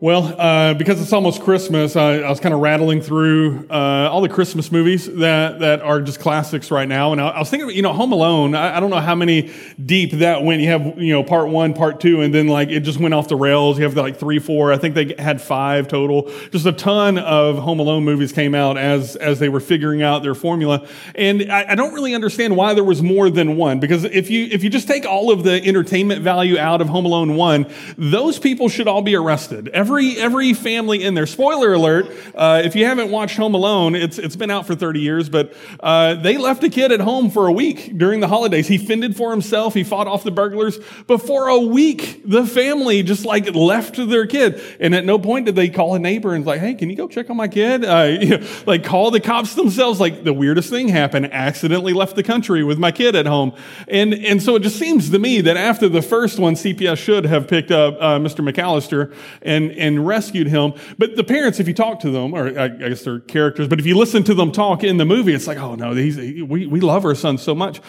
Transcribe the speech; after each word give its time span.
Well, 0.00 0.40
uh, 0.40 0.74
because 0.74 1.00
it's 1.00 1.12
almost 1.12 1.42
Christmas, 1.42 1.96
I, 1.96 2.18
I 2.18 2.30
was 2.30 2.38
kind 2.38 2.54
of 2.54 2.60
rattling 2.60 3.00
through 3.00 3.66
uh, 3.68 4.08
all 4.08 4.20
the 4.20 4.28
Christmas 4.28 4.70
movies 4.70 5.12
that, 5.14 5.58
that 5.58 5.82
are 5.82 6.00
just 6.00 6.20
classics 6.20 6.70
right 6.70 6.86
now. 6.86 7.10
And 7.10 7.20
I, 7.20 7.30
I 7.30 7.38
was 7.40 7.50
thinking, 7.50 7.70
you 7.70 7.82
know, 7.82 7.92
Home 7.92 8.12
Alone, 8.12 8.54
I, 8.54 8.76
I, 8.76 8.80
don't 8.80 8.90
know 8.90 9.00
how 9.00 9.16
many 9.16 9.50
deep 9.84 10.12
that 10.12 10.44
went. 10.44 10.62
You 10.62 10.68
have, 10.68 11.02
you 11.02 11.12
know, 11.12 11.24
part 11.24 11.48
one, 11.48 11.74
part 11.74 11.98
two, 11.98 12.20
and 12.20 12.32
then 12.32 12.46
like 12.46 12.68
it 12.68 12.80
just 12.80 13.00
went 13.00 13.12
off 13.12 13.26
the 13.26 13.34
rails. 13.34 13.76
You 13.76 13.82
have 13.86 13.96
like 13.96 14.20
three, 14.20 14.38
four. 14.38 14.72
I 14.72 14.78
think 14.78 14.94
they 14.94 15.16
had 15.18 15.42
five 15.42 15.88
total. 15.88 16.30
Just 16.52 16.64
a 16.64 16.70
ton 16.70 17.18
of 17.18 17.58
Home 17.58 17.80
Alone 17.80 18.04
movies 18.04 18.30
came 18.30 18.54
out 18.54 18.78
as, 18.78 19.16
as 19.16 19.40
they 19.40 19.48
were 19.48 19.58
figuring 19.58 20.00
out 20.00 20.22
their 20.22 20.36
formula. 20.36 20.86
And 21.16 21.50
I, 21.50 21.72
I 21.72 21.74
don't 21.74 21.92
really 21.92 22.14
understand 22.14 22.54
why 22.54 22.72
there 22.72 22.84
was 22.84 23.02
more 23.02 23.30
than 23.30 23.56
one. 23.56 23.80
Because 23.80 24.04
if 24.04 24.30
you, 24.30 24.46
if 24.52 24.62
you 24.62 24.70
just 24.70 24.86
take 24.86 25.06
all 25.06 25.32
of 25.32 25.42
the 25.42 25.60
entertainment 25.66 26.22
value 26.22 26.56
out 26.56 26.80
of 26.80 26.88
Home 26.88 27.04
Alone 27.04 27.34
1, 27.34 27.66
those 27.96 28.38
people 28.38 28.68
should 28.68 28.86
all 28.86 29.02
be 29.02 29.16
arrested 29.16 29.68
every 29.88 30.18
every 30.18 30.52
family 30.52 31.02
in 31.02 31.14
there. 31.14 31.26
Spoiler 31.26 31.72
alert: 31.72 32.10
uh, 32.34 32.60
if 32.62 32.76
you 32.76 32.84
haven't 32.84 33.10
watched 33.10 33.38
Home 33.38 33.54
Alone, 33.54 33.94
it's 33.94 34.18
it's 34.18 34.36
been 34.36 34.50
out 34.50 34.66
for 34.66 34.74
30 34.74 35.00
years, 35.00 35.30
but 35.30 35.54
uh, 35.80 36.14
they 36.14 36.36
left 36.36 36.62
a 36.62 36.68
kid 36.68 36.92
at 36.92 37.00
home 37.00 37.30
for 37.30 37.46
a 37.46 37.52
week 37.52 37.96
during 37.96 38.20
the 38.20 38.28
holidays. 38.28 38.68
He 38.68 38.76
fended 38.76 39.16
for 39.16 39.30
himself. 39.30 39.72
He 39.72 39.84
fought 39.84 40.06
off 40.06 40.24
the 40.24 40.30
burglars. 40.30 40.78
But 41.06 41.22
for 41.22 41.48
a 41.48 41.58
week, 41.58 42.20
the 42.26 42.46
family 42.46 43.02
just 43.02 43.24
like 43.24 43.54
left 43.54 43.96
their 43.96 44.26
kid, 44.26 44.60
and 44.78 44.94
at 44.94 45.06
no 45.06 45.18
point 45.18 45.46
did 45.46 45.56
they 45.56 45.70
call 45.70 45.94
a 45.94 45.98
neighbor 45.98 46.34
and 46.34 46.44
like, 46.44 46.60
"Hey, 46.60 46.74
can 46.74 46.90
you 46.90 46.96
go 46.96 47.08
check 47.08 47.30
on 47.30 47.38
my 47.38 47.48
kid?" 47.48 47.82
Uh, 47.82 48.18
you 48.20 48.28
know, 48.38 48.46
like 48.66 48.84
call 48.84 49.10
the 49.10 49.20
cops 49.20 49.54
themselves. 49.54 50.00
Like 50.00 50.22
the 50.22 50.34
weirdest 50.34 50.68
thing 50.68 50.88
happened: 50.88 51.32
accidentally 51.32 51.94
left 51.94 52.14
the 52.14 52.22
country 52.22 52.62
with 52.62 52.78
my 52.78 52.92
kid 52.92 53.16
at 53.16 53.24
home, 53.24 53.54
and 53.88 54.12
and 54.12 54.42
so 54.42 54.56
it 54.56 54.62
just 54.62 54.78
seems 54.78 55.08
to 55.08 55.18
me 55.18 55.40
that 55.40 55.56
after 55.56 55.88
the 55.88 56.02
first 56.02 56.38
one, 56.38 56.56
CPS 56.56 56.98
should 56.98 57.24
have 57.24 57.48
picked 57.48 57.70
up 57.70 57.96
uh, 57.98 58.18
Mr. 58.18 58.46
McCallister 58.46 59.14
and 59.40 59.77
and 59.78 60.06
rescued 60.06 60.48
him. 60.48 60.74
But 60.98 61.16
the 61.16 61.24
parents, 61.24 61.60
if 61.60 61.68
you 61.68 61.74
talk 61.74 62.00
to 62.00 62.10
them, 62.10 62.34
or 62.34 62.58
I 62.58 62.68
guess 62.68 63.04
they're 63.04 63.20
characters, 63.20 63.68
but 63.68 63.78
if 63.78 63.86
you 63.86 63.96
listen 63.96 64.24
to 64.24 64.34
them 64.34 64.52
talk 64.52 64.84
in 64.84 64.96
the 64.96 65.04
movie, 65.04 65.34
it's 65.34 65.46
like, 65.46 65.58
oh 65.58 65.74
no, 65.74 65.94
he's, 65.94 66.16
we, 66.16 66.66
we 66.66 66.80
love 66.80 67.04
our 67.04 67.14
son 67.14 67.38
so 67.38 67.54
much. 67.54 67.80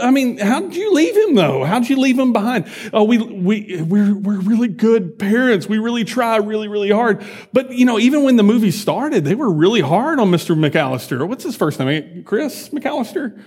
I 0.00 0.10
mean, 0.10 0.38
how 0.38 0.60
did 0.60 0.76
you 0.76 0.92
leave 0.92 1.16
him 1.16 1.34
though? 1.34 1.64
How 1.64 1.78
did 1.78 1.90
you 1.90 1.98
leave 1.98 2.18
him 2.18 2.32
behind? 2.32 2.66
Oh, 2.92 3.04
we, 3.04 3.18
we, 3.18 3.82
we're, 3.82 4.14
we're 4.14 4.40
really 4.40 4.68
good 4.68 5.18
parents. 5.18 5.68
We 5.68 5.78
really 5.78 6.04
try 6.04 6.36
really, 6.36 6.68
really 6.68 6.90
hard. 6.90 7.24
But, 7.52 7.72
you 7.72 7.84
know, 7.84 7.98
even 7.98 8.22
when 8.24 8.36
the 8.36 8.42
movie 8.42 8.70
started, 8.70 9.24
they 9.24 9.34
were 9.34 9.50
really 9.50 9.80
hard 9.80 10.18
on 10.18 10.30
Mr. 10.30 10.56
McCallister. 10.56 11.26
What's 11.26 11.44
his 11.44 11.56
first 11.56 11.78
name? 11.78 12.24
Chris 12.24 12.68
McCallister? 12.70 13.40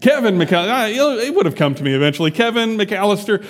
Kevin 0.00 0.36
McCallister, 0.36 1.24
it 1.24 1.34
would 1.34 1.46
have 1.46 1.54
come 1.54 1.74
to 1.74 1.82
me 1.82 1.94
eventually. 1.94 2.30
Kevin 2.30 2.76
McCallister, 2.76 3.44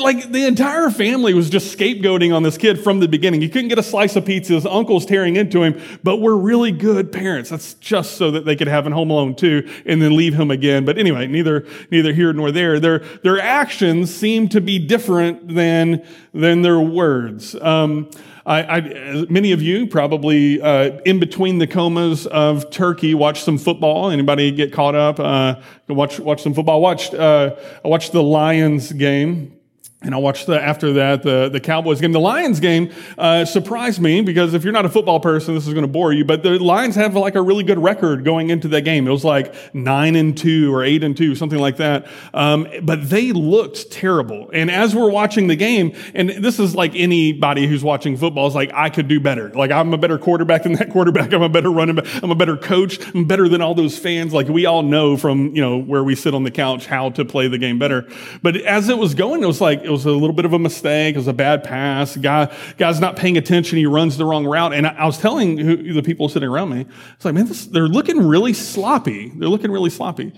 like 0.00 0.30
the 0.30 0.46
entire 0.46 0.90
family 0.90 1.34
was 1.34 1.50
just 1.50 1.76
scapegoating 1.76 2.34
on 2.34 2.42
this 2.42 2.56
kid 2.56 2.82
from 2.82 3.00
the 3.00 3.08
beginning. 3.08 3.42
He 3.42 3.48
couldn't 3.48 3.68
get 3.68 3.78
a 3.78 3.82
slice 3.82 4.16
of 4.16 4.24
pizza. 4.24 4.54
His 4.54 4.66
uncle's 4.66 5.04
tearing 5.04 5.36
into 5.36 5.62
him, 5.62 5.80
but 6.02 6.16
we're 6.16 6.36
really 6.36 6.72
good 6.72 7.12
parents. 7.12 7.50
That's 7.50 7.74
just 7.74 8.16
so 8.16 8.30
that 8.30 8.44
they 8.44 8.56
could 8.56 8.66
have 8.66 8.86
him 8.86 8.92
Home 8.92 9.10
Alone 9.10 9.34
too, 9.34 9.68
and 9.84 10.00
then 10.00 10.16
leave 10.16 10.34
him 10.34 10.50
again. 10.50 10.84
But 10.84 10.98
anyway, 10.98 11.26
neither 11.26 11.66
neither 11.90 12.12
here 12.12 12.32
nor 12.32 12.50
there. 12.50 12.80
Their 12.80 13.00
their 13.22 13.40
actions 13.40 14.14
seem 14.14 14.48
to 14.50 14.60
be 14.60 14.78
different 14.78 15.54
than 15.54 16.04
than 16.32 16.62
their 16.62 16.80
words. 16.80 17.54
Um, 17.56 18.10
I, 18.46 18.62
I, 18.62 19.26
many 19.28 19.52
of 19.52 19.62
you 19.62 19.86
probably 19.86 20.60
uh, 20.60 20.98
in 21.04 21.20
between 21.20 21.58
the 21.58 21.66
comas 21.66 22.26
of 22.26 22.70
Turkey 22.70 23.14
watched 23.14 23.44
some 23.44 23.58
football. 23.58 24.10
Anybody 24.10 24.50
get 24.50 24.72
caught 24.72 24.94
up? 24.94 25.20
Uh, 25.20 25.56
watch 25.88 26.18
watch 26.18 26.42
some 26.42 26.54
football. 26.54 26.80
Watched 26.80 27.14
uh, 27.14 27.56
I 27.84 27.88
watched 27.88 28.12
the 28.12 28.22
Lions 28.22 28.92
game 28.92 29.59
and 30.02 30.14
I 30.14 30.18
watched 30.18 30.46
the, 30.46 30.60
after 30.60 30.94
that 30.94 31.22
the, 31.22 31.50
the 31.50 31.60
Cowboys 31.60 32.00
game. 32.00 32.12
The 32.12 32.20
Lions 32.20 32.58
game 32.58 32.90
uh, 33.18 33.44
surprised 33.44 34.00
me 34.00 34.22
because 34.22 34.54
if 34.54 34.64
you're 34.64 34.72
not 34.72 34.86
a 34.86 34.88
football 34.88 35.20
person, 35.20 35.54
this 35.54 35.66
is 35.66 35.74
going 35.74 35.84
to 35.84 35.92
bore 35.92 36.12
you. 36.12 36.24
But 36.24 36.42
the 36.42 36.58
Lions 36.58 36.94
have 36.94 37.14
like 37.14 37.34
a 37.34 37.42
really 37.42 37.64
good 37.64 37.78
record 37.78 38.24
going 38.24 38.48
into 38.48 38.68
that 38.68 38.82
game. 38.82 39.06
It 39.06 39.10
was 39.10 39.24
like 39.24 39.54
nine 39.74 40.16
and 40.16 40.36
two 40.36 40.74
or 40.74 40.82
eight 40.82 41.04
and 41.04 41.14
two, 41.14 41.34
something 41.34 41.58
like 41.58 41.76
that. 41.76 42.06
Um, 42.32 42.66
but 42.82 43.10
they 43.10 43.32
looked 43.32 43.90
terrible. 43.90 44.48
And 44.54 44.70
as 44.70 44.94
we're 44.94 45.10
watching 45.10 45.48
the 45.48 45.56
game, 45.56 45.94
and 46.14 46.30
this 46.30 46.58
is 46.58 46.74
like 46.74 46.94
anybody 46.94 47.66
who's 47.66 47.84
watching 47.84 48.16
football 48.16 48.46
is 48.46 48.54
like, 48.54 48.72
I 48.72 48.88
could 48.88 49.06
do 49.06 49.20
better. 49.20 49.50
Like 49.50 49.70
I'm 49.70 49.92
a 49.92 49.98
better 49.98 50.16
quarterback 50.16 50.62
than 50.62 50.72
that 50.74 50.90
quarterback. 50.90 51.34
I'm 51.34 51.42
a 51.42 51.48
better 51.50 51.70
running 51.70 51.96
back. 51.96 52.22
I'm 52.22 52.30
a 52.30 52.34
better 52.34 52.56
coach. 52.56 52.98
I'm 53.14 53.26
better 53.26 53.50
than 53.50 53.60
all 53.60 53.74
those 53.74 53.98
fans. 53.98 54.32
Like 54.32 54.48
we 54.48 54.64
all 54.64 54.82
know 54.82 55.18
from 55.18 55.54
you 55.54 55.60
know 55.60 55.76
where 55.76 56.02
we 56.02 56.14
sit 56.14 56.34
on 56.34 56.44
the 56.44 56.50
couch 56.50 56.86
how 56.86 57.10
to 57.10 57.24
play 57.26 57.48
the 57.48 57.58
game 57.58 57.78
better. 57.78 58.08
But 58.42 58.56
as 58.62 58.88
it 58.88 58.96
was 58.96 59.14
going, 59.14 59.42
it 59.42 59.46
was 59.46 59.60
like 59.60 59.89
it 59.90 59.92
was 59.92 60.06
a 60.06 60.12
little 60.12 60.32
bit 60.32 60.44
of 60.44 60.52
a 60.52 60.58
mistake. 60.58 61.16
It 61.16 61.18
was 61.18 61.26
a 61.26 61.32
bad 61.32 61.64
pass. 61.64 62.16
Guy, 62.16 62.54
guy's 62.78 63.00
not 63.00 63.16
paying 63.16 63.36
attention. 63.36 63.76
He 63.76 63.86
runs 63.86 64.16
the 64.16 64.24
wrong 64.24 64.46
route. 64.46 64.72
And 64.72 64.86
I, 64.86 64.90
I 64.90 65.04
was 65.04 65.18
telling 65.18 65.58
who, 65.58 65.92
the 65.92 66.02
people 66.02 66.28
sitting 66.28 66.48
around 66.48 66.70
me, 66.70 66.86
it's 67.16 67.24
like, 67.24 67.34
man, 67.34 67.46
this, 67.46 67.66
they're 67.66 67.88
looking 67.88 68.24
really 68.24 68.52
sloppy. 68.52 69.30
They're 69.30 69.48
looking 69.48 69.72
really 69.72 69.90
sloppy. 69.90 70.32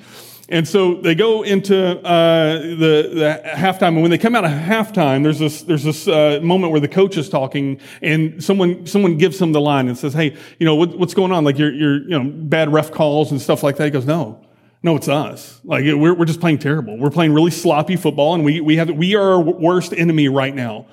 And 0.49 0.67
so 0.67 0.95
they 0.95 1.15
go 1.15 1.43
into 1.43 1.77
uh, 1.77 2.61
the, 2.61 3.11
the 3.13 3.43
halftime, 3.45 3.89
and 3.89 4.03
when 4.03 4.11
they 4.11 4.19
come 4.19 4.35
out 4.35 4.45
of 4.45 4.51
halftime, 4.51 5.23
there's 5.23 5.39
this 5.39 5.63
there's 5.63 5.85
this 5.85 6.09
uh, 6.09 6.41
moment 6.43 6.73
where 6.73 6.81
the 6.81 6.89
coach 6.89 7.17
is 7.17 7.29
talking, 7.31 7.81
and 8.03 8.43
someone 8.43 8.87
someone 8.87 9.17
gives 9.17 9.41
him 9.41 9.53
the 9.53 9.61
line 9.61 9.89
and 9.89 9.97
says, 9.97 10.13
"Hey, 10.13 10.37
you 10.59 10.67
know 10.67 10.75
what, 10.75 10.99
what's 10.99 11.15
going 11.15 11.33
on? 11.33 11.45
Like 11.45 11.59
you're 11.59 11.73
you're 11.73 12.03
you 12.03 12.23
know 12.23 12.25
bad 12.25 12.71
ref 12.71 12.91
calls 12.91 13.31
and 13.31 13.41
stuff 13.41 13.63
like 13.63 13.77
that." 13.77 13.85
He 13.85 13.91
goes, 13.91 14.05
"No, 14.05 14.45
no, 14.83 14.97
it's 14.97 15.09
us. 15.09 15.61
Like 15.65 15.85
we're, 15.85 16.15
we're 16.15 16.25
just 16.25 16.41
playing 16.41 16.59
terrible. 16.59 16.99
We're 16.99 17.11
playing 17.11 17.33
really 17.33 17.51
sloppy 17.51 17.97
football 17.97 18.35
and 18.35 18.45
we, 18.45 18.61
we 18.61 18.77
have, 18.77 18.91
we 18.91 19.15
are 19.15 19.33
our 19.33 19.41
worst 19.41 19.93
enemy 19.93 20.29
right 20.29 20.55
now. 20.55 20.87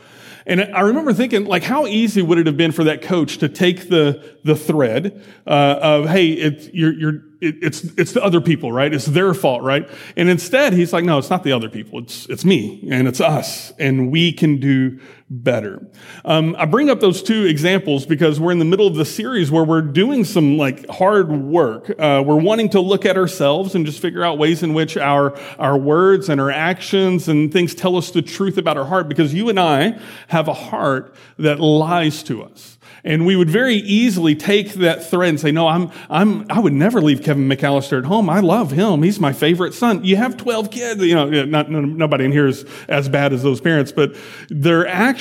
And 0.45 0.61
I 0.61 0.81
remember 0.81 1.13
thinking, 1.13 1.45
like, 1.45 1.61
how 1.61 1.85
easy 1.85 2.23
would 2.23 2.39
it 2.39 2.47
have 2.47 2.57
been 2.57 2.71
for 2.71 2.85
that 2.85 3.03
coach 3.03 3.37
to 3.37 3.49
take 3.49 3.87
the, 3.87 4.35
the 4.43 4.55
thread, 4.55 5.23
uh, 5.45 5.79
of, 5.79 6.09
hey, 6.09 6.29
it's, 6.29 6.73
you're, 6.73 6.91
you're, 6.91 7.21
it's, 7.39 7.83
it's 7.83 8.13
the 8.13 8.23
other 8.23 8.41
people, 8.41 8.71
right? 8.71 8.91
It's 8.91 9.05
their 9.05 9.35
fault, 9.35 9.61
right? 9.61 9.87
And 10.15 10.27
instead, 10.27 10.73
he's 10.73 10.91
like, 10.91 11.03
no, 11.03 11.19
it's 11.19 11.29
not 11.29 11.43
the 11.43 11.51
other 11.51 11.69
people. 11.69 11.99
It's, 11.99 12.25
it's 12.29 12.43
me 12.43 12.87
and 12.89 13.07
it's 13.07 13.21
us 13.21 13.71
and 13.77 14.11
we 14.11 14.33
can 14.33 14.59
do 14.59 14.99
better. 15.29 15.85
Um, 16.25 16.55
I 16.57 16.65
bring 16.65 16.89
up 16.89 16.99
those 16.99 17.21
two 17.21 17.45
examples 17.45 18.05
because 18.05 18.39
we're 18.39 18.51
in 18.51 18.59
the 18.59 18.65
middle 18.65 18.87
of 18.87 18.95
the 18.95 19.05
series 19.05 19.51
where 19.51 19.63
we're 19.63 19.81
doing 19.81 20.23
some 20.23 20.57
like 20.57 20.87
hard 20.89 21.31
work. 21.31 21.91
Uh, 21.99 22.23
we're 22.25 22.39
wanting 22.39 22.69
to 22.69 22.79
look 22.79 23.05
at 23.05 23.15
ourselves 23.15 23.75
and 23.75 23.85
just 23.85 24.01
figure 24.01 24.23
out 24.23 24.37
ways 24.37 24.63
in 24.63 24.73
which 24.73 24.97
our, 24.97 25.37
our 25.59 25.77
words 25.77 26.29
and 26.29 26.41
our 26.41 26.49
actions 26.49 27.27
and 27.27 27.53
things 27.53 27.75
tell 27.75 27.95
us 27.95 28.11
the 28.11 28.21
truth 28.21 28.57
about 28.57 28.77
our 28.77 28.85
heart 28.85 29.07
because 29.07 29.33
you 29.33 29.49
and 29.49 29.59
I 29.59 29.99
have 30.29 30.47
a 30.47 30.53
heart 30.53 31.13
that 31.37 31.59
lies 31.59 32.23
to 32.23 32.43
us. 32.43 32.77
And 33.03 33.25
we 33.25 33.37
would 33.37 33.49
very 33.49 33.75
easily 33.75 34.35
take 34.35 34.73
that 34.73 35.09
thread 35.09 35.29
and 35.29 35.39
say, 35.39 35.51
no, 35.51 35.67
I'm, 35.67 35.89
I'm, 36.09 36.45
I 36.49 36.59
would 36.59 36.73
never 36.73 37.01
leave 37.01 37.23
Kevin 37.23 37.47
McCallister 37.47 37.99
at 37.99 38.03
home. 38.03 38.29
I 38.29 38.41
love 38.41 38.71
him. 38.71 39.03
He's 39.03 39.21
my 39.21 39.31
favorite 39.31 39.73
son. 39.73 40.03
You 40.03 40.17
have 40.17 40.35
12 40.35 40.69
kids. 40.69 41.01
You 41.01 41.15
know, 41.15 41.45
not, 41.45 41.69
nobody 41.69 42.25
in 42.25 42.33
here 42.33 42.47
is 42.47 42.65
as 42.89 43.07
bad 43.07 43.31
as 43.31 43.41
those 43.41 43.61
parents, 43.61 43.93
but 43.93 44.15
their 44.49 44.85
actions 44.85 45.18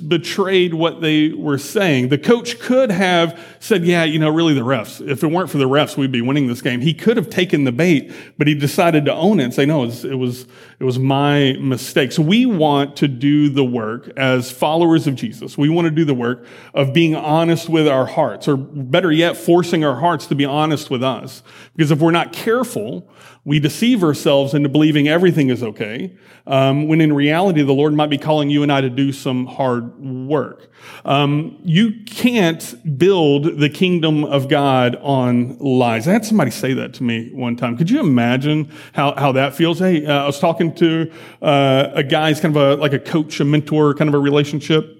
betrayed 0.00 0.74
what 0.74 1.00
they 1.00 1.30
were 1.30 1.58
saying. 1.58 2.08
The 2.08 2.18
coach 2.18 2.58
could 2.58 2.90
have 2.90 3.38
said, 3.60 3.84
yeah, 3.84 4.04
you 4.04 4.18
know, 4.18 4.30
really 4.30 4.54
the 4.54 4.62
refs. 4.62 5.06
If 5.06 5.22
it 5.22 5.26
weren't 5.28 5.50
for 5.50 5.58
the 5.58 5.68
refs, 5.68 5.96
we'd 5.96 6.12
be 6.12 6.22
winning 6.22 6.46
this 6.46 6.62
game. 6.62 6.80
He 6.80 6.94
could 6.94 7.16
have 7.16 7.30
taken 7.30 7.64
the 7.64 7.72
bait, 7.72 8.12
but 8.38 8.46
he 8.46 8.54
decided 8.54 9.04
to 9.04 9.14
own 9.14 9.40
it 9.40 9.44
and 9.44 9.54
say, 9.54 9.66
no, 9.66 9.82
it 9.82 9.86
was, 9.86 10.04
it 10.04 10.14
was, 10.14 10.46
it 10.78 10.84
was 10.84 10.98
my 10.98 11.54
mistake. 11.60 12.12
So 12.12 12.22
we 12.22 12.46
want 12.46 12.96
to 12.96 13.08
do 13.08 13.48
the 13.48 13.64
work 13.64 14.10
as 14.16 14.50
followers 14.50 15.06
of 15.06 15.14
Jesus. 15.14 15.58
We 15.58 15.68
want 15.68 15.86
to 15.86 15.90
do 15.90 16.04
the 16.04 16.14
work 16.14 16.46
of 16.74 16.92
being 16.92 17.14
honest 17.14 17.68
with 17.68 17.88
our 17.88 18.06
hearts, 18.06 18.48
or 18.48 18.56
better 18.56 19.12
yet, 19.12 19.36
forcing 19.36 19.84
our 19.84 19.96
hearts 19.96 20.26
to 20.26 20.34
be 20.34 20.44
honest 20.44 20.90
with 20.90 21.02
us. 21.02 21.42
Because 21.74 21.90
if 21.90 22.00
we're 22.00 22.10
not 22.10 22.32
careful, 22.32 23.08
we 23.46 23.60
deceive 23.60 24.02
ourselves 24.02 24.54
into 24.54 24.68
believing 24.68 25.06
everything 25.06 25.50
is 25.50 25.62
okay, 25.62 26.12
um, 26.48 26.88
when 26.88 27.00
in 27.00 27.12
reality, 27.12 27.62
the 27.62 27.72
Lord 27.72 27.94
might 27.94 28.10
be 28.10 28.18
calling 28.18 28.50
you 28.50 28.64
and 28.64 28.72
I 28.72 28.80
to 28.80 28.90
do 28.90 29.12
some 29.12 29.46
hard 29.46 29.96
work. 30.02 30.68
Um, 31.04 31.56
you 31.62 32.02
can't 32.06 32.98
build 32.98 33.60
the 33.60 33.70
kingdom 33.70 34.24
of 34.24 34.48
God 34.48 34.96
on 34.96 35.58
lies. 35.58 36.08
I 36.08 36.12
had 36.12 36.24
somebody 36.24 36.50
say 36.50 36.74
that 36.74 36.94
to 36.94 37.04
me 37.04 37.30
one 37.32 37.54
time. 37.54 37.76
Could 37.76 37.88
you 37.88 38.00
imagine 38.00 38.68
how, 38.92 39.14
how 39.14 39.30
that 39.32 39.54
feels? 39.54 39.78
Hey, 39.78 40.04
uh, 40.04 40.24
I 40.24 40.26
was 40.26 40.40
talking 40.40 40.74
to 40.74 41.12
uh, 41.40 41.90
a 41.94 42.02
guy, 42.02 42.30
he's 42.30 42.40
kind 42.40 42.56
of 42.56 42.60
a, 42.60 42.82
like 42.82 42.94
a 42.94 42.98
coach, 42.98 43.38
a 43.38 43.44
mentor 43.44 43.94
kind 43.94 44.08
of 44.08 44.14
a 44.14 44.18
relationship 44.18 44.95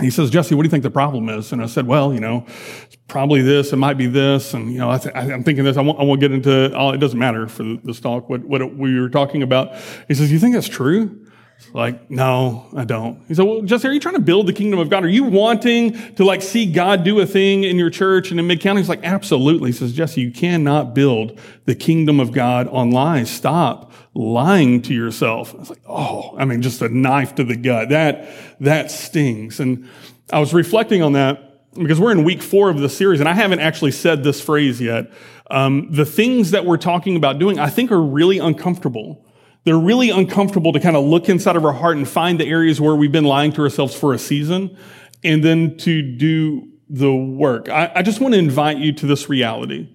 he 0.00 0.10
says, 0.10 0.30
Jesse, 0.30 0.54
what 0.54 0.62
do 0.62 0.66
you 0.66 0.70
think 0.70 0.84
the 0.84 0.90
problem 0.90 1.28
is? 1.28 1.52
And 1.52 1.62
I 1.62 1.66
said, 1.66 1.86
well, 1.86 2.14
you 2.14 2.20
know, 2.20 2.44
it's 2.84 2.96
probably 3.08 3.42
this, 3.42 3.72
it 3.72 3.76
might 3.76 3.98
be 3.98 4.06
this. 4.06 4.54
And, 4.54 4.72
you 4.72 4.78
know, 4.78 4.90
I 4.90 4.98
am 5.32 5.42
thinking 5.42 5.64
this, 5.64 5.76
I 5.76 5.82
won't, 5.82 5.98
I 5.98 6.04
won't 6.04 6.20
get 6.20 6.32
into, 6.32 6.74
all, 6.76 6.92
it 6.92 6.98
doesn't 6.98 7.18
matter 7.18 7.48
for 7.48 7.64
this 7.82 7.98
talk, 7.98 8.28
what, 8.28 8.44
what 8.44 8.76
we 8.76 9.00
were 9.00 9.08
talking 9.08 9.42
about. 9.42 9.74
He 10.06 10.14
says, 10.14 10.30
you 10.30 10.38
think 10.38 10.54
that's 10.54 10.68
true? 10.68 11.26
Like, 11.74 12.10
no, 12.10 12.66
I 12.74 12.84
don't. 12.84 13.20
He 13.28 13.34
said, 13.34 13.44
well, 13.44 13.62
Jesse, 13.62 13.86
are 13.88 13.92
you 13.92 14.00
trying 14.00 14.14
to 14.14 14.20
build 14.20 14.46
the 14.46 14.52
kingdom 14.52 14.78
of 14.78 14.88
God? 14.88 15.04
Are 15.04 15.08
you 15.08 15.24
wanting 15.24 16.14
to 16.14 16.24
like 16.24 16.40
see 16.40 16.70
God 16.70 17.04
do 17.04 17.20
a 17.20 17.26
thing 17.26 17.64
in 17.64 17.76
your 17.76 17.90
church 17.90 18.30
and 18.30 18.40
in 18.40 18.46
Mid 18.46 18.60
County? 18.60 18.80
He's 18.80 18.88
like, 18.88 19.04
absolutely. 19.04 19.70
He 19.70 19.76
says, 19.76 19.92
Jesse, 19.92 20.20
you 20.20 20.30
cannot 20.30 20.94
build 20.94 21.38
the 21.66 21.74
kingdom 21.74 22.20
of 22.20 22.32
God 22.32 22.68
on 22.68 22.90
lies. 22.90 23.30
Stop 23.30 23.92
lying 24.14 24.80
to 24.82 24.94
yourself. 24.94 25.54
It's 25.58 25.70
like, 25.70 25.82
oh, 25.86 26.34
I 26.38 26.44
mean, 26.46 26.62
just 26.62 26.80
a 26.80 26.88
knife 26.88 27.34
to 27.34 27.44
the 27.44 27.56
gut. 27.56 27.90
That, 27.90 28.30
that 28.60 28.90
stings. 28.90 29.60
And, 29.60 29.88
I 30.30 30.40
was 30.40 30.52
reflecting 30.52 31.02
on 31.02 31.12
that 31.12 31.72
because 31.74 31.98
we're 31.98 32.12
in 32.12 32.24
week 32.24 32.42
four 32.42 32.68
of 32.68 32.80
the 32.80 32.88
series, 32.88 33.20
and 33.20 33.28
I 33.28 33.34
haven't 33.34 33.60
actually 33.60 33.92
said 33.92 34.24
this 34.24 34.40
phrase 34.40 34.80
yet. 34.80 35.10
Um, 35.50 35.88
the 35.90 36.04
things 36.04 36.50
that 36.50 36.66
we're 36.66 36.76
talking 36.76 37.16
about 37.16 37.38
doing, 37.38 37.58
I 37.58 37.70
think, 37.70 37.90
are 37.90 38.02
really 38.02 38.38
uncomfortable. 38.38 39.24
They're 39.64 39.78
really 39.78 40.10
uncomfortable 40.10 40.72
to 40.72 40.80
kind 40.80 40.96
of 40.96 41.04
look 41.04 41.28
inside 41.28 41.56
of 41.56 41.64
our 41.64 41.72
heart 41.72 41.96
and 41.96 42.08
find 42.08 42.40
the 42.40 42.46
areas 42.46 42.80
where 42.80 42.94
we've 42.94 43.12
been 43.12 43.24
lying 43.24 43.52
to 43.52 43.62
ourselves 43.62 43.94
for 43.94 44.14
a 44.14 44.18
season, 44.18 44.76
and 45.24 45.44
then 45.44 45.76
to 45.78 46.00
do 46.02 46.68
the 46.88 47.14
work. 47.14 47.68
I, 47.68 47.92
I 47.96 48.02
just 48.02 48.20
want 48.20 48.34
to 48.34 48.38
invite 48.38 48.78
you 48.78 48.92
to 48.94 49.06
this 49.06 49.28
reality 49.28 49.88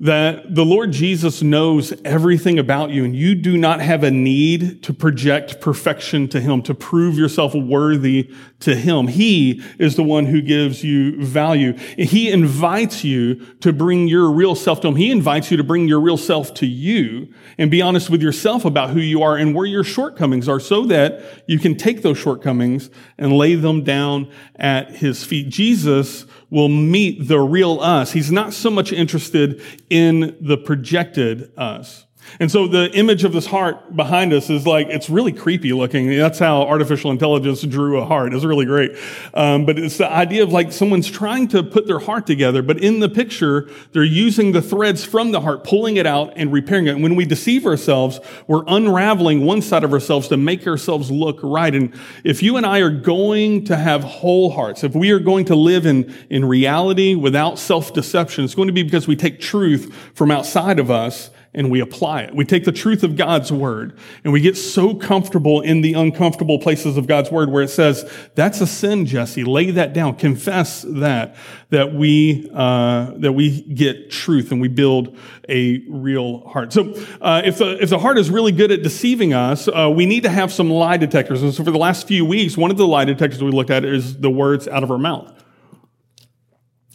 that 0.00 0.54
the 0.54 0.64
Lord 0.64 0.92
Jesus 0.92 1.42
knows 1.42 1.92
everything 2.06 2.58
about 2.58 2.88
you 2.88 3.04
and 3.04 3.14
you 3.14 3.34
do 3.34 3.58
not 3.58 3.80
have 3.80 4.02
a 4.02 4.10
need 4.10 4.82
to 4.84 4.94
project 4.94 5.60
perfection 5.60 6.26
to 6.28 6.40
Him, 6.40 6.62
to 6.62 6.74
prove 6.74 7.18
yourself 7.18 7.54
worthy 7.54 8.32
to 8.60 8.76
Him. 8.76 9.08
He 9.08 9.62
is 9.78 9.96
the 9.96 10.02
one 10.02 10.26
who 10.26 10.40
gives 10.40 10.84
you 10.84 11.24
value. 11.24 11.72
He 11.96 12.30
invites 12.30 13.04
you 13.04 13.36
to 13.60 13.72
bring 13.72 14.08
your 14.08 14.30
real 14.30 14.54
self 14.54 14.80
to 14.82 14.88
Him. 14.88 14.96
He 14.96 15.10
invites 15.10 15.50
you 15.50 15.56
to 15.56 15.64
bring 15.64 15.88
your 15.88 16.00
real 16.00 16.16
self 16.16 16.54
to 16.54 16.66
you 16.66 17.32
and 17.58 17.70
be 17.70 17.82
honest 17.82 18.10
with 18.10 18.22
yourself 18.22 18.64
about 18.64 18.90
who 18.90 19.00
you 19.00 19.22
are 19.22 19.36
and 19.36 19.54
where 19.54 19.66
your 19.66 19.84
shortcomings 19.84 20.48
are 20.48 20.60
so 20.60 20.84
that 20.86 21.44
you 21.46 21.58
can 21.58 21.76
take 21.76 22.02
those 22.02 22.18
shortcomings 22.18 22.90
and 23.18 23.32
lay 23.32 23.54
them 23.54 23.82
down 23.82 24.30
at 24.56 24.96
His 24.96 25.24
feet. 25.24 25.48
Jesus 25.48 26.26
will 26.50 26.68
meet 26.68 27.28
the 27.28 27.40
real 27.40 27.80
us. 27.80 28.12
He's 28.12 28.32
not 28.32 28.52
so 28.52 28.70
much 28.70 28.92
interested 28.92 29.62
in 29.88 30.36
the 30.40 30.56
projected 30.56 31.52
us. 31.56 32.06
And 32.38 32.50
so 32.50 32.68
the 32.68 32.90
image 32.92 33.24
of 33.24 33.32
this 33.32 33.46
heart 33.46 33.96
behind 33.96 34.32
us 34.32 34.50
is 34.50 34.66
like, 34.66 34.88
it's 34.88 35.10
really 35.10 35.32
creepy 35.32 35.72
looking. 35.72 36.16
That's 36.16 36.38
how 36.38 36.62
artificial 36.62 37.10
intelligence 37.10 37.62
drew 37.62 37.98
a 37.98 38.04
heart. 38.04 38.32
It's 38.32 38.44
really 38.44 38.66
great. 38.66 38.92
Um, 39.34 39.66
but 39.66 39.78
it's 39.78 39.98
the 39.98 40.10
idea 40.10 40.42
of 40.42 40.52
like 40.52 40.72
someone's 40.72 41.10
trying 41.10 41.48
to 41.48 41.62
put 41.62 41.86
their 41.86 41.98
heart 41.98 42.26
together, 42.26 42.62
but 42.62 42.78
in 42.78 43.00
the 43.00 43.08
picture, 43.08 43.68
they're 43.92 44.04
using 44.04 44.52
the 44.52 44.62
threads 44.62 45.04
from 45.04 45.32
the 45.32 45.40
heart, 45.40 45.64
pulling 45.64 45.96
it 45.96 46.06
out 46.06 46.32
and 46.36 46.52
repairing 46.52 46.86
it. 46.86 46.94
And 46.94 47.02
when 47.02 47.16
we 47.16 47.24
deceive 47.24 47.66
ourselves, 47.66 48.20
we're 48.46 48.64
unraveling 48.66 49.44
one 49.44 49.60
side 49.60 49.84
of 49.84 49.92
ourselves 49.92 50.28
to 50.28 50.36
make 50.36 50.66
ourselves 50.66 51.10
look 51.10 51.40
right. 51.42 51.74
And 51.74 51.92
if 52.24 52.42
you 52.42 52.56
and 52.56 52.64
I 52.64 52.78
are 52.78 52.90
going 52.90 53.64
to 53.64 53.76
have 53.76 54.04
whole 54.04 54.50
hearts, 54.50 54.84
if 54.84 54.94
we 54.94 55.10
are 55.10 55.18
going 55.20 55.46
to 55.46 55.54
live 55.54 55.86
in, 55.86 56.14
in 56.30 56.44
reality 56.44 57.14
without 57.14 57.58
self-deception, 57.58 58.44
it's 58.44 58.54
going 58.54 58.68
to 58.68 58.72
be 58.72 58.82
because 58.82 59.08
we 59.08 59.16
take 59.16 59.40
truth 59.40 59.94
from 60.14 60.30
outside 60.30 60.78
of 60.78 60.90
us 60.90 61.30
and 61.52 61.70
we 61.70 61.80
apply 61.80 62.22
it. 62.22 62.34
We 62.34 62.44
take 62.44 62.64
the 62.64 62.72
truth 62.72 63.02
of 63.02 63.16
God's 63.16 63.50
word 63.50 63.98
and 64.22 64.32
we 64.32 64.40
get 64.40 64.56
so 64.56 64.94
comfortable 64.94 65.60
in 65.60 65.80
the 65.80 65.94
uncomfortable 65.94 66.60
places 66.60 66.96
of 66.96 67.08
God's 67.08 67.30
word 67.30 67.50
where 67.50 67.62
it 67.62 67.70
says, 67.70 68.10
that's 68.36 68.60
a 68.60 68.66
sin, 68.66 69.04
Jesse. 69.04 69.42
Lay 69.42 69.72
that 69.72 69.92
down. 69.92 70.14
Confess 70.14 70.82
that, 70.82 71.34
that 71.70 71.92
we, 71.92 72.48
uh, 72.54 73.12
that 73.16 73.32
we 73.32 73.62
get 73.62 74.12
truth 74.12 74.52
and 74.52 74.60
we 74.60 74.68
build 74.68 75.16
a 75.48 75.82
real 75.88 76.46
heart. 76.46 76.72
So, 76.72 76.94
uh, 77.20 77.42
if 77.44 77.58
the, 77.58 77.82
if 77.82 77.90
the 77.90 77.98
heart 77.98 78.18
is 78.18 78.30
really 78.30 78.52
good 78.52 78.70
at 78.70 78.84
deceiving 78.84 79.32
us, 79.32 79.66
uh, 79.66 79.90
we 79.92 80.06
need 80.06 80.22
to 80.22 80.30
have 80.30 80.52
some 80.52 80.70
lie 80.70 80.98
detectors. 80.98 81.42
And 81.42 81.52
so 81.52 81.64
for 81.64 81.72
the 81.72 81.78
last 81.78 82.06
few 82.06 82.24
weeks, 82.24 82.56
one 82.56 82.70
of 82.70 82.76
the 82.76 82.86
lie 82.86 83.04
detectors 83.04 83.42
we 83.42 83.50
looked 83.50 83.70
at 83.70 83.84
is 83.84 84.18
the 84.18 84.30
words 84.30 84.68
out 84.68 84.84
of 84.84 84.90
our 84.92 84.98
mouth. 84.98 85.32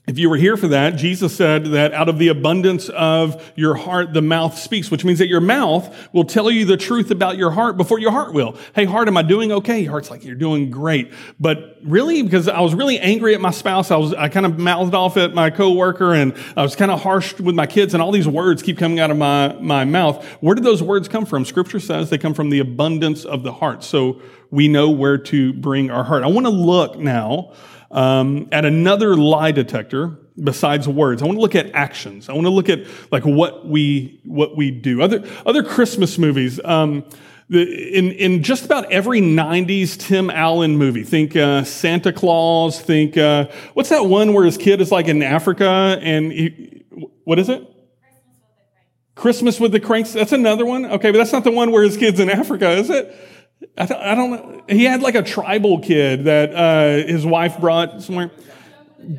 If 0.08 0.20
you 0.20 0.30
were 0.30 0.38
here 0.38 0.56
for 0.56 0.68
that, 0.68 0.98
Jesus 0.98 1.36
said 1.36 1.66
that 1.68 1.92
out 1.92 2.10
of 2.10 2.20
the 2.20 2.28
abundance 2.28 2.90
of 2.90 3.52
your 3.56 3.74
heart, 3.74 4.14
the 4.14 4.22
mouth 4.22 4.56
speaks, 4.56 4.92
which 4.92 5.04
means 5.04 5.18
that 5.18 5.28
your 5.28 5.42
mouth 5.42 6.14
will 6.14 6.26
tell 6.26 6.52
you 6.52 6.64
the 6.64 6.78
truth 6.78 7.10
about 7.10 7.38
your 7.38 7.50
heart 7.50 7.76
before 7.76 7.98
your 7.98 8.12
heart 8.12 8.32
will. 8.32 8.56
Hey, 8.76 8.86
heart, 8.86 9.08
am 9.08 9.18
I 9.18 9.24
doing 9.24 9.52
okay? 9.52 9.80
Your 9.80 9.90
heart's 9.90 10.12
like, 10.12 10.24
you're 10.24 10.36
doing 10.36 10.70
great. 10.70 11.12
But 11.40 11.80
really, 11.84 12.22
because 12.22 12.48
I 12.48 12.60
was 12.60 12.76
really 12.76 13.00
angry 13.00 13.34
at 13.34 13.42
my 13.42 13.50
spouse, 13.50 13.90
I 13.90 13.96
was, 13.96 14.14
I 14.14 14.30
kind 14.30 14.46
of 14.46 14.60
mouthed 14.60 14.94
off 14.94 15.18
at 15.18 15.34
my 15.34 15.50
coworker 15.50 16.14
and 16.14 16.36
I 16.56 16.62
was 16.62 16.76
kind 16.76 16.92
of 16.92 17.02
harsh 17.02 17.40
with 17.40 17.56
my 17.56 17.66
kids 17.66 17.96
and 17.96 18.04
all 18.04 18.12
these 18.12 18.28
words 18.28 18.62
keep 18.62 18.78
coming 18.78 19.00
out 19.00 19.10
of 19.10 19.18
my, 19.18 19.54
my 19.60 19.86
mouth. 19.86 20.24
Where 20.40 20.54
did 20.54 20.64
those 20.64 20.84
words 20.84 21.08
come 21.08 21.26
from? 21.26 21.46
Scripture 21.46 21.80
says 21.80 22.12
they 22.12 22.20
come 22.20 22.36
from 22.36 22.52
the 22.52 22.60
abundance 22.60 23.26
of 23.26 23.42
the 23.42 23.54
heart. 23.54 23.84
So 23.84 24.22
we 24.52 24.68
know 24.68 24.92
where 24.92 25.18
to 25.18 25.52
bring 25.54 25.90
our 25.90 26.04
heart. 26.04 26.24
I 26.24 26.28
want 26.28 26.46
to 26.46 26.52
look 26.52 27.00
now 27.00 27.54
um, 27.92 28.48
at 28.52 28.66
another 28.66 29.16
lie 29.16 29.52
detector 29.52 30.18
besides 30.42 30.88
words. 30.88 31.22
I 31.22 31.26
want 31.26 31.38
to 31.38 31.42
look 31.42 31.56
at 31.56 31.74
actions. 31.74 32.30
I 32.30 32.34
want 32.34 32.46
to 32.46 32.52
look 32.52 32.70
at 32.70 32.86
like 33.12 33.24
what 33.24 33.68
we 33.68 34.20
what 34.26 34.56
we 34.56 34.72
do. 34.72 35.02
Other 35.02 35.24
other 35.46 35.64
Christmas 35.64 36.18
movies. 36.18 36.60
Um, 36.64 37.06
the, 37.48 37.62
in 37.96 38.12
in 38.12 38.44
just 38.44 38.66
about 38.66 38.92
every 38.92 39.22
'90s 39.22 39.98
Tim 40.00 40.30
Allen 40.30 40.78
movie, 40.78 41.04
think 41.04 41.36
uh, 41.36 41.64
Santa 41.64 42.12
Clause. 42.12 42.82
Think 42.82 43.18
uh, 43.18 43.48
what's 43.74 43.90
that 43.90 44.06
one 44.06 44.34
where 44.34 44.46
his 44.46 44.58
kid 44.58 44.82
is 44.82 44.92
like 44.92 45.08
in 45.08 45.22
Africa 45.22 46.00
and 46.02 46.32
he, 46.32 46.84
what 47.24 47.38
is 47.38 47.50
it? 47.50 47.72
Christmas 49.14 49.60
with 49.60 49.72
the 49.72 49.80
Cranks. 49.80 50.12
That's 50.12 50.34
another 50.34 50.66
one. 50.66 50.86
Okay, 50.86 51.12
but 51.12 51.18
that's 51.18 51.32
not 51.32 51.44
the 51.44 51.52
one 51.52 51.72
where 51.72 51.84
his 51.84 51.98
kid's 51.98 52.20
in 52.20 52.30
Africa, 52.30 52.72
is 52.72 52.90
it? 52.90 53.16
I, 53.78 53.86
th- 53.86 54.00
I 54.00 54.16
don't 54.16 54.32
know. 54.32 54.64
He 54.68 54.86
had 54.86 55.02
like 55.02 55.16
a 55.16 55.24
tribal 55.24 55.80
kid 55.80 56.26
that 56.26 56.54
uh, 56.54 57.08
his 57.08 57.26
wife 57.26 57.60
brought 57.60 58.02
somewhere. 58.02 58.32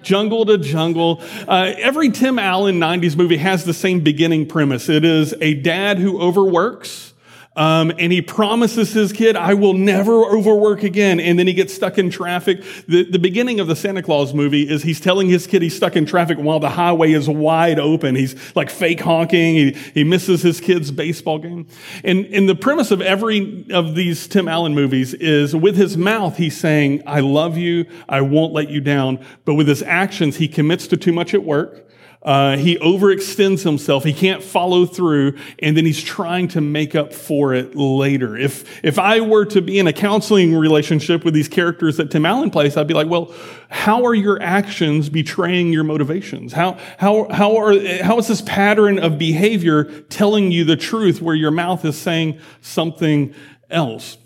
Jungle 0.03 0.47
to 0.47 0.59
jungle. 0.59 1.23
Uh, 1.47 1.73
every 1.79 2.11
Tim 2.11 2.39
Allen 2.39 2.81
90s 2.81 3.17
movie 3.17 3.37
has 3.37 3.65
the 3.65 3.75
same 3.75 4.01
beginning 4.01 4.47
premise. 4.47 4.89
It 4.89 5.05
is 5.05 5.35
a 5.41 5.55
dad 5.55 5.99
who 5.99 6.21
overworks 6.21 7.15
um, 7.57 7.91
and 7.99 8.13
he 8.13 8.21
promises 8.21 8.93
his 8.93 9.13
kid, 9.13 9.35
I 9.35 9.55
will 9.55 9.73
never 9.73 10.13
overwork 10.13 10.83
again. 10.83 11.19
And 11.19 11.39
then 11.39 11.47
he 11.47 11.55
gets 11.55 11.75
stuck 11.75 11.97
in 11.99 12.11
traffic. 12.11 12.63
The, 12.87 13.05
the 13.05 13.19
beginning 13.19 13.61
of 13.61 13.67
the 13.67 13.75
Santa 13.75 14.03
Clause 14.03 14.35
movie 14.35 14.69
is 14.69 14.83
he's 14.83 15.01
telling 15.01 15.29
his 15.29 15.47
kid 15.47 15.63
he's 15.63 15.75
stuck 15.75 15.97
in 15.97 16.05
traffic 16.05 16.39
while 16.39 16.61
the 16.61 16.69
highway 16.69 17.13
is 17.13 17.29
wide 17.29 17.79
open. 17.79 18.15
He's 18.15 18.37
like 18.55 18.69
fake 18.69 19.01
honking. 19.01 19.55
He, 19.55 19.71
he 19.95 20.05
misses 20.05 20.43
his 20.43 20.61
kid's 20.61 20.91
baseball 20.91 21.39
game. 21.39 21.67
And, 22.05 22.27
and 22.27 22.49
the 22.49 22.55
premise 22.55 22.91
of 22.91 23.01
every 23.01 23.67
of 23.71 23.95
these 23.95 24.29
Tim 24.29 24.49
Allen 24.49 24.75
movies 24.75 25.15
is 25.15 25.57
with 25.57 25.77
his 25.77 25.97
mouth, 25.97 26.37
he's 26.37 26.57
saying, 26.57 27.03
I 27.07 27.21
love 27.21 27.57
you. 27.57 27.87
I 28.09 28.21
won't 28.21 28.53
let 28.53 28.69
you 28.69 28.81
down. 28.81 29.25
But 29.47 29.55
with 29.55 29.69
his 29.69 29.83
actions, 29.83 30.37
he 30.37 30.47
commits 30.47 30.87
to 30.89 30.97
too 30.97 31.13
much 31.13 31.33
at 31.33 31.43
work. 31.43 31.86
Uh, 32.27 32.57
he 32.57 32.77
overextends 32.79 33.63
himself. 33.63 34.03
He 34.03 34.13
can't 34.13 34.43
follow 34.43 34.85
through, 34.85 35.39
and 35.61 35.77
then 35.77 35.87
he's 35.87 36.03
trying 36.03 36.49
to 36.49 36.61
make 36.61 36.97
up 36.97 37.15
for 37.15 37.55
it 37.55 37.77
later. 37.77 38.37
If 38.37 38.85
if 38.85 38.99
I 38.99 39.21
were 39.21 39.45
to 39.45 39.63
be 39.63 39.79
in 39.79 39.87
a 39.87 39.93
counseling 39.93 40.53
relationship 40.57 41.25
with 41.25 41.35
these 41.35 41.47
characters 41.47 41.99
that 41.99 42.11
Tim 42.11 42.27
Allen 42.27 42.51
plays, 42.51 42.77
I'd 42.77 42.89
be 42.89 42.95
like, 42.95 43.09
well, 43.09 43.33
how 43.69 44.05
are 44.05 44.15
your 44.15 44.43
actions 44.43 45.09
betraying 45.09 45.73
your 45.73 45.85
motivations? 45.85 46.53
How 46.53 46.79
how 46.99 47.29
how 47.31 47.57
are 47.59 48.03
how 48.03 48.19
is 48.19 48.27
this 48.27 48.43
pattern 48.43 48.99
of 48.99 49.19
behavior 49.19 49.85
telling 50.09 50.51
you 50.51 50.65
the 50.65 50.77
truth 50.77 51.23
where 51.23 51.37
your 51.37 51.53
mouth 51.53 51.85
is 51.85 51.97
saying 51.97 52.41
something 52.61 53.37
else? 53.71 54.19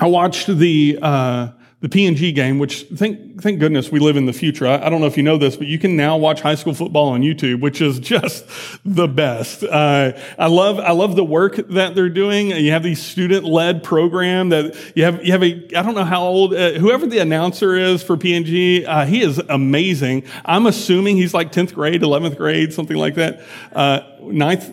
I 0.00 0.08
watched 0.08 0.48
the. 0.48 0.98
Uh, 1.00 1.48
the 1.80 1.90
P&G 1.90 2.32
game, 2.32 2.58
which 2.58 2.86
thank, 2.94 3.42
thank 3.42 3.60
goodness 3.60 3.92
we 3.92 4.00
live 4.00 4.16
in 4.16 4.24
the 4.24 4.32
future. 4.32 4.66
I, 4.66 4.86
I, 4.86 4.88
don't 4.88 5.02
know 5.02 5.06
if 5.06 5.18
you 5.18 5.22
know 5.22 5.36
this, 5.36 5.56
but 5.56 5.66
you 5.66 5.78
can 5.78 5.94
now 5.94 6.16
watch 6.16 6.40
high 6.40 6.54
school 6.54 6.72
football 6.72 7.08
on 7.08 7.20
YouTube, 7.20 7.60
which 7.60 7.82
is 7.82 7.98
just 8.00 8.46
the 8.82 9.06
best. 9.06 9.62
Uh, 9.62 10.18
I 10.38 10.46
love, 10.46 10.78
I 10.78 10.92
love 10.92 11.16
the 11.16 11.24
work 11.24 11.56
that 11.68 11.94
they're 11.94 12.08
doing. 12.08 12.50
You 12.50 12.70
have 12.70 12.82
these 12.82 13.02
student-led 13.02 13.82
program 13.82 14.48
that 14.48 14.74
you 14.94 15.04
have, 15.04 15.22
you 15.22 15.32
have 15.32 15.42
a, 15.42 15.52
I 15.76 15.82
don't 15.82 15.94
know 15.94 16.04
how 16.04 16.22
old, 16.22 16.54
uh, 16.54 16.72
whoever 16.72 17.06
the 17.06 17.18
announcer 17.18 17.76
is 17.76 18.02
for 18.02 18.16
P&G, 18.16 18.86
uh, 18.86 19.04
he 19.04 19.20
is 19.20 19.38
amazing. 19.50 20.24
I'm 20.46 20.64
assuming 20.64 21.18
he's 21.18 21.34
like 21.34 21.52
10th 21.52 21.74
grade, 21.74 22.00
11th 22.00 22.38
grade, 22.38 22.72
something 22.72 22.96
like 22.96 23.16
that. 23.16 23.42
Uh, 23.70 24.00
ninth, 24.22 24.72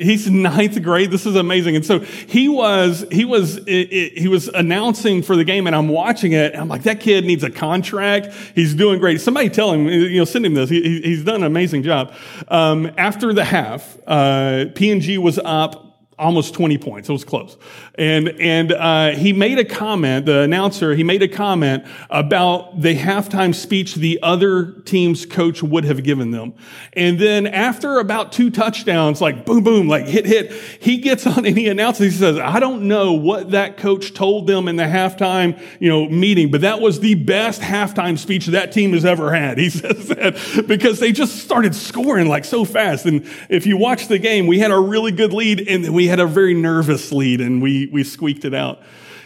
He's 0.00 0.30
ninth 0.30 0.82
grade. 0.82 1.10
This 1.10 1.26
is 1.26 1.36
amazing. 1.36 1.76
And 1.76 1.84
so 1.84 2.00
he 2.00 2.48
was, 2.48 3.04
he 3.10 3.24
was, 3.24 3.60
he 3.66 4.28
was 4.28 4.48
announcing 4.48 5.22
for 5.22 5.36
the 5.36 5.44
game 5.44 5.66
and 5.66 5.76
I'm 5.76 5.88
watching 5.88 6.32
it 6.32 6.54
I'm 6.54 6.68
like, 6.68 6.82
that 6.84 7.00
kid 7.00 7.24
needs 7.24 7.42
a 7.42 7.50
contract. 7.50 8.34
He's 8.54 8.74
doing 8.74 8.98
great. 8.98 9.20
Somebody 9.20 9.48
tell 9.48 9.72
him, 9.72 9.86
you 9.86 10.18
know, 10.18 10.24
send 10.24 10.46
him 10.46 10.54
this. 10.54 10.70
He, 10.70 11.00
he's 11.00 11.24
done 11.24 11.36
an 11.36 11.44
amazing 11.44 11.82
job. 11.82 12.12
Um, 12.48 12.90
after 12.96 13.32
the 13.32 13.44
half, 13.44 13.98
uh, 14.06 14.66
P&G 14.74 15.18
was 15.18 15.38
up 15.44 15.89
almost 16.20 16.54
20 16.54 16.78
points. 16.78 17.08
It 17.08 17.12
was 17.12 17.24
close. 17.24 17.56
And, 17.96 18.28
and 18.40 18.72
uh, 18.72 19.10
he 19.10 19.32
made 19.32 19.58
a 19.58 19.64
comment, 19.64 20.26
the 20.26 20.40
announcer, 20.40 20.94
he 20.94 21.02
made 21.02 21.22
a 21.22 21.28
comment 21.28 21.84
about 22.10 22.80
the 22.80 22.96
halftime 22.96 23.54
speech 23.54 23.94
the 23.96 24.20
other 24.22 24.72
team's 24.84 25.26
coach 25.26 25.62
would 25.62 25.84
have 25.84 26.02
given 26.02 26.30
them. 26.30 26.54
And 26.92 27.18
then 27.18 27.46
after 27.46 27.98
about 27.98 28.32
two 28.32 28.50
touchdowns, 28.50 29.20
like 29.20 29.46
boom, 29.46 29.64
boom, 29.64 29.88
like 29.88 30.06
hit, 30.06 30.26
hit, 30.26 30.52
he 30.80 30.98
gets 30.98 31.26
on 31.26 31.46
and 31.46 31.56
he 31.56 31.68
announces, 31.68 32.12
he 32.12 32.18
says, 32.18 32.38
I 32.38 32.60
don't 32.60 32.86
know 32.86 33.12
what 33.14 33.50
that 33.52 33.76
coach 33.76 34.14
told 34.14 34.46
them 34.46 34.68
in 34.68 34.76
the 34.76 34.84
halftime, 34.84 35.60
you 35.80 35.88
know, 35.88 36.08
meeting, 36.08 36.50
but 36.50 36.60
that 36.60 36.80
was 36.80 37.00
the 37.00 37.14
best 37.14 37.60
halftime 37.60 38.18
speech 38.18 38.46
that 38.46 38.72
team 38.72 38.92
has 38.92 39.04
ever 39.04 39.32
had. 39.34 39.58
He 39.58 39.70
says 39.70 40.08
that 40.08 40.64
because 40.66 41.00
they 41.00 41.12
just 41.12 41.38
started 41.38 41.74
scoring 41.74 42.28
like 42.28 42.44
so 42.44 42.64
fast. 42.64 43.06
And 43.06 43.26
if 43.48 43.66
you 43.66 43.76
watch 43.76 44.08
the 44.08 44.18
game, 44.18 44.46
we 44.46 44.58
had 44.58 44.70
a 44.70 44.78
really 44.78 45.12
good 45.12 45.32
lead 45.32 45.66
and 45.68 45.94
we 45.94 46.06
had 46.10 46.20
a 46.20 46.26
very 46.26 46.54
nervous 46.54 47.10
lead 47.10 47.40
and 47.40 47.62
we, 47.62 47.88
we 47.92 48.04
squeaked 48.04 48.44
it 48.44 48.54
out. 48.54 48.82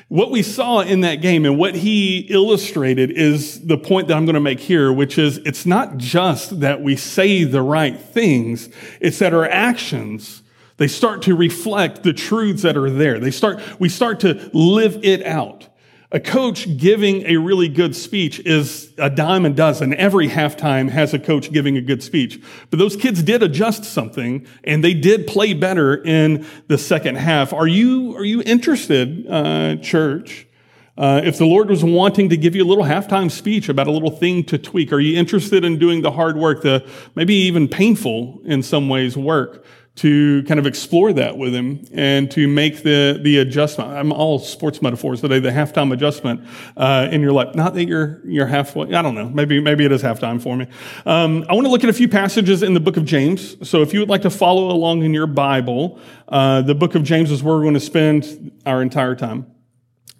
what 0.08 0.30
we 0.30 0.42
saw 0.42 0.80
in 0.80 1.00
that 1.00 1.16
game 1.16 1.44
and 1.44 1.58
what 1.58 1.74
he 1.74 2.20
illustrated 2.30 3.10
is 3.10 3.66
the 3.66 3.78
point 3.78 4.08
that 4.08 4.16
I'm 4.16 4.26
going 4.26 4.34
to 4.34 4.40
make 4.40 4.60
here, 4.60 4.92
which 4.92 5.18
is 5.18 5.38
it's 5.38 5.66
not 5.66 5.96
just 5.96 6.60
that 6.60 6.82
we 6.82 6.94
say 6.94 7.44
the 7.44 7.62
right 7.62 7.98
things, 7.98 8.68
it's 9.00 9.18
that 9.18 9.34
our 9.34 9.48
actions, 9.48 10.42
they 10.76 10.88
start 10.88 11.22
to 11.22 11.34
reflect 11.34 12.02
the 12.02 12.12
truths 12.12 12.62
that 12.62 12.76
are 12.76 12.90
there. 12.90 13.18
They 13.18 13.30
start, 13.30 13.60
we 13.80 13.88
start 13.88 14.20
to 14.20 14.50
live 14.52 15.00
it 15.02 15.24
out. 15.24 15.68
A 16.14 16.20
coach 16.20 16.76
giving 16.76 17.26
a 17.26 17.38
really 17.38 17.66
good 17.66 17.96
speech 17.96 18.38
is 18.38 18.94
a 18.98 19.10
dime 19.10 19.44
a 19.44 19.50
dozen. 19.50 19.92
Every 19.94 20.28
halftime 20.28 20.88
has 20.88 21.12
a 21.12 21.18
coach 21.18 21.50
giving 21.50 21.76
a 21.76 21.80
good 21.80 22.04
speech. 22.04 22.40
But 22.70 22.78
those 22.78 22.94
kids 22.94 23.20
did 23.20 23.42
adjust 23.42 23.82
something 23.82 24.46
and 24.62 24.84
they 24.84 24.94
did 24.94 25.26
play 25.26 25.54
better 25.54 25.96
in 26.04 26.46
the 26.68 26.78
second 26.78 27.16
half. 27.16 27.52
Are 27.52 27.66
you, 27.66 28.16
are 28.16 28.24
you 28.24 28.44
interested, 28.46 29.26
uh, 29.28 29.74
church? 29.82 30.46
Uh, 30.96 31.20
if 31.24 31.36
the 31.36 31.46
Lord 31.46 31.68
was 31.68 31.82
wanting 31.82 32.28
to 32.28 32.36
give 32.36 32.54
you 32.54 32.62
a 32.62 32.68
little 32.68 32.84
halftime 32.84 33.28
speech 33.28 33.68
about 33.68 33.88
a 33.88 33.90
little 33.90 34.12
thing 34.12 34.44
to 34.44 34.56
tweak, 34.56 34.92
are 34.92 35.00
you 35.00 35.18
interested 35.18 35.64
in 35.64 35.80
doing 35.80 36.02
the 36.02 36.12
hard 36.12 36.36
work, 36.36 36.62
the 36.62 36.88
maybe 37.16 37.34
even 37.34 37.66
painful 37.66 38.40
in 38.44 38.62
some 38.62 38.88
ways 38.88 39.16
work 39.16 39.66
to 39.96 40.42
kind 40.44 40.58
of 40.58 40.66
explore 40.66 41.12
that 41.12 41.38
with 41.38 41.54
him 41.54 41.84
and 41.92 42.28
to 42.32 42.48
make 42.48 42.82
the, 42.82 43.20
the 43.22 43.38
adjustment. 43.38 43.90
I'm 43.90 44.12
all 44.12 44.40
sports 44.40 44.82
metaphors 44.82 45.20
today, 45.20 45.38
the 45.38 45.50
halftime 45.50 45.92
adjustment, 45.92 46.44
uh, 46.76 47.08
in 47.12 47.20
your 47.20 47.30
life. 47.30 47.54
Not 47.54 47.74
that 47.74 47.84
you're, 47.84 48.20
you're 48.26 48.46
halfway, 48.46 48.92
I 48.92 49.02
don't 49.02 49.14
know, 49.14 49.28
maybe, 49.28 49.60
maybe 49.60 49.84
it 49.84 49.92
is 49.92 50.02
halftime 50.02 50.42
for 50.42 50.56
me. 50.56 50.66
Um, 51.06 51.44
I 51.48 51.54
want 51.54 51.66
to 51.66 51.70
look 51.70 51.84
at 51.84 51.90
a 51.90 51.94
few 51.94 52.08
passages 52.08 52.64
in 52.64 52.74
the 52.74 52.80
book 52.80 52.96
of 52.96 53.04
James. 53.04 53.68
So 53.68 53.82
if 53.82 53.94
you 53.94 54.00
would 54.00 54.08
like 54.08 54.22
to 54.22 54.30
follow 54.30 54.70
along 54.70 55.04
in 55.04 55.14
your 55.14 55.28
Bible, 55.28 56.00
uh, 56.28 56.62
the 56.62 56.74
book 56.74 56.96
of 56.96 57.04
James 57.04 57.30
is 57.30 57.42
where 57.42 57.54
we're 57.54 57.62
going 57.62 57.74
to 57.74 57.80
spend 57.80 58.50
our 58.66 58.82
entire 58.82 59.14
time. 59.14 59.46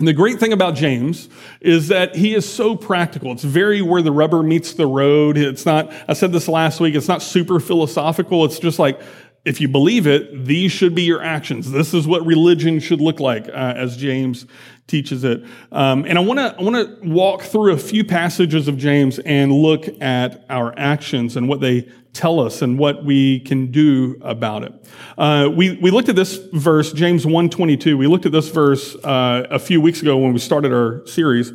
And 0.00 0.09
the 0.09 0.12
great 0.12 0.40
thing 0.40 0.52
about 0.52 0.75
James 0.75 1.28
is 1.61 1.87
that 1.88 2.16
he 2.16 2.35
is 2.35 2.52
so 2.52 2.75
practical. 2.75 3.31
It's 3.31 3.45
very 3.45 3.81
where 3.81 4.02
the 4.02 4.11
rubber 4.11 4.43
meets 4.43 4.73
the 4.73 4.88
road. 4.88 5.38
It's 5.38 5.64
not, 5.64 5.93
I 6.09 6.14
said 6.14 6.33
this 6.33 6.49
last 6.49 6.81
week, 6.81 6.97
it's 6.97 7.07
not 7.07 7.23
super 7.23 7.61
philosophical. 7.61 8.45
It's 8.45 8.59
just 8.59 8.81
like, 8.81 9.00
if 9.44 9.60
you 9.60 9.68
believe 9.68 10.06
it, 10.06 10.46
these 10.46 10.72
should 10.72 10.94
be 10.94 11.02
your 11.02 11.22
actions. 11.22 11.70
This 11.70 11.92
is 11.92 12.06
what 12.06 12.24
religion 12.24 12.80
should 12.80 13.00
look 13.00 13.20
like, 13.20 13.46
uh, 13.48 13.74
as 13.76 13.96
James 13.96 14.46
teaches 14.86 15.24
it. 15.24 15.44
Um, 15.70 16.04
and 16.06 16.18
I 16.18 16.20
want 16.22 16.38
to 16.38 16.54
I 16.58 16.62
want 16.62 17.02
to 17.02 17.08
walk 17.08 17.42
through 17.42 17.72
a 17.72 17.78
few 17.78 18.04
passages 18.04 18.68
of 18.68 18.78
James 18.78 19.18
and 19.20 19.52
look 19.52 19.86
at 20.00 20.44
our 20.48 20.74
actions 20.78 21.36
and 21.36 21.48
what 21.48 21.60
they 21.60 21.88
tell 22.14 22.40
us 22.40 22.62
and 22.62 22.78
what 22.78 23.04
we 23.04 23.40
can 23.40 23.70
do 23.70 24.16
about 24.22 24.62
it. 24.62 24.72
Uh, 25.18 25.50
we 25.54 25.76
we 25.76 25.90
looked 25.90 26.08
at 26.08 26.16
this 26.16 26.36
verse, 26.52 26.92
James 26.92 27.26
1.22. 27.26 27.98
We 27.98 28.06
looked 28.06 28.24
at 28.24 28.32
this 28.32 28.48
verse 28.48 28.94
uh, 28.96 29.46
a 29.50 29.58
few 29.58 29.80
weeks 29.80 30.00
ago 30.00 30.16
when 30.16 30.32
we 30.32 30.38
started 30.38 30.72
our 30.72 31.06
series. 31.06 31.52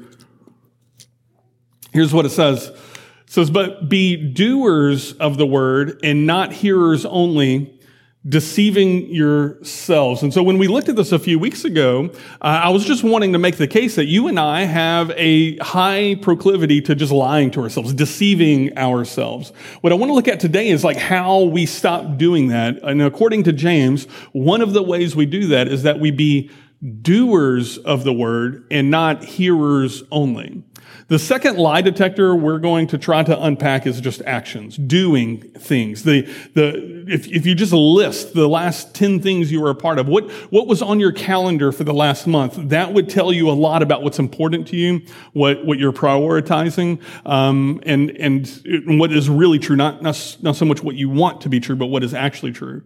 Here's 1.91 2.13
what 2.13 2.25
it 2.25 2.29
says 2.29 2.67
It 2.67 2.75
says, 3.25 3.49
but 3.49 3.89
be 3.89 4.15
doers 4.15 5.13
of 5.13 5.37
the 5.37 5.45
word 5.45 5.99
and 6.03 6.27
not 6.27 6.51
hearers 6.51 7.05
only, 7.05 7.78
deceiving 8.29 9.07
yourselves. 9.07 10.21
And 10.23 10.33
so 10.33 10.43
when 10.43 10.57
we 10.57 10.67
looked 10.67 10.87
at 10.87 10.95
this 10.95 11.11
a 11.11 11.19
few 11.19 11.39
weeks 11.39 11.65
ago, 11.65 12.11
uh, 12.41 12.61
I 12.63 12.69
was 12.69 12.85
just 12.85 13.03
wanting 13.03 13.33
to 13.33 13.39
make 13.39 13.57
the 13.57 13.67
case 13.67 13.95
that 13.95 14.05
you 14.05 14.27
and 14.27 14.39
I 14.39 14.65
have 14.65 15.11
a 15.15 15.57
high 15.57 16.15
proclivity 16.21 16.81
to 16.83 16.95
just 16.95 17.11
lying 17.11 17.49
to 17.51 17.61
ourselves, 17.61 17.93
deceiving 17.93 18.77
ourselves. 18.77 19.51
What 19.81 19.91
I 19.91 19.95
want 19.95 20.09
to 20.11 20.13
look 20.13 20.27
at 20.27 20.39
today 20.39 20.69
is 20.69 20.83
like 20.83 20.97
how 20.97 21.41
we 21.41 21.65
stop 21.65 22.17
doing 22.17 22.49
that. 22.49 22.81
And 22.83 23.01
according 23.01 23.43
to 23.43 23.53
James, 23.53 24.05
one 24.31 24.61
of 24.61 24.73
the 24.73 24.83
ways 24.83 25.15
we 25.15 25.25
do 25.25 25.47
that 25.47 25.67
is 25.67 25.83
that 25.83 25.99
we 25.99 26.11
be 26.11 26.51
doers 27.01 27.77
of 27.79 28.03
the 28.03 28.13
word 28.13 28.65
and 28.71 28.89
not 28.89 29.23
hearers 29.23 30.03
only. 30.11 30.63
The 31.09 31.17
second 31.17 31.57
lie 31.57 31.81
detector 31.81 32.35
we're 32.35 32.59
going 32.59 32.85
to 32.87 32.97
try 32.99 33.23
to 33.23 33.43
unpack 33.43 33.87
is 33.87 33.99
just 33.99 34.21
actions, 34.27 34.77
doing 34.77 35.41
things. 35.41 36.03
The, 36.03 36.21
the, 36.53 37.03
if, 37.07 37.27
if 37.27 37.47
you 37.47 37.55
just 37.55 37.73
list 37.73 38.35
the 38.35 38.47
last 38.47 38.93
10 38.93 39.19
things 39.19 39.51
you 39.51 39.59
were 39.59 39.71
a 39.71 39.75
part 39.75 39.97
of, 39.97 40.07
what, 40.07 40.29
what 40.51 40.67
was 40.67 40.83
on 40.83 40.99
your 40.99 41.11
calendar 41.11 41.71
for 41.71 41.83
the 41.83 41.95
last 41.95 42.27
month, 42.27 42.57
that 42.69 42.93
would 42.93 43.09
tell 43.09 43.33
you 43.33 43.49
a 43.49 43.53
lot 43.53 43.81
about 43.81 44.03
what's 44.03 44.19
important 44.19 44.67
to 44.67 44.77
you, 44.77 45.01
what, 45.33 45.65
what 45.65 45.79
you're 45.79 45.91
prioritizing, 45.91 47.01
um, 47.25 47.81
and, 47.87 48.11
and 48.11 48.99
what 48.99 49.11
is 49.11 49.29
really 49.29 49.57
true, 49.57 49.75
not, 49.75 50.03
not, 50.03 50.37
not 50.43 50.55
so 50.55 50.63
much 50.63 50.83
what 50.83 50.93
you 50.93 51.09
want 51.09 51.41
to 51.41 51.49
be 51.49 51.59
true, 51.59 51.75
but 51.75 51.87
what 51.87 52.03
is 52.03 52.13
actually 52.13 52.51
true. 52.51 52.83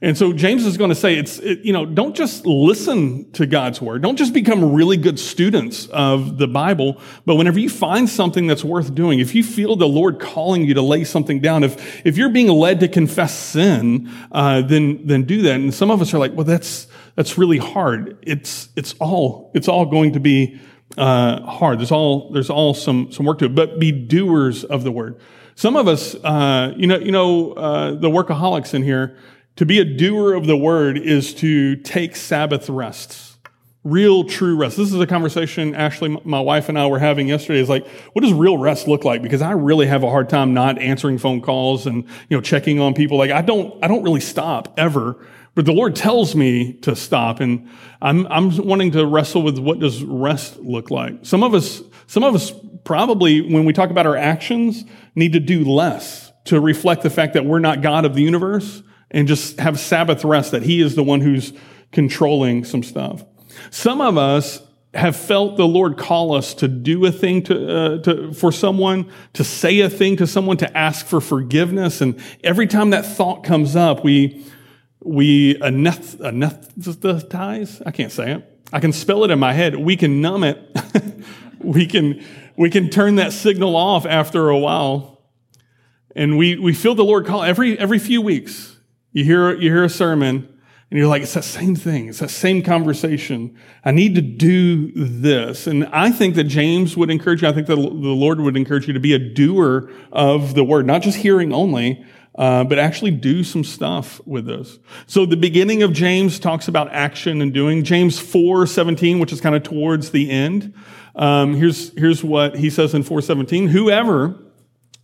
And 0.00 0.18
so 0.18 0.32
James 0.32 0.66
is 0.66 0.76
going 0.76 0.90
to 0.90 0.94
say 0.94 1.16
it's, 1.16 1.38
it, 1.38 1.60
you 1.60 1.72
know, 1.72 1.86
don't 1.86 2.14
just 2.14 2.44
listen 2.44 3.30
to 3.32 3.46
God's 3.46 3.80
word. 3.80 4.02
Don't 4.02 4.16
just 4.16 4.34
become 4.34 4.74
really 4.74 4.96
good 4.96 5.18
students 5.18 5.86
of 5.86 6.36
the 6.36 6.46
Bible. 6.46 7.00
But 7.24 7.36
whenever 7.36 7.58
you 7.58 7.70
find 7.70 8.08
something 8.08 8.46
that's 8.46 8.64
worth 8.64 8.94
doing, 8.94 9.20
if 9.20 9.34
you 9.34 9.42
feel 9.42 9.76
the 9.76 9.88
Lord 9.88 10.20
calling 10.20 10.64
you 10.64 10.74
to 10.74 10.82
lay 10.82 11.04
something 11.04 11.40
down, 11.40 11.64
if, 11.64 12.04
if 12.04 12.18
you're 12.18 12.28
being 12.28 12.48
led 12.48 12.80
to 12.80 12.88
confess 12.88 13.34
sin, 13.34 14.10
uh, 14.32 14.62
then, 14.62 15.06
then 15.06 15.22
do 15.22 15.42
that. 15.42 15.54
And 15.54 15.72
some 15.72 15.90
of 15.90 16.02
us 16.02 16.12
are 16.12 16.18
like, 16.18 16.34
well, 16.34 16.44
that's, 16.44 16.86
that's 17.14 17.38
really 17.38 17.58
hard. 17.58 18.18
It's, 18.22 18.68
it's 18.76 18.94
all, 19.00 19.52
it's 19.54 19.68
all 19.68 19.86
going 19.86 20.12
to 20.14 20.20
be, 20.20 20.60
uh, 20.98 21.40
hard. 21.42 21.78
There's 21.78 21.92
all, 21.92 22.30
there's 22.30 22.50
all 22.50 22.74
some, 22.74 23.10
some 23.10 23.26
work 23.26 23.38
to 23.38 23.46
it, 23.46 23.54
but 23.54 23.78
be 23.78 23.90
doers 23.90 24.64
of 24.64 24.84
the 24.84 24.92
word. 24.92 25.18
Some 25.56 25.76
of 25.76 25.86
us, 25.86 26.14
uh, 26.16 26.74
you 26.76 26.86
know, 26.86 26.98
you 26.98 27.12
know, 27.12 27.52
uh, 27.52 27.90
the 27.92 28.08
workaholics 28.08 28.74
in 28.74 28.82
here, 28.82 29.16
to 29.56 29.64
be 29.64 29.78
a 29.78 29.84
doer 29.84 30.34
of 30.34 30.46
the 30.46 30.56
word 30.56 30.98
is 30.98 31.34
to 31.34 31.76
take 31.76 32.16
Sabbath 32.16 32.68
rests. 32.68 33.36
Real 33.84 34.24
true 34.24 34.56
rest. 34.56 34.78
This 34.78 34.92
is 34.92 34.98
a 34.98 35.06
conversation 35.06 35.74
Ashley, 35.74 36.18
my 36.24 36.40
wife 36.40 36.70
and 36.70 36.78
I 36.78 36.86
were 36.86 36.98
having 36.98 37.28
yesterday 37.28 37.60
is 37.60 37.68
like, 37.68 37.86
what 38.14 38.22
does 38.22 38.32
real 38.32 38.56
rest 38.56 38.88
look 38.88 39.04
like? 39.04 39.22
Because 39.22 39.42
I 39.42 39.52
really 39.52 39.86
have 39.86 40.02
a 40.02 40.10
hard 40.10 40.30
time 40.30 40.54
not 40.54 40.78
answering 40.80 41.18
phone 41.18 41.42
calls 41.42 41.86
and, 41.86 42.04
you 42.28 42.36
know, 42.36 42.40
checking 42.40 42.80
on 42.80 42.94
people. 42.94 43.18
Like 43.18 43.30
I 43.30 43.42
don't, 43.42 43.82
I 43.84 43.88
don't 43.88 44.02
really 44.02 44.20
stop 44.22 44.72
ever, 44.78 45.24
but 45.54 45.66
the 45.66 45.72
Lord 45.72 45.94
tells 45.94 46.34
me 46.34 46.72
to 46.80 46.96
stop 46.96 47.40
and 47.40 47.68
I'm, 48.00 48.26
I'm 48.28 48.56
wanting 48.56 48.92
to 48.92 49.06
wrestle 49.06 49.42
with 49.42 49.58
what 49.58 49.80
does 49.80 50.02
rest 50.02 50.58
look 50.58 50.90
like. 50.90 51.18
Some 51.22 51.42
of 51.42 51.52
us, 51.52 51.82
some 52.06 52.24
of 52.24 52.34
us 52.34 52.52
probably 52.84 53.42
when 53.42 53.66
we 53.66 53.74
talk 53.74 53.90
about 53.90 54.06
our 54.06 54.16
actions 54.16 54.84
need 55.14 55.34
to 55.34 55.40
do 55.40 55.62
less 55.64 56.32
to 56.44 56.58
reflect 56.58 57.02
the 57.02 57.10
fact 57.10 57.34
that 57.34 57.44
we're 57.44 57.58
not 57.58 57.82
God 57.82 58.06
of 58.06 58.14
the 58.14 58.22
universe 58.22 58.82
and 59.14 59.28
just 59.28 59.60
have 59.60 59.78
Sabbath 59.78 60.24
rest, 60.24 60.50
that 60.50 60.64
He 60.64 60.82
is 60.82 60.96
the 60.96 61.04
one 61.04 61.20
who's 61.20 61.54
controlling 61.92 62.64
some 62.64 62.82
stuff. 62.82 63.24
Some 63.70 64.00
of 64.00 64.18
us 64.18 64.60
have 64.92 65.16
felt 65.16 65.56
the 65.56 65.66
Lord 65.66 65.96
call 65.96 66.34
us 66.34 66.52
to 66.54 66.68
do 66.68 67.04
a 67.06 67.12
thing 67.12 67.42
to, 67.44 67.76
uh, 67.76 68.02
to, 68.02 68.32
for 68.34 68.50
someone, 68.50 69.10
to 69.34 69.44
say 69.44 69.80
a 69.80 69.88
thing 69.88 70.16
to 70.16 70.26
someone, 70.26 70.56
to 70.58 70.76
ask 70.76 71.06
for 71.06 71.20
forgiveness. 71.20 72.00
And 72.00 72.20
every 72.42 72.66
time 72.66 72.90
that 72.90 73.06
thought 73.06 73.44
comes 73.44 73.76
up, 73.76 74.04
we, 74.04 74.44
we 75.00 75.60
aneth- 75.62 76.18
anesthetize. 76.18 77.82
I 77.86 77.92
can't 77.92 78.12
say 78.12 78.32
it. 78.32 78.50
I 78.72 78.80
can 78.80 78.92
spell 78.92 79.22
it 79.24 79.30
in 79.30 79.38
my 79.38 79.52
head. 79.52 79.76
We 79.76 79.96
can 79.96 80.20
numb 80.20 80.42
it. 80.42 80.58
we 81.60 81.86
can, 81.86 82.24
we 82.56 82.68
can 82.68 82.90
turn 82.90 83.16
that 83.16 83.32
signal 83.32 83.76
off 83.76 84.06
after 84.06 84.48
a 84.48 84.58
while. 84.58 85.22
And 86.16 86.36
we, 86.36 86.56
we 86.56 86.74
feel 86.74 86.96
the 86.96 87.04
Lord 87.04 87.26
call 87.26 87.44
every, 87.44 87.78
every 87.78 88.00
few 88.00 88.20
weeks. 88.20 88.73
You 89.14 89.24
hear, 89.24 89.54
you 89.54 89.70
hear 89.70 89.84
a 89.84 89.88
sermon 89.88 90.48
and 90.90 90.98
you're 90.98 91.08
like, 91.08 91.22
it's 91.22 91.34
that 91.34 91.44
same 91.44 91.76
thing. 91.76 92.08
It's 92.08 92.18
that 92.18 92.30
same 92.30 92.62
conversation. 92.62 93.56
I 93.84 93.92
need 93.92 94.16
to 94.16 94.20
do 94.20 94.90
this. 94.92 95.68
And 95.68 95.86
I 95.86 96.10
think 96.10 96.34
that 96.34 96.44
James 96.44 96.96
would 96.96 97.10
encourage 97.10 97.40
you. 97.40 97.48
I 97.48 97.52
think 97.52 97.68
that 97.68 97.76
the 97.76 97.82
Lord 97.82 98.40
would 98.40 98.56
encourage 98.56 98.88
you 98.88 98.92
to 98.92 99.00
be 99.00 99.14
a 99.14 99.18
doer 99.18 99.88
of 100.10 100.54
the 100.54 100.64
word, 100.64 100.84
not 100.84 101.02
just 101.02 101.18
hearing 101.18 101.52
only, 101.52 102.04
uh, 102.36 102.64
but 102.64 102.80
actually 102.80 103.12
do 103.12 103.44
some 103.44 103.62
stuff 103.62 104.20
with 104.26 104.46
this. 104.46 104.80
So 105.06 105.24
the 105.24 105.36
beginning 105.36 105.84
of 105.84 105.92
James 105.92 106.40
talks 106.40 106.66
about 106.66 106.92
action 106.92 107.40
and 107.40 107.54
doing. 107.54 107.84
James 107.84 108.18
4, 108.18 108.66
17, 108.66 109.20
which 109.20 109.32
is 109.32 109.40
kind 109.40 109.54
of 109.54 109.62
towards 109.62 110.10
the 110.10 110.28
end. 110.28 110.74
Um, 111.14 111.54
here's, 111.54 111.96
here's 111.96 112.24
what 112.24 112.56
he 112.56 112.68
says 112.68 112.94
in 112.94 113.04
417. 113.04 113.68
Whoever 113.68 114.40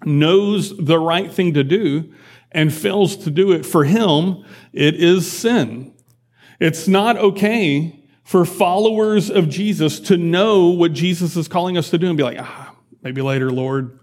knows 0.05 0.76
the 0.76 0.99
right 0.99 1.33
thing 1.33 1.55
to 1.55 1.62
do 1.62 2.12
and 2.52 2.73
fails 2.73 3.16
to 3.16 3.30
do 3.30 3.52
it, 3.52 3.64
for 3.64 3.85
him, 3.85 4.45
it 4.73 4.95
is 4.97 5.30
sin. 5.30 5.95
It's 6.59 6.88
not 6.88 7.16
okay 7.16 8.00
for 8.25 8.45
followers 8.45 9.30
of 9.30 9.49
Jesus 9.49 9.99
to 10.00 10.16
know 10.16 10.69
what 10.69 10.92
Jesus 10.92 11.37
is 11.37 11.49
calling 11.49 11.76
us 11.76 11.90
to 11.90 11.99
do 11.99 12.09
and 12.09 12.16
be 12.16 12.23
like, 12.23 12.38
ah, 12.38 12.75
maybe 13.02 13.23
later, 13.23 13.50
Lord. 13.50 13.99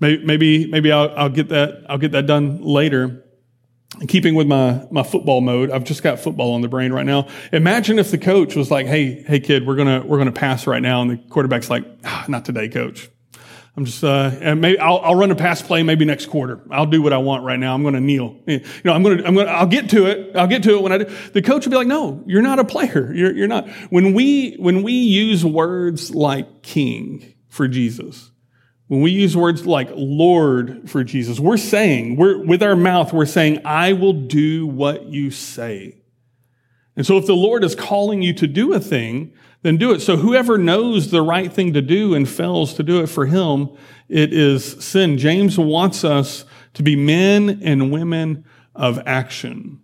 Maybe, 0.00 0.24
maybe, 0.24 0.66
maybe 0.66 0.90
I'll, 0.90 1.16
I'll 1.16 1.28
get 1.28 1.50
that, 1.50 1.84
I'll 1.88 1.98
get 1.98 2.12
that 2.12 2.26
done 2.26 2.62
later. 2.62 3.24
In 4.00 4.06
keeping 4.06 4.34
with 4.34 4.46
my, 4.46 4.86
my 4.90 5.02
football 5.02 5.40
mode, 5.40 5.70
I've 5.70 5.84
just 5.84 6.02
got 6.02 6.20
football 6.20 6.54
on 6.54 6.62
the 6.62 6.68
brain 6.68 6.92
right 6.92 7.04
now. 7.04 7.28
Imagine 7.52 7.98
if 7.98 8.10
the 8.10 8.18
coach 8.18 8.54
was 8.54 8.70
like, 8.70 8.86
Hey, 8.86 9.22
hey 9.24 9.40
kid, 9.40 9.66
we're 9.66 9.76
going 9.76 10.00
to, 10.00 10.06
we're 10.06 10.16
going 10.16 10.32
to 10.32 10.40
pass 10.40 10.66
right 10.66 10.80
now. 10.80 11.02
And 11.02 11.10
the 11.10 11.16
quarterback's 11.28 11.68
like, 11.68 11.84
ah, 12.04 12.24
not 12.28 12.44
today, 12.44 12.68
coach. 12.68 13.10
I'm 13.76 13.84
just, 13.84 14.02
uh, 14.02 14.32
and 14.40 14.60
maybe 14.60 14.78
I'll, 14.78 14.98
I'll 14.98 15.14
run 15.14 15.30
a 15.30 15.36
pass 15.36 15.62
play 15.62 15.82
maybe 15.82 16.04
next 16.04 16.26
quarter. 16.26 16.60
I'll 16.70 16.86
do 16.86 17.00
what 17.02 17.12
I 17.12 17.18
want 17.18 17.44
right 17.44 17.58
now. 17.58 17.72
I'm 17.72 17.82
going 17.82 17.94
to 17.94 18.00
kneel. 18.00 18.36
You 18.46 18.60
know, 18.84 18.92
I'm 18.92 19.02
going 19.02 19.18
to, 19.18 19.26
I'm 19.26 19.34
going 19.34 19.46
to, 19.46 19.52
I'll 19.52 19.66
get 19.66 19.90
to 19.90 20.06
it. 20.06 20.36
I'll 20.36 20.48
get 20.48 20.64
to 20.64 20.74
it 20.74 20.82
when 20.82 20.92
I 20.92 20.98
do. 20.98 21.04
The 21.32 21.40
coach 21.40 21.64
will 21.64 21.70
be 21.70 21.76
like, 21.76 21.86
no, 21.86 22.22
you're 22.26 22.42
not 22.42 22.58
a 22.58 22.64
player. 22.64 23.12
You're, 23.14 23.32
you're 23.32 23.48
not. 23.48 23.68
When 23.90 24.12
we, 24.12 24.56
when 24.56 24.82
we 24.82 24.92
use 24.92 25.44
words 25.44 26.12
like 26.12 26.62
king 26.62 27.34
for 27.48 27.68
Jesus, 27.68 28.32
when 28.88 29.02
we 29.02 29.12
use 29.12 29.36
words 29.36 29.64
like 29.64 29.88
Lord 29.94 30.90
for 30.90 31.04
Jesus, 31.04 31.38
we're 31.38 31.56
saying, 31.56 32.16
we're, 32.16 32.44
with 32.44 32.64
our 32.64 32.74
mouth, 32.74 33.12
we're 33.12 33.24
saying, 33.24 33.60
I 33.64 33.92
will 33.92 34.14
do 34.14 34.66
what 34.66 35.04
you 35.06 35.30
say. 35.30 36.02
And 36.96 37.06
so 37.06 37.16
if 37.16 37.24
the 37.24 37.34
Lord 37.36 37.62
is 37.62 37.76
calling 37.76 38.20
you 38.20 38.34
to 38.34 38.48
do 38.48 38.72
a 38.74 38.80
thing, 38.80 39.32
then 39.62 39.76
do 39.76 39.92
it. 39.92 40.00
So 40.00 40.16
whoever 40.16 40.56
knows 40.56 41.10
the 41.10 41.22
right 41.22 41.52
thing 41.52 41.72
to 41.74 41.82
do 41.82 42.14
and 42.14 42.28
fails 42.28 42.74
to 42.74 42.82
do 42.82 43.00
it 43.00 43.08
for 43.08 43.26
him, 43.26 43.70
it 44.08 44.32
is 44.32 44.82
sin. 44.84 45.18
James 45.18 45.58
wants 45.58 46.04
us 46.04 46.44
to 46.74 46.82
be 46.82 46.96
men 46.96 47.60
and 47.62 47.92
women 47.92 48.44
of 48.74 48.98
action. 49.06 49.80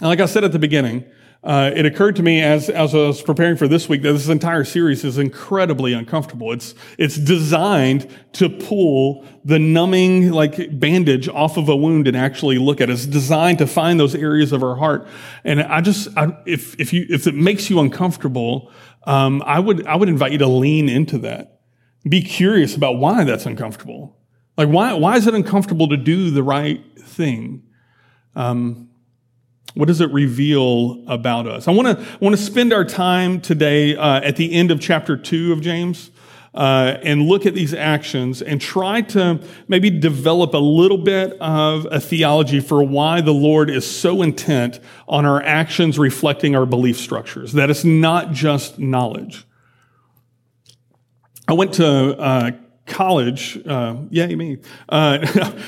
And 0.00 0.08
like 0.08 0.20
I 0.20 0.26
said 0.26 0.44
at 0.44 0.52
the 0.52 0.58
beginning, 0.58 1.04
uh, 1.44 1.70
it 1.74 1.86
occurred 1.86 2.16
to 2.16 2.22
me 2.22 2.42
as, 2.42 2.68
as 2.68 2.94
I 2.94 2.98
was 2.98 3.22
preparing 3.22 3.56
for 3.56 3.68
this 3.68 3.88
week 3.88 4.02
that 4.02 4.12
this 4.12 4.28
entire 4.28 4.64
series 4.64 5.04
is 5.04 5.18
incredibly 5.18 5.92
uncomfortable. 5.92 6.52
It's, 6.52 6.74
it's 6.98 7.16
designed 7.16 8.10
to 8.34 8.48
pull 8.48 9.24
the 9.44 9.58
numbing, 9.60 10.32
like 10.32 10.78
bandage 10.80 11.28
off 11.28 11.56
of 11.56 11.68
a 11.68 11.76
wound 11.76 12.08
and 12.08 12.16
actually 12.16 12.58
look 12.58 12.80
at 12.80 12.90
it. 12.90 12.94
It's 12.94 13.06
designed 13.06 13.58
to 13.58 13.68
find 13.68 14.00
those 14.00 14.16
areas 14.16 14.50
of 14.52 14.64
our 14.64 14.74
heart. 14.74 15.06
And 15.44 15.62
I 15.62 15.80
just, 15.80 16.08
I, 16.16 16.36
if, 16.44 16.78
if 16.80 16.92
you, 16.92 17.06
if 17.08 17.28
it 17.28 17.36
makes 17.36 17.70
you 17.70 17.78
uncomfortable, 17.78 18.72
um, 19.04 19.40
I 19.46 19.60
would, 19.60 19.86
I 19.86 19.94
would 19.94 20.08
invite 20.08 20.32
you 20.32 20.38
to 20.38 20.48
lean 20.48 20.88
into 20.88 21.18
that. 21.18 21.60
Be 22.08 22.20
curious 22.20 22.74
about 22.74 22.98
why 22.98 23.22
that's 23.22 23.46
uncomfortable. 23.46 24.16
Like, 24.56 24.70
why, 24.70 24.92
why 24.94 25.16
is 25.16 25.28
it 25.28 25.34
uncomfortable 25.34 25.88
to 25.88 25.96
do 25.96 26.32
the 26.32 26.42
right 26.42 26.82
thing? 27.00 27.62
Um, 28.34 28.87
what 29.78 29.86
does 29.86 30.00
it 30.00 30.10
reveal 30.10 31.00
about 31.06 31.46
us? 31.46 31.68
I 31.68 31.70
want 31.70 31.86
to 31.96 32.18
want 32.18 32.36
to 32.36 32.42
spend 32.42 32.72
our 32.72 32.84
time 32.84 33.40
today 33.40 33.94
uh, 33.94 34.20
at 34.22 34.34
the 34.34 34.52
end 34.52 34.72
of 34.72 34.80
chapter 34.80 35.16
two 35.16 35.52
of 35.52 35.60
James. 35.60 36.10
Uh, 36.52 36.98
and 37.04 37.22
look 37.22 37.46
at 37.46 37.54
these 37.54 37.72
actions 37.72 38.42
and 38.42 38.60
try 38.60 39.00
to 39.02 39.40
maybe 39.68 39.90
develop 39.90 40.54
a 40.54 40.58
little 40.58 40.98
bit 40.98 41.34
of 41.40 41.86
a 41.92 42.00
theology 42.00 42.58
for 42.58 42.82
why 42.82 43.20
the 43.20 43.32
Lord 43.32 43.70
is 43.70 43.88
so 43.88 44.22
intent 44.22 44.80
on 45.06 45.24
our 45.24 45.40
actions 45.42 45.96
reflecting 45.98 46.56
our 46.56 46.66
belief 46.66 46.98
structures, 46.98 47.52
that 47.52 47.70
it's 47.70 47.84
not 47.84 48.32
just 48.32 48.80
knowledge. 48.80 49.46
I 51.46 51.52
went 51.52 51.74
to 51.74 52.18
uh, 52.18 52.50
college, 52.88 53.58
uh, 53.66 53.96
yay 54.10 54.34
me, 54.34 54.58
uh, 54.88 55.18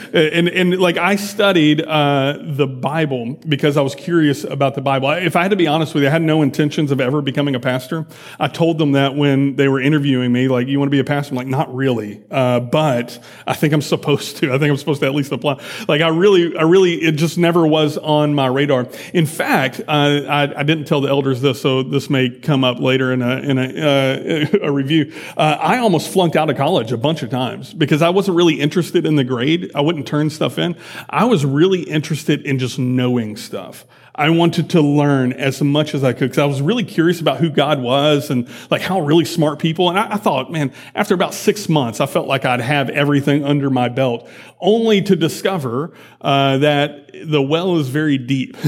and 0.13 0.49
and 0.49 0.79
like 0.79 0.97
I 0.97 1.17
studied 1.17 1.83
uh, 1.83 2.39
the 2.41 2.67
Bible 2.67 3.39
because 3.49 3.77
I 3.77 3.83
was 3.83 3.95
curious 3.95 4.45
about 4.45 4.75
the 4.75 4.81
Bible. 4.81 5.11
If 5.11 5.37
I 5.37 5.43
had 5.43 5.51
to 5.51 5.57
be 5.57 5.67
honest 5.67 5.95
with 5.95 6.03
you, 6.03 6.09
I 6.09 6.13
had 6.13 6.23
no 6.23 6.43
intentions 6.43 6.91
of 6.91 7.01
ever 7.01 7.23
becoming 7.23 7.55
a 7.55 7.61
pastor. 7.61 8.07
I 8.39 8.49
told 8.49 8.79
them 8.79 8.93
that 8.93 9.15
when 9.15 9.57
they 9.57 9.69
were 9.69 9.81
interviewing 9.81 10.33
me, 10.33 10.49
like, 10.49 10.67
"You 10.67 10.79
want 10.79 10.89
to 10.89 10.91
be 10.91 10.99
a 10.99 11.05
pastor?" 11.05 11.33
I'm 11.33 11.37
like, 11.37 11.47
"Not 11.47 11.75
really, 11.75 12.23
uh, 12.31 12.61
but 12.61 13.19
I 13.47 13.55
think 13.55 13.75
I'm 13.75 13.83
supposed 13.83 14.39
to. 14.39 14.53
I 14.53 14.59
think 14.59 14.71
I'm 14.71 14.77
supposed 14.77 15.01
to 15.01 15.07
at 15.07 15.15
least 15.15 15.33
apply." 15.33 15.61
Like, 15.87 16.01
I 16.01 16.09
really, 16.09 16.57
I 16.57 16.63
really, 16.63 16.95
it 16.95 17.13
just 17.13 17.39
never 17.39 17.67
was 17.67 17.99
on 17.99 18.35
my 18.35 18.47
radar. 18.47 18.89
In 19.13 19.27
fact, 19.27 19.81
uh, 19.87 20.23
I, 20.29 20.61
I, 20.61 20.63
didn't 20.63 20.85
tell 20.85 21.01
the 21.01 21.09
elders 21.09 21.41
this, 21.41 21.61
so 21.61 21.83
this 21.83 22.09
may 22.09 22.31
come 22.31 22.65
up 22.65 22.81
later 22.81 23.13
in 23.13 23.23
a 23.23 23.37
in 23.39 23.59
a, 23.59 23.65
uh, 23.65 24.47
a 24.69 24.73
review. 24.73 25.13
I 25.37 25.79
almost 25.79 26.13
flunked 26.13 26.37
out 26.37 26.49
of 26.51 26.57
college 26.57 26.93
a 26.93 26.97
bunch 26.97 27.10
bunch 27.11 27.25
of 27.25 27.31
times 27.31 27.75
because 27.75 28.03
I 28.03 28.11
wasn't 28.11 28.37
really 28.37 28.61
interested 28.61 29.05
in 29.05 29.17
the 29.17 29.25
grade. 29.25 29.73
I 29.75 29.81
wouldn't 29.81 30.07
turn 30.07 30.31
stuff 30.31 30.61
in. 30.61 30.77
I 31.09 31.25
was 31.25 31.45
really 31.45 31.83
interested 31.83 32.47
in 32.47 32.61
just 32.61 32.79
knowing 32.79 33.37
stuff. 33.37 33.85
I 34.15 34.31
wanted 34.31 34.71
to 34.71 34.81
learn 34.81 35.33
as 35.33 35.61
much 35.61 35.93
as 35.93 36.05
I 36.05 36.13
could 36.13 36.31
because 36.31 36.39
I 36.39 36.45
was 36.45 36.63
really 36.63 36.85
curious 36.85 37.21
about 37.21 37.39
who 37.39 37.51
God 37.51 37.83
was 37.83 38.31
and 38.31 38.49
like 38.71 38.81
how 38.81 39.01
really 39.01 39.25
smart 39.25 39.59
people. 39.59 39.89
And 39.89 39.99
I, 39.99 40.13
I, 40.13 40.17
thought, 40.19 40.53
man, 40.53 40.73
after 40.95 41.15
about 41.15 41.35
six 41.35 41.69
months, 41.69 42.01
I 42.01 42.07
felt 42.07 42.29
like 42.29 42.45
I'd 42.45 42.61
have 42.61 42.89
everything 42.91 43.45
under 43.45 43.69
my 43.69 43.89
belt, 43.89 44.29
only 44.61 45.03
to 45.03 45.17
discover 45.17 45.93
uh, 46.21 46.59
that 46.59 47.11
the 47.25 47.43
well 47.43 47.77
is 47.79 47.89
very 47.89 48.19
deep. 48.19 48.57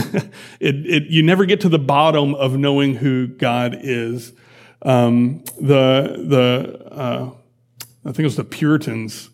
it, 0.59 0.75
it, 0.85 1.03
you 1.05 1.23
never 1.23 1.45
get 1.45 1.61
to 1.61 1.69
the 1.69 1.79
bottom 1.79 2.35
of 2.35 2.57
knowing 2.57 2.97
who 2.97 3.29
God 3.29 3.79
is. 3.83 4.33
Um, 4.85 5.45
the 5.61 6.25
the 6.27 6.93
uh, 6.93 7.31
I 8.05 8.09
think 8.09 8.21
it 8.21 8.25
was 8.25 8.37
the 8.37 8.45
Puritans. 8.45 9.31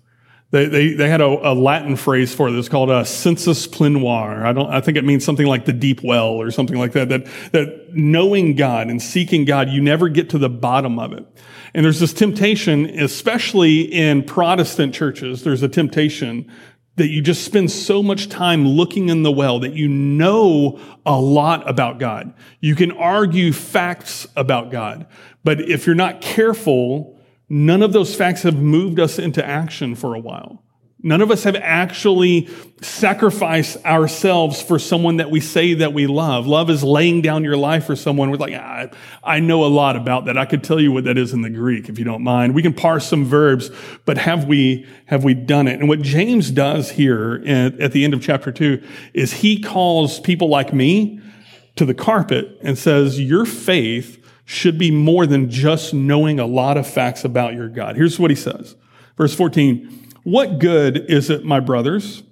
They, 0.51 0.65
they, 0.67 0.93
they 0.95 1.09
had 1.11 1.21
a, 1.21 1.27
a 1.27 1.53
Latin 1.53 1.95
phrase 1.95 2.35
for 2.35 2.51
this 2.51 2.69
called 2.69 2.91
uh, 2.91 3.01
a 3.01 3.05
sensus 3.05 3.67
plenior. 3.67 4.47
I 4.47 4.53
don't, 4.53 4.71
I 4.71 4.81
think 4.81 4.97
it 4.97 5.05
means 5.05 5.25
something 5.25 5.47
like 5.47 5.67
the 5.67 5.75
deep 5.75 6.03
well 6.03 6.29
or 6.29 6.51
something 6.51 6.79
like 6.79 6.93
that, 6.93 7.11
that, 7.11 7.27
that 7.53 7.95
knowing 7.95 8.55
God 8.55 8.89
and 8.89 9.01
seeking 9.01 9.45
God, 9.45 9.69
you 9.69 9.83
never 9.83 10.09
get 10.09 10.31
to 10.31 10.39
the 10.39 10.49
bottom 10.49 10.99
of 10.99 11.13
it. 11.13 11.27
And 11.75 11.85
there's 11.85 12.01
this 12.01 12.15
temptation, 12.15 12.87
especially 12.99 13.83
in 13.83 14.23
Protestant 14.23 14.95
churches, 14.95 15.45
there's 15.45 15.63
a 15.63 15.69
temptation 15.69 16.51
that 16.97 17.09
you 17.09 17.21
just 17.21 17.45
spend 17.45 17.71
so 17.71 18.03
much 18.03 18.29
time 18.29 18.67
looking 18.67 19.09
in 19.09 19.23
the 19.23 19.31
well 19.31 19.61
that 19.61 19.75
you 19.75 19.87
know 19.87 20.81
a 21.07 21.21
lot 21.21 21.69
about 21.69 21.99
God. 21.99 22.35
You 22.61 22.75
can 22.75 22.91
argue 22.93 23.53
facts 23.53 24.27
about 24.35 24.71
God. 24.71 25.07
But 25.45 25.61
if 25.61 25.87
you're 25.87 25.95
not 25.95 26.21
careful, 26.21 27.18
None 27.49 27.83
of 27.83 27.93
those 27.93 28.15
facts 28.15 28.43
have 28.43 28.57
moved 28.57 29.01
us 29.01 29.19
into 29.19 29.45
action 29.45 29.95
for 29.95 30.15
a 30.15 30.21
while. 30.21 30.63
None 31.01 31.21
of 31.21 31.31
us 31.31 31.45
have 31.45 31.55
actually 31.55 32.49
sacrificed 32.83 33.77
ourselves 33.87 34.61
for 34.61 34.81
someone 34.81 35.19
that 35.19 35.31
we 35.31 35.39
say 35.39 35.75
that 35.75 35.93
we 35.93 36.09
love. 36.09 36.49
Love 36.49 36.71
is 36.71 36.83
laying 36.83 37.23
down 37.23 37.45
your 37.45 37.57
life 37.57 37.87
for 37.87 37.95
someone. 37.95 38.33
We're 38.33 38.37
like, 38.37 38.55
I, 38.55 38.91
I 39.23 39.39
know 39.39 39.65
a 39.65 39.69
lot 39.71 39.95
about 39.95 40.25
that. 40.25 40.37
I 40.37 40.45
could 40.45 40.65
tell 40.65 40.81
you 40.81 40.91
what 40.91 41.05
that 41.05 41.17
is 41.17 41.33
in 41.33 41.43
the 41.43 41.51
Greek, 41.51 41.89
if 41.89 42.01
you 42.01 42.05
don't 42.05 42.25
mind. 42.25 42.53
We 42.53 42.63
can 42.63 42.75
parse 42.75 43.07
some 43.07 43.25
verbs, 43.25 43.71
but 44.07 44.19
have 44.19 44.47
we, 44.47 44.89
have 45.07 45.23
we 45.23 45.35
done 45.35 45.69
it? 45.69 45.79
And 45.79 45.89
what 45.89 46.03
James 46.03 46.51
does 46.51 46.91
here 46.91 47.45
at, 47.47 47.79
at 47.79 47.93
the 47.93 48.03
end 48.03 48.13
of 48.13 48.21
chapter 48.21 48.51
two 48.51 48.83
is 49.15 49.33
he 49.35 49.61
calls 49.61 50.19
people 50.19 50.49
like 50.49 50.75
me 50.75 51.21
to 51.77 51.85
the 51.85 51.95
carpet 51.95 52.59
and 52.61 52.77
says, 52.77 53.21
your 53.21 53.45
faith 53.45 54.17
should 54.51 54.79
be 54.79 54.91
more 54.91 55.27
than 55.27 55.51
just 55.51 55.93
knowing 55.93 56.41
a 56.41 56.47
lot 56.47 56.79
of 56.79 56.87
facts 56.87 57.23
about 57.23 57.53
your 57.53 57.69
God. 57.69 57.97
Here's 57.97 58.19
what 58.19 58.31
he 58.31 58.35
says. 58.35 58.77
Verse 59.15 59.35
14. 59.35 60.07
What 60.23 60.59
good 60.59 61.11
is 61.11 61.29
it, 61.29 61.45
my 61.45 61.61
brothers, 61.61 62.23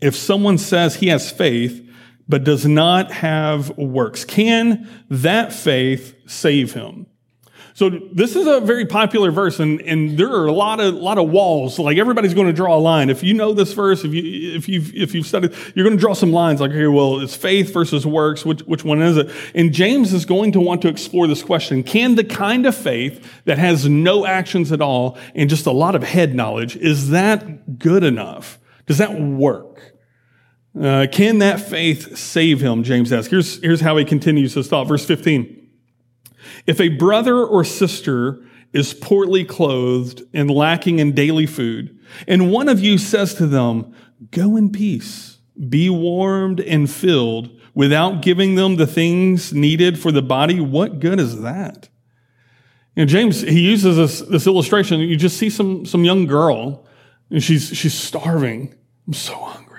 if 0.00 0.14
someone 0.14 0.56
says 0.56 0.94
he 0.94 1.08
has 1.08 1.28
faith, 1.28 1.84
but 2.28 2.44
does 2.44 2.64
not 2.64 3.10
have 3.10 3.76
works? 3.76 4.24
Can 4.24 4.88
that 5.08 5.52
faith 5.52 6.14
save 6.30 6.74
him? 6.74 7.06
So 7.80 7.88
this 7.88 8.36
is 8.36 8.46
a 8.46 8.60
very 8.60 8.84
popular 8.84 9.30
verse, 9.30 9.58
and, 9.58 9.80
and 9.80 10.18
there 10.18 10.30
are 10.30 10.44
a 10.44 10.52
lot 10.52 10.80
of 10.80 10.96
lot 10.96 11.16
of 11.16 11.30
walls. 11.30 11.78
Like 11.78 11.96
everybody's 11.96 12.34
going 12.34 12.48
to 12.48 12.52
draw 12.52 12.76
a 12.76 12.78
line. 12.78 13.08
If 13.08 13.22
you 13.22 13.32
know 13.32 13.54
this 13.54 13.72
verse, 13.72 14.04
if 14.04 14.12
you 14.12 14.54
if 14.54 14.68
you've 14.68 14.94
if 14.94 15.14
you've 15.14 15.24
studied, 15.24 15.54
you're 15.74 15.86
going 15.86 15.96
to 15.96 16.00
draw 16.00 16.12
some 16.12 16.30
lines. 16.30 16.60
Like, 16.60 16.72
okay, 16.72 16.88
well, 16.88 17.20
it's 17.20 17.34
faith 17.34 17.72
versus 17.72 18.04
works. 18.04 18.44
Which 18.44 18.60
which 18.64 18.84
one 18.84 19.00
is 19.00 19.16
it? 19.16 19.30
And 19.54 19.72
James 19.72 20.12
is 20.12 20.26
going 20.26 20.52
to 20.52 20.60
want 20.60 20.82
to 20.82 20.88
explore 20.88 21.26
this 21.26 21.42
question: 21.42 21.82
Can 21.82 22.16
the 22.16 22.24
kind 22.24 22.66
of 22.66 22.76
faith 22.76 23.26
that 23.46 23.56
has 23.56 23.88
no 23.88 24.26
actions 24.26 24.72
at 24.72 24.82
all 24.82 25.16
and 25.34 25.48
just 25.48 25.64
a 25.64 25.72
lot 25.72 25.94
of 25.94 26.02
head 26.02 26.34
knowledge 26.34 26.76
is 26.76 27.08
that 27.08 27.78
good 27.78 28.04
enough? 28.04 28.58
Does 28.84 28.98
that 28.98 29.18
work? 29.18 29.94
Uh, 30.78 31.06
can 31.10 31.38
that 31.38 31.62
faith 31.62 32.18
save 32.18 32.60
him? 32.60 32.82
James 32.82 33.10
asks. 33.10 33.30
Here's 33.30 33.58
here's 33.62 33.80
how 33.80 33.96
he 33.96 34.04
continues 34.04 34.52
his 34.52 34.68
thought. 34.68 34.86
Verse 34.86 35.06
15. 35.06 35.59
If 36.66 36.80
a 36.80 36.88
brother 36.88 37.44
or 37.44 37.64
sister 37.64 38.42
is 38.72 38.94
poorly 38.94 39.44
clothed 39.44 40.22
and 40.32 40.50
lacking 40.50 40.98
in 40.98 41.12
daily 41.12 41.46
food, 41.46 41.98
and 42.26 42.50
one 42.50 42.68
of 42.68 42.80
you 42.80 42.98
says 42.98 43.34
to 43.34 43.46
them, 43.46 43.94
Go 44.30 44.56
in 44.56 44.70
peace, 44.70 45.38
be 45.68 45.88
warmed 45.88 46.60
and 46.60 46.90
filled, 46.90 47.50
without 47.74 48.22
giving 48.22 48.54
them 48.54 48.76
the 48.76 48.86
things 48.86 49.52
needed 49.52 49.98
for 49.98 50.12
the 50.12 50.22
body, 50.22 50.60
what 50.60 51.00
good 51.00 51.18
is 51.18 51.40
that? 51.40 51.88
You 52.96 53.04
know, 53.04 53.06
James, 53.06 53.40
he 53.40 53.60
uses 53.60 53.96
this, 53.96 54.20
this 54.28 54.46
illustration. 54.46 55.00
You 55.00 55.16
just 55.16 55.38
see 55.38 55.48
some, 55.48 55.86
some 55.86 56.04
young 56.04 56.26
girl, 56.26 56.86
and 57.30 57.42
she's, 57.42 57.68
she's 57.68 57.94
starving. 57.94 58.74
I'm 59.06 59.12
so 59.14 59.34
hungry. 59.34 59.69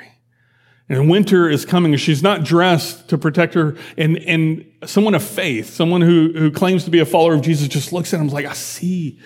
And 0.92 1.10
winter 1.10 1.50
is 1.50 1.64
coming, 1.64 1.94
and 1.94 2.02
she's 2.02 2.22
not 2.22 2.44
dressed 2.44 3.08
to 3.10 3.18
protect 3.18 3.54
her. 3.54 3.78
And, 3.98 4.18
and 4.18 4.70
someone 4.84 5.16
of 5.16 5.24
faith, 5.24 5.70
someone 5.70 6.02
who, 6.02 6.34
who 6.36 6.52
claims 6.52 6.84
to 6.84 6.92
be 6.92 7.00
a 7.00 7.06
follower 7.06 7.34
of 7.34 7.42
Jesus, 7.42 7.70
just 7.70 7.94
looks 7.94 8.14
at 8.14 8.20
him 8.20 8.28
like, 8.28 8.46
I 8.46 8.52
see. 8.52 9.18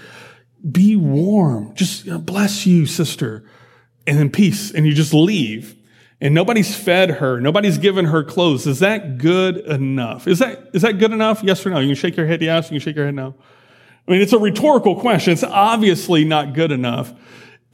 Be 0.70 0.96
warm. 0.96 1.74
Just 1.74 2.08
bless 2.24 2.68
you, 2.68 2.86
sister. 2.86 3.50
And 4.06 4.20
then 4.20 4.30
peace. 4.30 4.72
And 4.72 4.86
you 4.86 4.94
just 4.94 5.12
leave. 5.12 5.76
And 6.22 6.36
nobody's 6.36 6.76
fed 6.76 7.10
her. 7.10 7.42
Nobody's 7.42 7.80
given 7.80 8.06
her 8.06 8.24
clothes. 8.24 8.68
Is 8.68 8.78
that 8.80 9.18
good 9.18 9.58
enough? 9.58 10.28
Is 10.28 10.38
that, 10.40 10.70
is 10.74 10.84
that 10.84 11.00
good 11.00 11.12
enough? 11.14 11.42
Yes 11.44 11.66
or 11.66 11.72
no? 11.72 11.80
You 11.80 11.88
can 11.88 11.96
shake 11.96 12.16
your 12.16 12.28
head 12.28 12.44
yes. 12.44 12.66
You 12.66 12.80
can 12.80 12.80
shake 12.80 12.96
your 12.96 13.06
head 13.06 13.16
no. 13.16 13.34
I 14.08 14.12
mean, 14.12 14.22
it's 14.22 14.34
a 14.34 14.38
rhetorical 14.38 15.00
question. 15.00 15.34
It's 15.34 15.44
obviously 15.44 16.26
not 16.26 16.54
good 16.54 16.72
enough, 16.72 17.12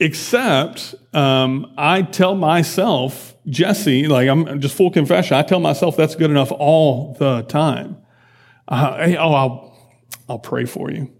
except 0.02 0.94
um, 1.12 1.72
I 1.78 2.02
tell 2.02 2.34
myself, 2.34 3.34
Jesse, 3.46 4.08
like 4.08 4.28
I'm 4.28 4.60
just 4.60 4.76
full 4.76 4.90
confession, 4.90 5.36
I 5.36 5.42
tell 5.42 5.60
myself 5.60 5.96
that's 5.96 6.14
good 6.14 6.30
enough 6.30 6.52
all 6.52 7.14
the 7.18 7.42
time. 7.42 7.96
Uh, 8.66 8.96
hey, 9.04 9.16
oh, 9.16 9.32
I'll, 9.32 9.92
I'll 10.28 10.38
pray 10.38 10.64
for 10.64 10.90
you. 10.90 11.12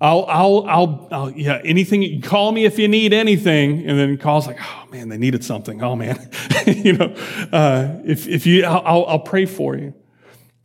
I'll, 0.00 0.24
I'll, 0.28 0.64
I'll, 0.66 1.08
I'll, 1.12 1.30
yeah, 1.32 1.60
anything, 1.62 2.22
call 2.22 2.52
me 2.52 2.64
if 2.64 2.78
you 2.78 2.88
need 2.88 3.12
anything. 3.12 3.86
And 3.86 3.98
then 3.98 4.16
calls 4.16 4.46
like, 4.46 4.58
oh 4.60 4.86
man, 4.90 5.10
they 5.10 5.18
needed 5.18 5.44
something. 5.44 5.82
Oh 5.82 5.94
man, 5.94 6.30
you 6.66 6.94
know, 6.94 7.14
uh, 7.52 7.98
if, 8.04 8.26
if 8.26 8.46
you, 8.46 8.64
I'll, 8.64 9.04
I'll 9.04 9.18
pray 9.18 9.44
for 9.44 9.76
you. 9.76 9.94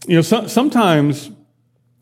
You 0.07 0.15
know, 0.15 0.21
so, 0.21 0.47
sometimes 0.47 1.31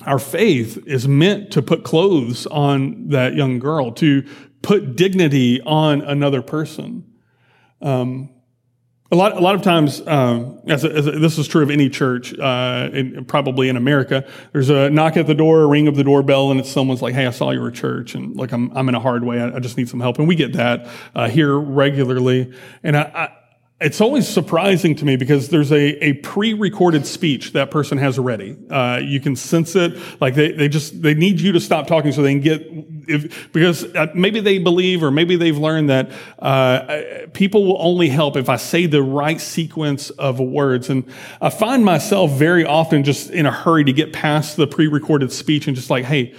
our 0.06 0.20
faith 0.20 0.86
is 0.86 1.08
meant 1.08 1.52
to 1.54 1.62
put 1.62 1.84
clothes 1.84 2.46
on 2.48 3.10
that 3.10 3.36
young 3.36 3.58
girl, 3.58 3.92
to 3.94 4.26
put 4.64 4.96
dignity 4.96 5.62
on 5.62 6.02
another 6.02 6.42
person. 6.42 7.06
Um, 7.82 8.30
a 9.12 9.16
lot, 9.16 9.38
a 9.38 9.40
lot 9.40 9.54
of 9.54 9.62
times, 9.62 10.02
um, 10.08 10.60
as, 10.68 10.84
a, 10.84 10.92
as 10.92 11.06
a, 11.06 11.12
this 11.12 11.38
is 11.38 11.48
true 11.48 11.62
of 11.62 11.70
any 11.70 11.88
church, 11.88 12.34
uh, 12.40 12.90
in, 12.92 13.26
probably 13.26 13.70
in 13.70 13.78
America, 13.78 14.28
there's 14.54 14.72
a 14.72 14.90
knock 14.90 15.18
at 15.18 15.28
the 15.28 15.36
door, 15.36 15.62
a 15.62 15.68
ring 15.68 15.88
of 15.88 15.96
the 15.96 16.04
doorbell, 16.04 16.50
and 16.50 16.60
it's 16.60 16.72
someone's 16.72 17.04
like, 17.04 17.14
"Hey, 17.14 17.28
I 17.28 17.30
saw 17.30 17.52
you 17.52 17.62
were 17.62 17.68
at 17.68 17.76
church, 17.76 18.16
and 18.16 18.36
like 18.36 18.52
I'm, 18.52 18.76
I'm 18.76 18.90
in 18.90 18.96
a 18.96 19.00
hard 19.00 19.24
way. 19.24 19.40
I, 19.40 19.58
I 19.58 19.60
just 19.60 19.78
need 19.78 19.88
some 19.88 20.00
help." 20.00 20.18
And 20.18 20.28
we 20.28 20.34
get 20.34 20.54
that 20.54 20.88
uh, 21.14 21.30
here 21.30 21.56
regularly, 21.56 22.54
and 22.82 22.98
I, 22.98 23.36
it's 23.82 24.00
always 24.00 24.28
surprising 24.28 24.96
to 24.96 25.04
me 25.04 25.18
because 25.18 25.50
there's 25.50 25.72
a, 25.72 26.06
a 26.06 26.14
pre-recorded 26.14 27.06
speech 27.06 27.52
that 27.52 27.70
person 27.70 27.98
has 27.98 28.18
ready. 28.18 28.56
Uh, 28.70 29.02
you 29.04 29.20
can 29.20 29.36
sense 29.36 29.76
it. 29.76 29.98
Like 30.22 30.36
they, 30.36 30.54
they 30.54 30.70
just, 30.70 31.02
they 31.02 31.14
need 31.14 31.42
you 31.42 31.52
to 31.52 31.60
stop 31.60 31.88
talking 31.88 32.14
so 32.14 32.22
they 32.22 32.32
can 32.34 32.42
get, 32.42 32.62
if, 33.10 33.52
because 33.52 33.84
uh, 33.96 34.08
maybe 34.16 34.40
they 34.40 34.58
believe 34.58 35.04
or 35.04 35.12
maybe 35.12 35.36
they've 35.36 35.58
learned 35.58 35.90
that, 35.90 36.12
uh, 36.40 37.28
people 37.34 37.66
will 37.66 37.82
only 37.82 38.08
help 38.08 38.38
if 38.38 38.48
I 38.48 38.56
say 38.56 38.86
the 38.86 39.04
right 39.04 39.42
sequence 39.42 40.12
of 40.12 40.40
words. 40.40 40.90
And 40.90 41.04
I 41.42 41.50
find 41.50 41.84
myself 41.84 42.32
very 42.32 42.64
often 42.64 43.04
just 43.04 43.32
in 43.32 43.46
a 43.46 43.52
hurry 43.52 43.84
to 43.84 43.92
get 43.92 44.14
past 44.14 44.56
the 44.56 44.68
pre-recorded 44.68 45.32
speech 45.32 45.68
and 45.68 45.76
just 45.76 45.90
like, 45.90 46.06
hey, 46.06 46.36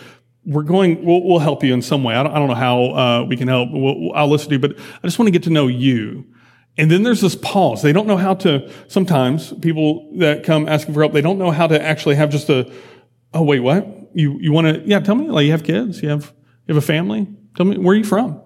we're 0.47 0.63
going, 0.63 1.05
we'll, 1.05 1.23
we'll 1.23 1.41
help 1.41 1.63
you 1.63 1.75
in 1.75 1.83
some 1.83 2.05
way. 2.05 2.15
I 2.15 2.23
don't, 2.23 2.33
I 2.33 2.39
don't 2.39 2.49
know 2.49 2.55
how, 2.55 2.85
uh, 2.85 3.25
we 3.25 3.37
can 3.37 3.49
help. 3.49 3.69
We'll, 3.71 4.13
I'll 4.15 4.29
listen 4.29 4.49
to 4.49 4.55
you, 4.55 4.61
but 4.61 4.79
I 4.79 5.07
just 5.07 5.19
want 5.19 5.27
to 5.27 5.33
get 5.33 5.43
to 5.43 5.51
know 5.51 5.67
you. 5.67 6.27
And 6.77 6.91
then 6.91 7.03
there's 7.05 7.21
this 7.21 7.37
pause. 7.37 7.83
They 7.83 7.93
don't 7.93 8.07
know 8.07 8.17
how 8.17 8.35
to, 8.35 8.71
sometimes 8.89 9.53
people 9.61 10.11
that 10.19 10.43
come 10.45 10.69
asking 10.69 10.95
for 10.95 11.01
help, 11.01 11.13
they 11.13 11.21
don't 11.21 11.39
know 11.39 11.51
how 11.51 11.67
to 11.67 11.81
actually 11.81 12.17
have 12.17 12.31
just 12.31 12.51
a, 12.51 12.71
oh, 13.33 13.43
wait, 13.43 13.61
what? 13.61 13.87
You, 14.15 14.39
you 14.41 14.53
want 14.53 14.67
to, 14.67 14.83
yeah, 14.85 15.01
tell 15.01 15.15
me, 15.15 15.29
like 15.29 15.45
you 15.45 15.53
have 15.53 15.65
kids, 15.65 16.03
you 16.03 16.09
have, 16.09 16.33
you 16.67 16.75
have 16.75 16.83
a 16.83 16.87
family? 16.87 17.29
Tell 17.57 17.67
me, 17.67 17.79
where 17.79 17.95
are 17.95 17.99
you 17.99 18.05
from? 18.05 18.41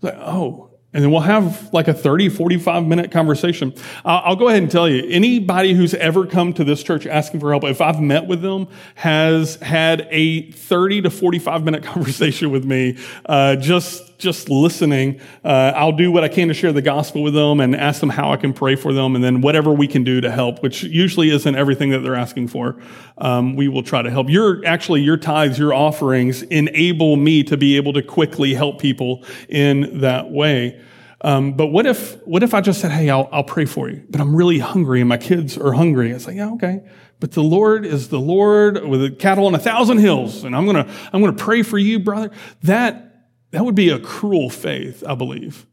Like, 0.00 0.14
oh, 0.16 0.72
and 0.94 1.02
then 1.02 1.10
we'll 1.10 1.20
have 1.20 1.72
like 1.72 1.88
a 1.88 1.94
30, 1.94 2.28
45 2.28 2.84
minute 2.84 3.10
conversation. 3.10 3.72
I'll 4.04 4.36
go 4.36 4.48
ahead 4.48 4.62
and 4.62 4.70
tell 4.70 4.88
you, 4.88 5.08
anybody 5.08 5.72
who's 5.72 5.94
ever 5.94 6.26
come 6.26 6.52
to 6.54 6.64
this 6.64 6.82
church 6.82 7.06
asking 7.06 7.40
for 7.40 7.50
help, 7.50 7.64
if 7.64 7.80
I've 7.80 8.00
met 8.00 8.26
with 8.26 8.42
them, 8.42 8.68
has 8.96 9.56
had 9.56 10.06
a 10.10 10.50
30 10.50 11.02
to 11.02 11.10
45 11.10 11.64
minute 11.64 11.82
conversation 11.82 12.50
with 12.50 12.64
me, 12.64 12.98
uh, 13.24 13.56
just 13.56 14.11
just 14.22 14.48
listening. 14.48 15.20
Uh, 15.44 15.72
I'll 15.74 15.92
do 15.92 16.10
what 16.10 16.24
I 16.24 16.28
can 16.28 16.48
to 16.48 16.54
share 16.54 16.72
the 16.72 16.82
gospel 16.82 17.22
with 17.22 17.34
them 17.34 17.60
and 17.60 17.76
ask 17.76 18.00
them 18.00 18.10
how 18.10 18.32
I 18.32 18.36
can 18.36 18.52
pray 18.52 18.76
for 18.76 18.92
them, 18.92 19.14
and 19.14 19.22
then 19.22 19.40
whatever 19.40 19.72
we 19.72 19.88
can 19.88 20.04
do 20.04 20.20
to 20.20 20.30
help, 20.30 20.62
which 20.62 20.82
usually 20.82 21.30
isn't 21.30 21.54
everything 21.54 21.90
that 21.90 21.98
they're 22.00 22.14
asking 22.14 22.48
for. 22.48 22.76
Um, 23.18 23.56
we 23.56 23.68
will 23.68 23.82
try 23.82 24.02
to 24.02 24.10
help. 24.10 24.28
Your 24.30 24.64
actually 24.64 25.02
your 25.02 25.16
tithes, 25.16 25.58
your 25.58 25.74
offerings 25.74 26.42
enable 26.42 27.16
me 27.16 27.42
to 27.44 27.56
be 27.56 27.76
able 27.76 27.92
to 27.94 28.02
quickly 28.02 28.54
help 28.54 28.80
people 28.80 29.24
in 29.48 30.00
that 30.00 30.30
way. 30.30 30.80
Um, 31.22 31.52
but 31.52 31.68
what 31.68 31.86
if 31.86 32.16
what 32.26 32.42
if 32.42 32.52
I 32.52 32.60
just 32.60 32.80
said, 32.80 32.90
"Hey, 32.90 33.08
I'll, 33.08 33.28
I'll 33.32 33.44
pray 33.44 33.64
for 33.64 33.88
you," 33.88 34.04
but 34.10 34.20
I'm 34.20 34.34
really 34.34 34.58
hungry 34.58 35.00
and 35.00 35.08
my 35.08 35.18
kids 35.18 35.56
are 35.56 35.72
hungry? 35.72 36.10
It's 36.10 36.26
like, 36.26 36.36
yeah, 36.36 36.52
okay. 36.52 36.82
But 37.20 37.30
the 37.32 37.42
Lord 37.42 37.86
is 37.86 38.08
the 38.08 38.18
Lord 38.18 38.84
with 38.84 39.20
cattle 39.20 39.46
on 39.46 39.54
a 39.54 39.58
thousand 39.58 39.98
hills, 39.98 40.42
and 40.42 40.56
I'm 40.56 40.66
gonna 40.66 40.92
I'm 41.12 41.20
gonna 41.20 41.32
pray 41.32 41.62
for 41.62 41.78
you, 41.78 42.00
brother. 42.00 42.32
That 42.64 43.11
that 43.52 43.64
would 43.64 43.74
be 43.74 43.90
a 43.90 43.98
cruel 43.98 44.50
faith, 44.50 45.04
I 45.06 45.14
believe. 45.14 45.66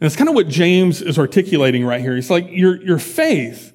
And 0.00 0.06
it's 0.06 0.16
kind 0.16 0.28
of 0.28 0.34
what 0.34 0.48
James 0.48 1.02
is 1.02 1.18
articulating 1.18 1.84
right 1.84 2.00
here. 2.00 2.14
He's 2.14 2.30
like 2.30 2.48
your, 2.50 2.80
your 2.82 2.98
faith 2.98 3.72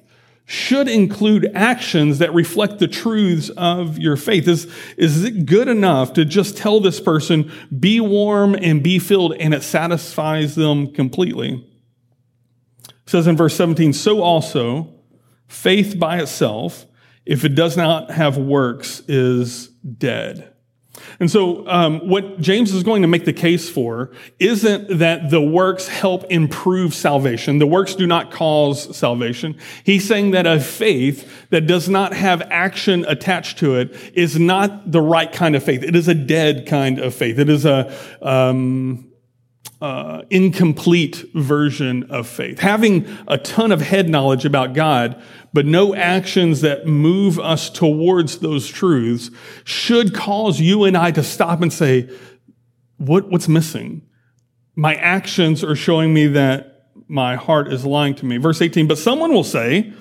should 0.50 0.88
include 0.88 1.48
actions 1.54 2.18
that 2.18 2.34
reflect 2.34 2.80
the 2.80 2.88
truths 2.88 3.50
of 3.50 3.98
your 3.98 4.16
faith. 4.16 4.48
Is, 4.48 4.66
is 4.96 5.22
it 5.22 5.46
good 5.46 5.68
enough 5.68 6.12
to 6.14 6.24
just 6.24 6.56
tell 6.56 6.80
this 6.80 7.00
person, 7.00 7.52
be 7.78 8.00
warm 8.00 8.56
and 8.56 8.82
be 8.82 8.98
filled, 8.98 9.34
and 9.34 9.54
it 9.54 9.62
satisfies 9.62 10.56
them 10.56 10.92
completely? 10.92 11.64
It 12.88 12.94
says 13.06 13.28
in 13.28 13.36
verse 13.36 13.54
17, 13.54 13.92
so 13.92 14.22
also 14.22 14.92
faith 15.46 15.98
by 15.98 16.18
itself, 16.20 16.84
if 17.24 17.44
it 17.44 17.54
does 17.54 17.76
not 17.76 18.10
have 18.10 18.36
works, 18.36 19.02
is 19.06 19.68
dead. 19.68 20.49
And 21.18 21.30
so, 21.30 21.66
um, 21.68 22.08
what 22.08 22.40
James 22.40 22.72
is 22.72 22.82
going 22.82 23.02
to 23.02 23.08
make 23.08 23.24
the 23.24 23.32
case 23.32 23.68
for 23.68 24.10
isn't 24.38 24.98
that 24.98 25.30
the 25.30 25.40
works 25.40 25.88
help 25.88 26.24
improve 26.30 26.94
salvation. 26.94 27.58
The 27.58 27.66
works 27.66 27.94
do 27.94 28.06
not 28.06 28.30
cause 28.30 28.96
salvation. 28.96 29.56
He's 29.84 30.06
saying 30.06 30.32
that 30.32 30.46
a 30.46 30.60
faith 30.60 31.48
that 31.50 31.66
does 31.66 31.88
not 31.88 32.12
have 32.12 32.42
action 32.50 33.04
attached 33.06 33.58
to 33.58 33.76
it 33.76 33.94
is 34.14 34.38
not 34.38 34.90
the 34.90 35.00
right 35.00 35.30
kind 35.30 35.56
of 35.56 35.62
faith. 35.62 35.82
It 35.82 35.96
is 35.96 36.08
a 36.08 36.14
dead 36.14 36.66
kind 36.66 36.98
of 36.98 37.14
faith. 37.14 37.38
It 37.38 37.48
is 37.48 37.64
a, 37.64 37.94
um, 38.22 39.09
uh, 39.80 40.22
incomplete 40.28 41.24
version 41.34 42.04
of 42.10 42.28
faith. 42.28 42.58
Having 42.58 43.06
a 43.26 43.38
ton 43.38 43.72
of 43.72 43.80
head 43.80 44.08
knowledge 44.08 44.44
about 44.44 44.74
God, 44.74 45.20
but 45.52 45.64
no 45.64 45.94
actions 45.94 46.60
that 46.60 46.86
move 46.86 47.38
us 47.38 47.70
towards 47.70 48.38
those 48.38 48.68
truths 48.68 49.30
should 49.64 50.14
cause 50.14 50.60
you 50.60 50.84
and 50.84 50.96
I 50.96 51.10
to 51.12 51.22
stop 51.22 51.62
and 51.62 51.72
say, 51.72 52.10
what, 52.98 53.30
what's 53.30 53.48
missing? 53.48 54.02
My 54.76 54.94
actions 54.96 55.64
are 55.64 55.76
showing 55.76 56.12
me 56.12 56.26
that 56.28 56.88
my 57.08 57.36
heart 57.36 57.72
is 57.72 57.84
lying 57.84 58.14
to 58.16 58.26
me. 58.26 58.36
Verse 58.36 58.60
18, 58.60 58.86
but 58.86 58.98
someone 58.98 59.32
will 59.32 59.44
say, 59.44 59.92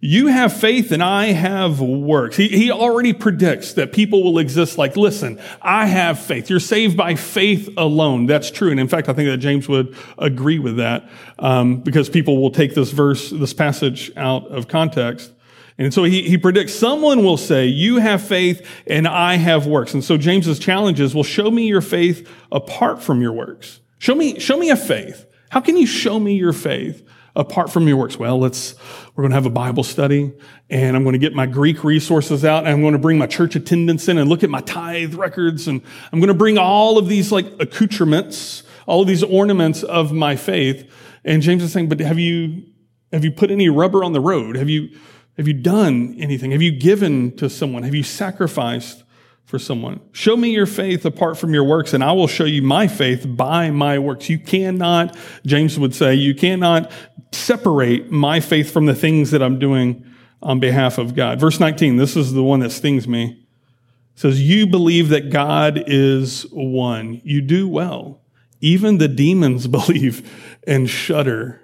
you 0.00 0.28
have 0.28 0.52
faith 0.52 0.92
and 0.92 1.02
I 1.02 1.26
have 1.32 1.80
works. 1.80 2.36
He, 2.36 2.48
he 2.48 2.70
already 2.70 3.12
predicts 3.12 3.72
that 3.72 3.92
people 3.92 4.22
will 4.22 4.38
exist 4.38 4.78
like, 4.78 4.96
listen, 4.96 5.40
I 5.60 5.86
have 5.86 6.20
faith. 6.20 6.48
You're 6.48 6.60
saved 6.60 6.96
by 6.96 7.16
faith 7.16 7.68
alone. 7.76 8.26
That's 8.26 8.50
true. 8.50 8.70
And 8.70 8.78
in 8.78 8.86
fact, 8.86 9.08
I 9.08 9.12
think 9.12 9.28
that 9.28 9.38
James 9.38 9.68
would 9.68 9.96
agree 10.16 10.60
with 10.60 10.76
that 10.76 11.08
um, 11.40 11.80
because 11.80 12.08
people 12.08 12.40
will 12.40 12.52
take 12.52 12.74
this 12.74 12.92
verse, 12.92 13.30
this 13.30 13.52
passage 13.52 14.12
out 14.16 14.46
of 14.48 14.68
context. 14.68 15.32
And 15.78 15.92
so 15.92 16.04
he, 16.04 16.22
he 16.22 16.38
predicts 16.38 16.74
someone 16.74 17.24
will 17.24 17.36
say, 17.36 17.66
you 17.66 17.98
have 17.98 18.22
faith 18.22 18.68
and 18.86 19.06
I 19.06 19.34
have 19.36 19.66
works. 19.66 19.94
And 19.94 20.04
so 20.04 20.16
James's 20.16 20.60
challenge 20.60 21.00
is, 21.00 21.12
well, 21.12 21.24
show 21.24 21.50
me 21.50 21.66
your 21.66 21.80
faith 21.80 22.28
apart 22.52 23.02
from 23.02 23.20
your 23.20 23.32
works. 23.32 23.80
Show 23.98 24.14
me, 24.14 24.38
show 24.38 24.56
me 24.56 24.70
a 24.70 24.76
faith. 24.76 25.26
How 25.50 25.60
can 25.60 25.76
you 25.76 25.86
show 25.86 26.20
me 26.20 26.36
your 26.36 26.52
faith 26.52 27.04
apart 27.38 27.72
from 27.72 27.86
your 27.86 27.96
works? 27.96 28.18
Well, 28.18 28.38
let's, 28.38 28.74
we're 29.14 29.22
going 29.22 29.30
to 29.30 29.36
have 29.36 29.46
a 29.46 29.50
Bible 29.50 29.84
study 29.84 30.32
and 30.68 30.96
I'm 30.96 31.04
going 31.04 31.14
to 31.14 31.18
get 31.18 31.34
my 31.34 31.46
Greek 31.46 31.84
resources 31.84 32.44
out 32.44 32.64
and 32.64 32.68
I'm 32.68 32.82
going 32.82 32.92
to 32.92 32.98
bring 32.98 33.16
my 33.16 33.28
church 33.28 33.54
attendance 33.54 34.08
in 34.08 34.18
and 34.18 34.28
look 34.28 34.42
at 34.42 34.50
my 34.50 34.60
tithe 34.60 35.14
records 35.14 35.68
and 35.68 35.80
I'm 36.12 36.18
going 36.18 36.28
to 36.28 36.34
bring 36.34 36.58
all 36.58 36.98
of 36.98 37.08
these 37.08 37.30
like 37.30 37.46
accoutrements, 37.60 38.64
all 38.86 39.02
of 39.02 39.08
these 39.08 39.22
ornaments 39.22 39.84
of 39.84 40.12
my 40.12 40.34
faith. 40.34 40.92
And 41.24 41.40
James 41.40 41.62
is 41.62 41.72
saying, 41.72 41.88
but 41.88 42.00
have 42.00 42.18
you, 42.18 42.64
have 43.12 43.24
you 43.24 43.30
put 43.30 43.52
any 43.52 43.68
rubber 43.68 44.02
on 44.02 44.12
the 44.12 44.20
road? 44.20 44.56
Have 44.56 44.68
you, 44.68 44.90
have 45.36 45.46
you 45.46 45.54
done 45.54 46.16
anything? 46.18 46.50
Have 46.50 46.62
you 46.62 46.72
given 46.72 47.36
to 47.36 47.48
someone? 47.48 47.84
Have 47.84 47.94
you 47.94 48.02
sacrificed 48.02 49.04
for 49.48 49.58
someone. 49.58 49.98
Show 50.12 50.36
me 50.36 50.50
your 50.50 50.66
faith 50.66 51.06
apart 51.06 51.38
from 51.38 51.54
your 51.54 51.64
works, 51.64 51.94
and 51.94 52.04
I 52.04 52.12
will 52.12 52.26
show 52.26 52.44
you 52.44 52.60
my 52.60 52.86
faith 52.86 53.24
by 53.26 53.70
my 53.70 53.98
works. 53.98 54.28
You 54.28 54.38
cannot, 54.38 55.16
James 55.46 55.78
would 55.78 55.94
say, 55.94 56.14
you 56.14 56.34
cannot 56.34 56.92
separate 57.32 58.10
my 58.10 58.40
faith 58.40 58.70
from 58.70 58.86
the 58.86 58.94
things 58.94 59.30
that 59.30 59.42
I'm 59.42 59.58
doing 59.58 60.04
on 60.42 60.60
behalf 60.60 60.98
of 60.98 61.14
God. 61.14 61.40
Verse 61.40 61.60
19, 61.60 61.96
this 61.96 62.16
is 62.16 62.32
the 62.32 62.42
one 62.42 62.60
that 62.60 62.70
stings 62.70 63.08
me. 63.08 63.44
It 64.14 64.20
says, 64.20 64.40
You 64.40 64.66
believe 64.66 65.08
that 65.10 65.30
God 65.30 65.82
is 65.86 66.42
one. 66.52 67.20
You 67.24 67.40
do 67.40 67.68
well. 67.68 68.22
Even 68.60 68.98
the 68.98 69.08
demons 69.08 69.66
believe 69.68 70.30
and 70.66 70.88
shudder. 70.88 71.60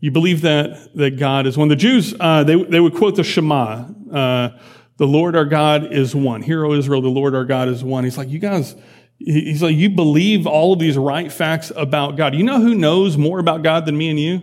You 0.00 0.10
believe 0.10 0.42
that, 0.42 0.94
that 0.96 1.18
God 1.18 1.46
is 1.46 1.58
one. 1.58 1.68
The 1.68 1.76
Jews, 1.76 2.14
uh, 2.18 2.42
they, 2.44 2.62
they 2.62 2.80
would 2.80 2.94
quote 2.94 3.16
the 3.16 3.24
Shema. 3.24 3.86
Uh, 4.10 4.58
the 4.96 5.06
Lord 5.06 5.36
our 5.36 5.44
God 5.44 5.92
is 5.92 6.14
one. 6.14 6.42
Hear, 6.42 6.64
O 6.64 6.72
Israel, 6.72 7.02
the 7.02 7.08
Lord 7.08 7.34
our 7.34 7.44
God 7.44 7.68
is 7.68 7.84
one. 7.84 8.04
He's 8.04 8.18
like, 8.18 8.28
you 8.28 8.38
guys, 8.38 8.74
he's 9.18 9.62
like, 9.62 9.76
you 9.76 9.90
believe 9.90 10.46
all 10.46 10.72
of 10.72 10.78
these 10.78 10.96
right 10.96 11.30
facts 11.30 11.70
about 11.76 12.16
God. 12.16 12.34
You 12.34 12.44
know 12.44 12.60
who 12.60 12.74
knows 12.74 13.16
more 13.16 13.38
about 13.38 13.62
God 13.62 13.86
than 13.86 13.96
me 13.96 14.10
and 14.10 14.18
you? 14.18 14.42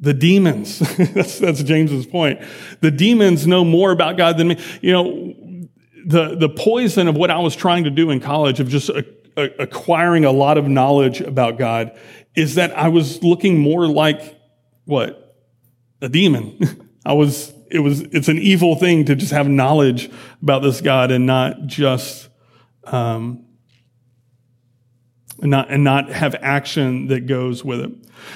The 0.00 0.14
demons. 0.14 0.78
that's, 0.96 1.38
that's 1.38 1.62
James's 1.62 2.06
point. 2.06 2.40
The 2.80 2.90
demons 2.90 3.46
know 3.46 3.64
more 3.64 3.92
about 3.92 4.16
God 4.16 4.38
than 4.38 4.48
me. 4.48 4.58
You 4.80 4.92
know, 4.92 5.34
the, 6.06 6.36
the 6.36 6.48
poison 6.48 7.06
of 7.06 7.16
what 7.16 7.30
I 7.30 7.38
was 7.38 7.54
trying 7.54 7.84
to 7.84 7.90
do 7.90 8.10
in 8.10 8.20
college 8.20 8.60
of 8.60 8.68
just 8.68 8.88
a, 8.88 9.06
a, 9.36 9.50
acquiring 9.58 10.24
a 10.24 10.32
lot 10.32 10.56
of 10.56 10.66
knowledge 10.66 11.20
about 11.20 11.58
God 11.58 11.96
is 12.34 12.54
that 12.54 12.76
I 12.76 12.88
was 12.88 13.22
looking 13.22 13.58
more 13.58 13.86
like 13.86 14.38
what? 14.84 15.36
A 16.00 16.08
demon. 16.08 16.88
I 17.04 17.12
was, 17.12 17.52
it 17.70 17.80
was, 17.80 18.00
it's 18.00 18.28
an 18.28 18.38
evil 18.38 18.76
thing 18.76 19.04
to 19.04 19.14
just 19.14 19.32
have 19.32 19.48
knowledge 19.48 20.10
about 20.42 20.62
this 20.62 20.80
God 20.80 21.10
and 21.10 21.26
not 21.26 21.66
just, 21.66 22.28
um, 22.84 23.44
and 25.40 25.50
not, 25.50 25.70
and 25.70 25.84
not 25.84 26.10
have 26.10 26.34
action 26.40 27.06
that 27.08 27.26
goes 27.26 27.64
with 27.64 27.80
it. 27.80 27.92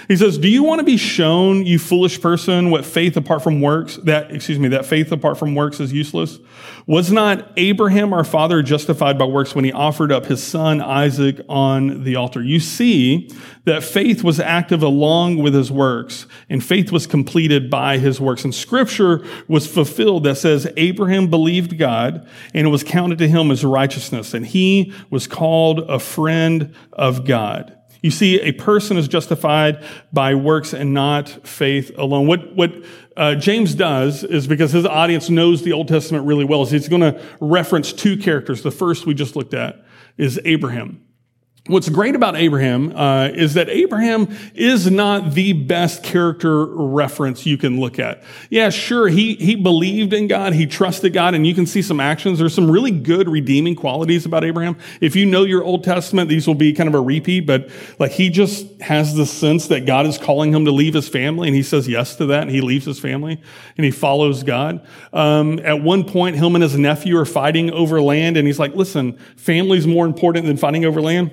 He 0.09 0.17
says, 0.17 0.39
Do 0.39 0.49
you 0.49 0.63
want 0.63 0.81
to 0.81 0.85
be 0.85 0.97
shown, 0.97 1.65
you 1.67 1.79
foolish 1.79 2.21
person, 2.21 2.71
what 2.71 2.85
faith 2.85 3.17
apart 3.17 3.43
from 3.43 3.61
works, 3.61 3.97
that, 4.05 4.31
excuse 4.31 4.59
me, 4.59 4.69
that 4.69 4.87
faith 4.87 5.13
apart 5.13 5.39
from 5.39 5.55
works 5.55 5.81
is 5.81 5.93
useless? 5.93 6.39
Was 6.87 7.11
not 7.11 7.51
Abraham 7.57 8.13
our 8.13 8.25
father 8.25 8.63
justified 8.63 9.19
by 9.19 9.25
works 9.25 9.55
when 9.55 9.65
he 9.65 9.73
offered 9.73 10.13
up 10.13 10.27
his 10.27 10.43
son 10.43 10.83
Isaac 10.83 11.41
on 11.49 12.05
the 12.05 12.17
altar? 12.17 12.43
You 12.43 12.61
see 12.61 13.31
that 13.65 13.83
faith 13.83 14.23
was 14.23 14.39
active 14.39 14.83
along 14.83 15.39
with 15.39 15.55
his 15.55 15.73
works, 15.73 16.27
and 16.51 16.63
faith 16.63 16.93
was 16.93 17.07
completed 17.07 17.71
by 17.71 17.97
his 17.97 18.21
works. 18.21 18.45
And 18.45 18.55
scripture 18.55 19.25
was 19.49 19.67
fulfilled 19.67 20.25
that 20.25 20.37
says 20.37 20.71
Abraham 20.77 21.29
believed 21.29 21.79
God, 21.79 22.29
and 22.53 22.67
it 22.67 22.71
was 22.71 22.85
counted 22.85 23.17
to 23.19 23.29
him 23.29 23.51
as 23.51 23.65
righteousness, 23.65 24.35
and 24.35 24.47
he 24.47 24.93
was 25.09 25.27
called 25.27 25.81
a 25.89 25.99
friend 25.99 26.75
of 26.95 27.25
God. 27.25 27.77
You 28.03 28.11
see, 28.11 28.39
a 28.41 28.53
person 28.53 28.99
is 28.99 29.09
justified 29.09 29.83
by 30.13 30.35
works 30.35 30.75
and 30.75 30.93
not 30.93 31.29
faith 31.47 31.91
alone. 31.97 32.27
What, 32.27 32.55
what 32.55 32.75
uh, 33.17 33.35
James 33.37 33.75
does 33.75 34.23
is 34.25 34.47
because 34.47 34.73
his 34.73 34.85
audience 34.85 35.31
knows 35.31 35.63
the 35.63 35.73
Old 35.73 35.89
Testament 35.89 36.27
really 36.27 36.45
well, 36.45 36.63
is 36.63 36.71
he's 36.71 36.89
going 36.89 37.01
to 37.01 37.19
reference 37.41 37.95
two 37.95 38.19
characters. 38.19 38.63
The 38.63 38.71
first 38.71 39.07
we 39.07 39.15
just 39.15 39.37
looked 39.37 39.55
at 39.55 39.83
is 40.19 40.39
Abraham. 40.45 41.03
What's 41.67 41.89
great 41.89 42.15
about 42.15 42.37
Abraham 42.37 42.95
uh, 42.95 43.31
is 43.33 43.55
that 43.55 43.71
Abraham 43.71 44.37
is 44.55 44.91
not 44.91 45.33
the 45.33 45.55
best 45.55 46.03
character 46.03 46.67
reference 46.67 47.47
you 47.47 47.57
can 47.57 47.81
look 47.81 47.99
at. 47.99 48.23
Yeah, 48.51 48.69
sure, 48.69 49.09
he 49.09 49.37
he 49.37 49.55
believed 49.55 50.13
in 50.13 50.27
God, 50.27 50.53
he 50.53 50.67
trusted 50.67 51.15
God, 51.15 51.33
and 51.33 51.47
you 51.47 51.55
can 51.55 51.65
see 51.65 51.81
some 51.81 52.01
actions. 52.01 52.39
There's 52.39 52.53
some 52.53 52.71
really 52.71 52.91
good 52.91 53.31
redeeming 53.31 53.77
qualities 53.77 54.27
about 54.27 54.45
Abraham. 54.45 54.77
If 55.01 55.17
you 55.17 55.25
know 55.25 55.45
your 55.45 55.65
Old 55.65 55.85
Testament, 55.85 56.29
these 56.29 56.47
will 56.47 56.55
be 56.55 56.75
kind 56.75 56.87
of 56.87 56.95
a 56.95 57.01
repeat, 57.01 57.47
but 57.47 57.71
like 57.99 58.13
he 58.13 58.29
just 58.29 58.67
has 58.83 59.15
the 59.15 59.25
sense 59.25 59.69
that 59.69 59.87
God 59.87 60.05
is 60.05 60.19
calling 60.19 60.53
him 60.53 60.67
to 60.67 60.71
leave 60.71 60.93
his 60.93 61.09
family, 61.09 61.49
and 61.49 61.57
he 61.57 61.63
says 61.63 61.89
yes 61.89 62.17
to 62.17 62.27
that, 62.27 62.43
and 62.43 62.51
he 62.51 62.61
leaves 62.61 62.85
his 62.85 63.01
family 63.01 63.41
and 63.79 63.87
he 63.87 63.91
follows 63.91 64.43
God. 64.43 64.87
Um, 65.15 65.59
at 65.61 65.83
one 65.83 66.05
point, 66.05 66.37
him 66.37 66.57
and 66.57 66.63
his 66.63 66.77
nephew 66.77 67.17
are 67.17 67.25
fighting 67.25 67.71
over 67.71 68.03
land, 68.03 68.37
and 68.37 68.47
he's 68.47 68.59
like, 68.59 68.75
"Listen, 68.75 69.17
family's 69.37 69.87
more 69.87 70.05
important 70.05 70.45
than 70.45 70.59
fighting 70.59 70.85
over 70.85 71.01
land." 71.01 71.31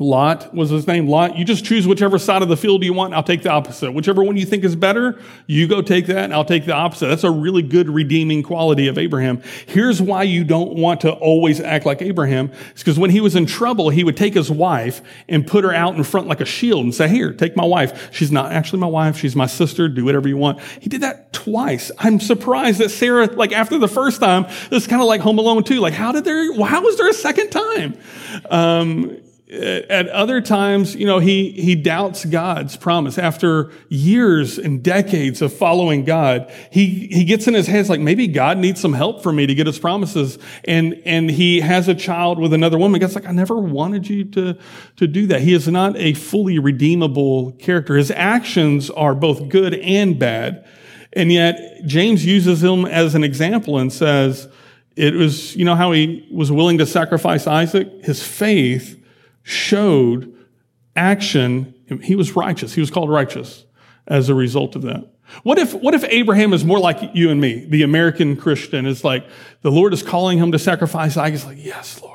Lot 0.00 0.52
was 0.52 0.70
his 0.70 0.88
name. 0.88 1.06
Lot, 1.06 1.38
you 1.38 1.44
just 1.44 1.64
choose 1.64 1.86
whichever 1.86 2.18
side 2.18 2.42
of 2.42 2.48
the 2.48 2.56
field 2.56 2.82
you 2.82 2.92
want. 2.92 3.14
I'll 3.14 3.22
take 3.22 3.44
the 3.44 3.50
opposite. 3.50 3.92
Whichever 3.92 4.24
one 4.24 4.36
you 4.36 4.44
think 4.44 4.64
is 4.64 4.74
better, 4.74 5.20
you 5.46 5.68
go 5.68 5.82
take 5.82 6.06
that 6.06 6.24
and 6.24 6.34
I'll 6.34 6.44
take 6.44 6.66
the 6.66 6.74
opposite. 6.74 7.06
That's 7.06 7.22
a 7.22 7.30
really 7.30 7.62
good 7.62 7.88
redeeming 7.88 8.42
quality 8.42 8.88
of 8.88 8.98
Abraham. 8.98 9.40
Here's 9.66 10.02
why 10.02 10.24
you 10.24 10.42
don't 10.42 10.74
want 10.74 11.02
to 11.02 11.12
always 11.12 11.60
act 11.60 11.86
like 11.86 12.02
Abraham. 12.02 12.50
It's 12.72 12.82
because 12.82 12.98
when 12.98 13.10
he 13.10 13.20
was 13.20 13.36
in 13.36 13.46
trouble, 13.46 13.90
he 13.90 14.02
would 14.02 14.16
take 14.16 14.34
his 14.34 14.50
wife 14.50 15.00
and 15.28 15.46
put 15.46 15.62
her 15.62 15.72
out 15.72 15.94
in 15.94 16.02
front 16.02 16.26
like 16.26 16.40
a 16.40 16.44
shield 16.44 16.82
and 16.82 16.92
say, 16.92 17.06
here, 17.06 17.32
take 17.32 17.54
my 17.54 17.64
wife. 17.64 18.12
She's 18.12 18.32
not 18.32 18.50
actually 18.50 18.80
my 18.80 18.88
wife. 18.88 19.16
She's 19.16 19.36
my 19.36 19.46
sister. 19.46 19.88
Do 19.88 20.04
whatever 20.04 20.26
you 20.26 20.36
want. 20.36 20.60
He 20.80 20.88
did 20.88 21.02
that 21.02 21.32
twice. 21.32 21.92
I'm 21.98 22.18
surprised 22.18 22.80
that 22.80 22.90
Sarah, 22.90 23.26
like 23.26 23.52
after 23.52 23.78
the 23.78 23.86
first 23.86 24.20
time, 24.20 24.46
it's 24.72 24.88
kind 24.88 25.02
of 25.02 25.06
like 25.06 25.20
Home 25.20 25.38
Alone 25.38 25.62
too. 25.62 25.78
Like 25.78 25.94
how 25.94 26.10
did 26.10 26.24
there, 26.24 26.52
how 26.64 26.82
was 26.82 26.96
there 26.96 27.08
a 27.08 27.14
second 27.14 27.50
time? 27.50 27.96
Um, 28.50 29.18
Uh, 29.54 29.86
at 29.88 30.08
other 30.08 30.40
times, 30.40 30.96
you 30.96 31.06
know, 31.06 31.20
he, 31.20 31.52
he 31.52 31.74
doubts 31.74 32.24
God's 32.24 32.76
promise. 32.76 33.18
After 33.18 33.70
years 33.88 34.58
and 34.58 34.82
decades 34.82 35.40
of 35.40 35.52
following 35.52 36.04
God, 36.04 36.52
he, 36.70 37.06
he 37.06 37.24
gets 37.24 37.46
in 37.46 37.54
his 37.54 37.66
head, 37.66 37.88
like, 37.88 38.00
maybe 38.00 38.26
God 38.26 38.58
needs 38.58 38.80
some 38.80 38.92
help 38.92 39.22
for 39.22 39.32
me 39.32 39.46
to 39.46 39.54
get 39.54 39.66
his 39.66 39.78
promises. 39.78 40.38
And, 40.64 41.00
and 41.04 41.30
he 41.30 41.60
has 41.60 41.86
a 41.86 41.94
child 41.94 42.38
with 42.38 42.52
another 42.52 42.78
woman. 42.78 43.00
God's 43.00 43.14
like, 43.14 43.26
I 43.28 43.32
never 43.32 43.56
wanted 43.56 44.08
you 44.08 44.24
to, 44.24 44.58
to 44.96 45.06
do 45.06 45.26
that. 45.28 45.42
He 45.42 45.54
is 45.54 45.68
not 45.68 45.96
a 45.96 46.14
fully 46.14 46.58
redeemable 46.58 47.52
character. 47.52 47.96
His 47.96 48.10
actions 48.10 48.90
are 48.90 49.14
both 49.14 49.48
good 49.48 49.74
and 49.74 50.18
bad. 50.18 50.66
And 51.12 51.30
yet, 51.30 51.84
James 51.86 52.26
uses 52.26 52.64
him 52.64 52.86
as 52.86 53.14
an 53.14 53.22
example 53.22 53.78
and 53.78 53.92
says, 53.92 54.48
it 54.96 55.14
was, 55.14 55.54
you 55.54 55.64
know, 55.64 55.74
how 55.74 55.92
he 55.92 56.26
was 56.30 56.50
willing 56.50 56.78
to 56.78 56.86
sacrifice 56.86 57.46
Isaac? 57.46 58.04
His 58.04 58.22
faith 58.22 59.00
showed 59.44 60.34
action. 60.96 61.72
He 62.02 62.16
was 62.16 62.34
righteous. 62.34 62.74
He 62.74 62.80
was 62.80 62.90
called 62.90 63.08
righteous 63.08 63.64
as 64.08 64.28
a 64.28 64.34
result 64.34 64.74
of 64.74 64.82
that. 64.82 65.12
What 65.42 65.58
if, 65.58 65.72
what 65.72 65.94
if 65.94 66.04
Abraham 66.04 66.52
is 66.52 66.64
more 66.64 66.78
like 66.78 67.14
you 67.14 67.30
and 67.30 67.40
me, 67.40 67.64
the 67.64 67.82
American 67.82 68.36
Christian? 68.36 68.84
Is 68.86 69.04
like 69.04 69.26
the 69.62 69.70
Lord 69.70 69.94
is 69.94 70.02
calling 70.02 70.38
him 70.38 70.52
to 70.52 70.58
sacrifice 70.58 71.16
Isaac. 71.16 71.32
He's 71.32 71.44
like, 71.44 71.64
yes, 71.64 72.02
Lord. 72.02 72.13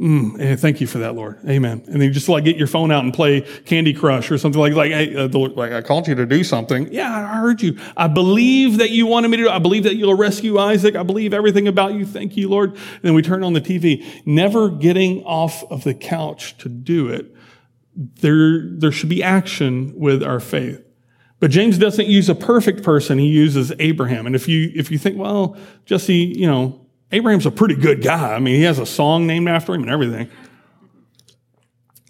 Mm, 0.00 0.58
thank 0.58 0.80
you 0.80 0.86
for 0.86 0.96
that, 0.98 1.14
Lord. 1.14 1.38
Amen. 1.46 1.82
And 1.84 1.96
then 1.96 2.00
you 2.00 2.10
just 2.10 2.26
like 2.26 2.42
get 2.42 2.56
your 2.56 2.66
phone 2.66 2.90
out 2.90 3.04
and 3.04 3.12
play 3.12 3.42
Candy 3.66 3.92
Crush 3.92 4.30
or 4.30 4.38
something 4.38 4.58
like 4.58 4.72
like, 4.72 4.92
hey, 4.92 5.14
uh, 5.14 5.26
the, 5.26 5.38
like 5.38 5.72
I 5.72 5.82
called 5.82 6.08
you 6.08 6.14
to 6.14 6.24
do 6.24 6.42
something. 6.42 6.90
Yeah, 6.90 7.14
I 7.14 7.36
heard 7.36 7.60
you. 7.60 7.78
I 7.98 8.06
believe 8.06 8.78
that 8.78 8.88
you 8.88 9.04
wanted 9.04 9.28
me 9.28 9.36
to. 9.38 9.50
I 9.50 9.58
believe 9.58 9.84
that 9.84 9.96
you'll 9.96 10.14
rescue 10.14 10.58
Isaac. 10.58 10.96
I 10.96 11.02
believe 11.02 11.34
everything 11.34 11.68
about 11.68 11.92
you. 11.92 12.06
Thank 12.06 12.38
you, 12.38 12.48
Lord. 12.48 12.70
And 12.70 13.02
then 13.02 13.12
we 13.12 13.20
turn 13.20 13.44
on 13.44 13.52
the 13.52 13.60
TV, 13.60 14.02
never 14.24 14.70
getting 14.70 15.22
off 15.24 15.70
of 15.70 15.84
the 15.84 15.92
couch 15.92 16.56
to 16.58 16.70
do 16.70 17.08
it. 17.08 17.34
There, 17.94 18.70
there 18.70 18.92
should 18.92 19.10
be 19.10 19.22
action 19.22 19.92
with 19.98 20.22
our 20.22 20.40
faith. 20.40 20.82
But 21.40 21.50
James 21.50 21.76
doesn't 21.76 22.06
use 22.06 22.30
a 22.30 22.34
perfect 22.34 22.82
person. 22.82 23.18
He 23.18 23.26
uses 23.26 23.70
Abraham. 23.78 24.26
And 24.26 24.34
if 24.34 24.48
you, 24.48 24.72
if 24.74 24.90
you 24.90 24.96
think, 24.96 25.18
well, 25.18 25.58
Jesse, 25.84 26.14
you 26.14 26.46
know, 26.46 26.86
Abraham's 27.12 27.46
a 27.46 27.50
pretty 27.50 27.74
good 27.74 28.02
guy. 28.02 28.34
I 28.34 28.38
mean, 28.38 28.56
he 28.56 28.62
has 28.62 28.78
a 28.78 28.86
song 28.86 29.26
named 29.26 29.48
after 29.48 29.74
him 29.74 29.82
and 29.82 29.90
everything. 29.90 30.28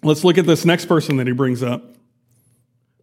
Let's 0.03 0.23
look 0.23 0.37
at 0.37 0.45
this 0.45 0.65
next 0.65 0.85
person 0.85 1.17
that 1.17 1.27
he 1.27 1.33
brings 1.33 1.61
up. 1.63 1.83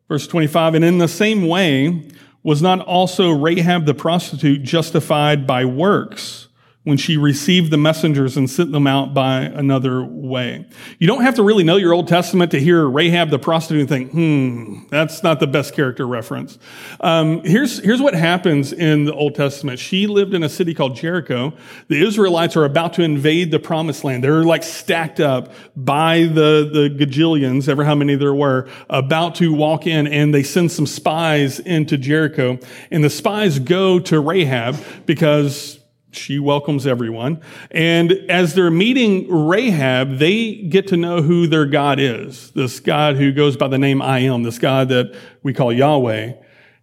Verse 0.08 0.26
25, 0.26 0.74
and 0.74 0.84
in 0.84 0.98
the 0.98 1.08
same 1.08 1.46
way, 1.46 2.08
was 2.42 2.62
not 2.62 2.80
also 2.80 3.30
Rahab 3.30 3.84
the 3.84 3.94
prostitute 3.94 4.62
justified 4.62 5.46
by 5.46 5.64
works 5.64 6.47
when 6.88 6.96
she 6.96 7.18
received 7.18 7.70
the 7.70 7.76
messengers 7.76 8.38
and 8.38 8.48
sent 8.48 8.72
them 8.72 8.86
out 8.86 9.12
by 9.12 9.42
another 9.42 10.02
way. 10.02 10.64
You 10.98 11.06
don't 11.06 11.20
have 11.20 11.34
to 11.34 11.42
really 11.42 11.62
know 11.62 11.76
your 11.76 11.92
Old 11.92 12.08
Testament 12.08 12.50
to 12.52 12.60
hear 12.60 12.88
Rahab 12.88 13.28
the 13.28 13.38
prostitute 13.38 13.80
and 13.80 13.88
think, 13.90 14.10
hmm, 14.12 14.86
that's 14.88 15.22
not 15.22 15.38
the 15.38 15.46
best 15.46 15.74
character 15.74 16.06
reference. 16.06 16.58
Um, 17.00 17.44
here's, 17.44 17.78
here's 17.80 18.00
what 18.00 18.14
happens 18.14 18.72
in 18.72 19.04
the 19.04 19.12
Old 19.12 19.34
Testament. 19.34 19.78
She 19.78 20.06
lived 20.06 20.32
in 20.32 20.42
a 20.42 20.48
city 20.48 20.72
called 20.72 20.96
Jericho. 20.96 21.52
The 21.88 22.02
Israelites 22.02 22.56
are 22.56 22.64
about 22.64 22.94
to 22.94 23.02
invade 23.02 23.50
the 23.50 23.58
promised 23.58 24.02
land. 24.02 24.24
They're 24.24 24.44
like 24.44 24.62
stacked 24.62 25.20
up 25.20 25.52
by 25.76 26.20
the, 26.20 26.70
the 26.72 27.04
gajillions, 27.04 27.68
ever 27.68 27.84
how 27.84 27.96
many 27.96 28.14
there 28.14 28.34
were, 28.34 28.66
about 28.88 29.34
to 29.36 29.52
walk 29.52 29.86
in 29.86 30.06
and 30.06 30.32
they 30.32 30.42
send 30.42 30.72
some 30.72 30.86
spies 30.86 31.60
into 31.60 31.98
Jericho. 31.98 32.58
And 32.90 33.04
the 33.04 33.10
spies 33.10 33.58
go 33.58 33.98
to 34.00 34.20
Rahab 34.20 34.76
because 35.04 35.78
she 36.10 36.38
welcomes 36.38 36.86
everyone. 36.86 37.42
And 37.70 38.12
as 38.30 38.54
they're 38.54 38.70
meeting 38.70 39.30
Rahab, 39.30 40.18
they 40.18 40.54
get 40.54 40.88
to 40.88 40.96
know 40.96 41.22
who 41.22 41.46
their 41.46 41.66
God 41.66 42.00
is. 42.00 42.50
This 42.52 42.80
God 42.80 43.16
who 43.16 43.32
goes 43.32 43.56
by 43.56 43.68
the 43.68 43.78
name 43.78 44.00
I 44.00 44.20
am, 44.20 44.42
this 44.42 44.58
God 44.58 44.88
that 44.88 45.14
we 45.42 45.52
call 45.52 45.72
Yahweh. 45.72 46.32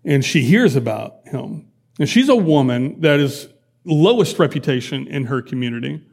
And 0.04 0.24
she 0.24 0.42
hears 0.42 0.76
about 0.76 1.22
him. 1.26 1.68
And 2.00 2.08
she's 2.08 2.30
a 2.30 2.36
woman 2.36 3.02
that 3.02 3.20
is 3.20 3.48
lowest 3.84 4.38
reputation 4.40 5.08
in 5.08 5.26
her 5.26 5.42
community 5.42 6.06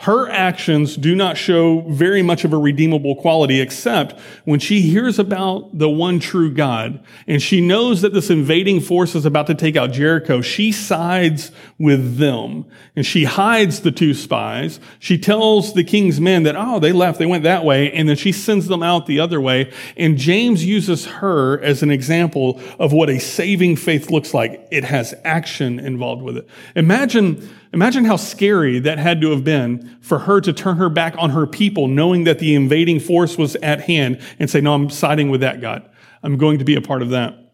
her 0.00 0.30
actions 0.30 0.96
do 0.96 1.16
not 1.16 1.36
show 1.36 1.80
very 1.80 2.22
much 2.22 2.44
of 2.44 2.52
a 2.52 2.56
redeemable 2.56 3.16
quality 3.16 3.60
except 3.60 4.18
when 4.44 4.60
she 4.60 4.80
hears 4.80 5.18
about 5.18 5.76
the 5.76 5.88
one 5.88 6.20
true 6.20 6.52
God 6.52 7.02
and 7.26 7.42
she 7.42 7.60
knows 7.60 8.02
that 8.02 8.14
this 8.14 8.30
invading 8.30 8.80
force 8.80 9.16
is 9.16 9.26
about 9.26 9.48
to 9.48 9.56
take 9.56 9.76
out 9.76 9.90
Jericho. 9.90 10.40
She 10.40 10.70
sides 10.70 11.50
with 11.78 12.18
them 12.18 12.64
and 12.94 13.04
she 13.04 13.24
hides 13.24 13.80
the 13.80 13.90
two 13.90 14.14
spies. 14.14 14.78
She 15.00 15.18
tells 15.18 15.74
the 15.74 15.82
king's 15.82 16.20
men 16.20 16.44
that, 16.44 16.54
oh, 16.56 16.78
they 16.78 16.92
left, 16.92 17.18
they 17.18 17.26
went 17.26 17.42
that 17.42 17.64
way. 17.64 17.90
And 17.90 18.08
then 18.08 18.16
she 18.16 18.30
sends 18.30 18.68
them 18.68 18.84
out 18.84 19.06
the 19.06 19.18
other 19.18 19.40
way. 19.40 19.72
And 19.96 20.16
James 20.16 20.64
uses 20.64 21.06
her 21.06 21.60
as 21.60 21.82
an 21.82 21.90
example 21.90 22.60
of 22.78 22.92
what 22.92 23.10
a 23.10 23.18
saving 23.18 23.74
faith 23.74 24.10
looks 24.10 24.32
like. 24.32 24.64
It 24.70 24.84
has 24.84 25.12
action 25.24 25.80
involved 25.80 26.22
with 26.22 26.36
it. 26.36 26.48
Imagine 26.76 27.48
Imagine 27.72 28.04
how 28.04 28.16
scary 28.16 28.78
that 28.78 28.98
had 28.98 29.20
to 29.20 29.30
have 29.30 29.44
been 29.44 29.96
for 30.00 30.20
her 30.20 30.40
to 30.40 30.52
turn 30.52 30.76
her 30.76 30.88
back 30.88 31.14
on 31.18 31.30
her 31.30 31.46
people, 31.46 31.86
knowing 31.86 32.24
that 32.24 32.38
the 32.38 32.54
invading 32.54 33.00
force 33.00 33.36
was 33.36 33.56
at 33.56 33.82
hand 33.82 34.20
and 34.38 34.48
say, 34.48 34.60
No, 34.60 34.74
I'm 34.74 34.90
siding 34.90 35.30
with 35.30 35.42
that 35.42 35.60
God. 35.60 35.88
I'm 36.22 36.38
going 36.38 36.58
to 36.58 36.64
be 36.64 36.76
a 36.76 36.80
part 36.80 37.02
of 37.02 37.10
that. 37.10 37.48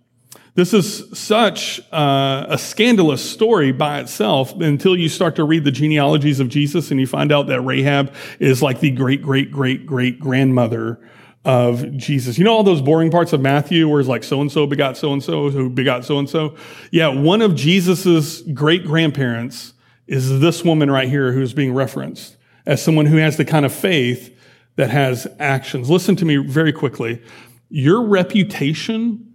This 0.56 0.72
is 0.72 1.18
such 1.18 1.80
uh, 1.92 2.46
a 2.48 2.56
scandalous 2.56 3.28
story 3.28 3.72
by 3.72 3.98
itself 3.98 4.54
until 4.60 4.96
you 4.96 5.08
start 5.08 5.34
to 5.36 5.44
read 5.44 5.64
the 5.64 5.72
genealogies 5.72 6.38
of 6.38 6.48
Jesus 6.48 6.92
and 6.92 7.00
you 7.00 7.08
find 7.08 7.32
out 7.32 7.48
that 7.48 7.60
Rahab 7.62 8.14
is 8.38 8.62
like 8.62 8.78
the 8.78 8.92
great, 8.92 9.20
great, 9.20 9.50
great, 9.50 9.84
great 9.84 10.20
grandmother 10.20 11.00
of 11.44 11.96
Jesus. 11.96 12.38
You 12.38 12.44
know 12.44 12.52
all 12.52 12.62
those 12.62 12.80
boring 12.80 13.10
parts 13.10 13.32
of 13.32 13.40
Matthew 13.40 13.88
where 13.88 13.98
it's 13.98 14.08
like 14.08 14.22
so 14.22 14.40
and 14.40 14.50
so 14.50 14.64
begot 14.64 14.96
so 14.96 15.12
and 15.12 15.22
so 15.22 15.50
who 15.50 15.68
begot 15.68 16.04
so 16.04 16.20
and 16.20 16.30
so? 16.30 16.54
Yeah, 16.92 17.08
one 17.08 17.42
of 17.42 17.56
Jesus's 17.56 18.42
great 18.42 18.84
grandparents 18.84 19.73
is 20.06 20.40
this 20.40 20.64
woman 20.64 20.90
right 20.90 21.08
here 21.08 21.32
who's 21.32 21.52
being 21.52 21.74
referenced 21.74 22.36
as 22.66 22.82
someone 22.82 23.06
who 23.06 23.16
has 23.16 23.36
the 23.36 23.44
kind 23.44 23.64
of 23.64 23.72
faith 23.72 24.36
that 24.76 24.90
has 24.90 25.26
actions. 25.38 25.88
Listen 25.90 26.16
to 26.16 26.24
me 26.24 26.36
very 26.36 26.72
quickly. 26.72 27.22
Your 27.68 28.02
reputation 28.02 29.34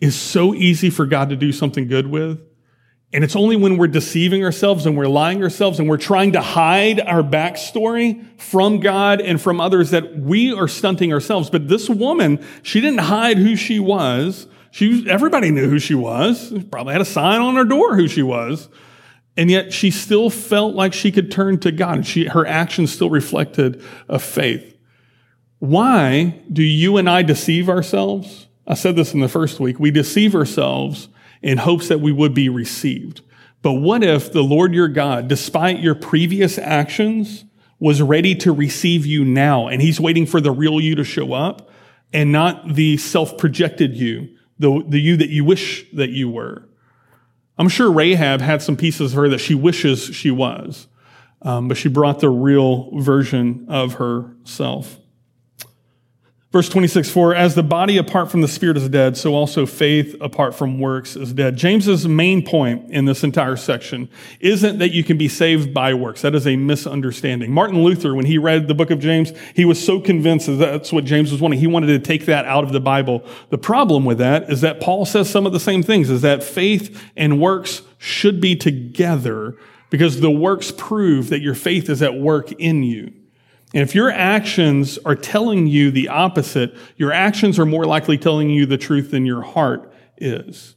is 0.00 0.14
so 0.14 0.54
easy 0.54 0.90
for 0.90 1.06
God 1.06 1.30
to 1.30 1.36
do 1.36 1.52
something 1.52 1.86
good 1.86 2.06
with. 2.06 2.40
And 3.12 3.22
it's 3.22 3.36
only 3.36 3.54
when 3.54 3.78
we're 3.78 3.86
deceiving 3.86 4.44
ourselves 4.44 4.86
and 4.86 4.96
we're 4.96 5.06
lying 5.06 5.40
ourselves 5.40 5.78
and 5.78 5.88
we're 5.88 5.98
trying 5.98 6.32
to 6.32 6.40
hide 6.40 7.00
our 7.00 7.22
backstory 7.22 8.26
from 8.40 8.80
God 8.80 9.20
and 9.20 9.40
from 9.40 9.60
others 9.60 9.90
that 9.90 10.18
we 10.18 10.52
are 10.52 10.66
stunting 10.66 11.12
ourselves. 11.12 11.48
But 11.48 11.68
this 11.68 11.88
woman, 11.88 12.44
she 12.64 12.80
didn't 12.80 12.98
hide 12.98 13.38
who 13.38 13.54
she 13.54 13.78
was. 13.78 14.48
She, 14.72 15.08
everybody 15.08 15.52
knew 15.52 15.68
who 15.68 15.78
she 15.78 15.94
was. 15.94 16.52
Probably 16.72 16.92
had 16.92 17.02
a 17.02 17.04
sign 17.04 17.40
on 17.40 17.54
her 17.54 17.64
door 17.64 17.94
who 17.94 18.08
she 18.08 18.22
was. 18.22 18.68
And 19.36 19.50
yet 19.50 19.72
she 19.72 19.90
still 19.90 20.30
felt 20.30 20.74
like 20.74 20.92
she 20.92 21.10
could 21.10 21.30
turn 21.30 21.58
to 21.60 21.72
God. 21.72 22.06
She, 22.06 22.26
her 22.26 22.46
actions 22.46 22.92
still 22.92 23.10
reflected 23.10 23.82
a 24.08 24.18
faith. 24.18 24.76
Why 25.58 26.40
do 26.52 26.62
you 26.62 26.96
and 26.98 27.08
I 27.08 27.22
deceive 27.22 27.68
ourselves? 27.68 28.46
I 28.66 28.74
said 28.74 28.96
this 28.96 29.12
in 29.12 29.20
the 29.20 29.28
first 29.28 29.58
week. 29.58 29.80
We 29.80 29.90
deceive 29.90 30.34
ourselves 30.34 31.08
in 31.42 31.58
hopes 31.58 31.88
that 31.88 32.00
we 32.00 32.12
would 32.12 32.32
be 32.34 32.48
received. 32.48 33.22
But 33.60 33.72
what 33.72 34.04
if 34.04 34.32
the 34.32 34.42
Lord 34.42 34.74
your 34.74 34.88
God, 34.88 35.26
despite 35.26 35.80
your 35.80 35.94
previous 35.94 36.58
actions, 36.58 37.44
was 37.80 38.00
ready 38.02 38.34
to 38.36 38.52
receive 38.52 39.04
you 39.04 39.24
now 39.24 39.68
and 39.68 39.82
he's 39.82 39.98
waiting 39.98 40.26
for 40.26 40.40
the 40.40 40.52
real 40.52 40.80
you 40.80 40.94
to 40.94 41.04
show 41.04 41.32
up 41.32 41.70
and 42.12 42.30
not 42.30 42.74
the 42.74 42.96
self-projected 42.98 43.96
you, 43.96 44.36
the, 44.58 44.84
the 44.86 45.00
you 45.00 45.16
that 45.16 45.30
you 45.30 45.44
wish 45.44 45.86
that 45.92 46.10
you 46.10 46.30
were? 46.30 46.68
I'm 47.58 47.68
sure 47.68 47.90
Rahab 47.90 48.40
had 48.40 48.62
some 48.62 48.76
pieces 48.76 49.12
of 49.12 49.16
her 49.16 49.28
that 49.28 49.38
she 49.38 49.54
wishes 49.54 50.02
she 50.04 50.30
was, 50.30 50.88
um, 51.42 51.68
but 51.68 51.76
she 51.76 51.88
brought 51.88 52.20
the 52.20 52.30
real 52.30 52.90
version 53.00 53.66
of 53.68 53.94
herself. 53.94 54.98
Verse 56.54 56.68
26, 56.68 57.10
for 57.10 57.34
as 57.34 57.56
the 57.56 57.64
body 57.64 57.96
apart 57.96 58.30
from 58.30 58.40
the 58.40 58.46
spirit 58.46 58.76
is 58.76 58.88
dead, 58.88 59.16
so 59.16 59.34
also 59.34 59.66
faith 59.66 60.14
apart 60.20 60.54
from 60.54 60.78
works 60.78 61.16
is 61.16 61.32
dead. 61.32 61.56
James's 61.56 62.06
main 62.06 62.46
point 62.46 62.92
in 62.92 63.06
this 63.06 63.24
entire 63.24 63.56
section 63.56 64.08
isn't 64.38 64.78
that 64.78 64.92
you 64.92 65.02
can 65.02 65.18
be 65.18 65.26
saved 65.26 65.74
by 65.74 65.92
works. 65.94 66.22
That 66.22 66.32
is 66.32 66.46
a 66.46 66.54
misunderstanding. 66.54 67.50
Martin 67.50 67.82
Luther, 67.82 68.14
when 68.14 68.24
he 68.24 68.38
read 68.38 68.68
the 68.68 68.74
book 68.74 68.92
of 68.92 69.00
James, 69.00 69.32
he 69.56 69.64
was 69.64 69.84
so 69.84 69.98
convinced 69.98 70.46
that 70.46 70.52
that's 70.52 70.92
what 70.92 71.04
James 71.04 71.32
was 71.32 71.40
wanting. 71.40 71.58
He 71.58 71.66
wanted 71.66 71.88
to 71.88 71.98
take 71.98 72.26
that 72.26 72.44
out 72.44 72.62
of 72.62 72.72
the 72.72 72.78
Bible. 72.78 73.24
The 73.50 73.58
problem 73.58 74.04
with 74.04 74.18
that 74.18 74.48
is 74.48 74.60
that 74.60 74.80
Paul 74.80 75.06
says 75.06 75.28
some 75.28 75.46
of 75.46 75.52
the 75.52 75.58
same 75.58 75.82
things, 75.82 76.08
is 76.08 76.22
that 76.22 76.44
faith 76.44 77.02
and 77.16 77.40
works 77.40 77.82
should 77.98 78.40
be 78.40 78.54
together 78.54 79.56
because 79.90 80.20
the 80.20 80.30
works 80.30 80.70
prove 80.70 81.30
that 81.30 81.40
your 81.40 81.56
faith 81.56 81.90
is 81.90 82.00
at 82.00 82.14
work 82.14 82.52
in 82.52 82.84
you. 82.84 83.12
And 83.74 83.82
if 83.82 83.94
your 83.94 84.10
actions 84.10 84.98
are 85.04 85.16
telling 85.16 85.66
you 85.66 85.90
the 85.90 86.08
opposite, 86.08 86.76
your 86.96 87.12
actions 87.12 87.58
are 87.58 87.66
more 87.66 87.84
likely 87.84 88.16
telling 88.16 88.48
you 88.48 88.66
the 88.66 88.78
truth 88.78 89.10
than 89.10 89.26
your 89.26 89.42
heart 89.42 89.92
is. 90.16 90.76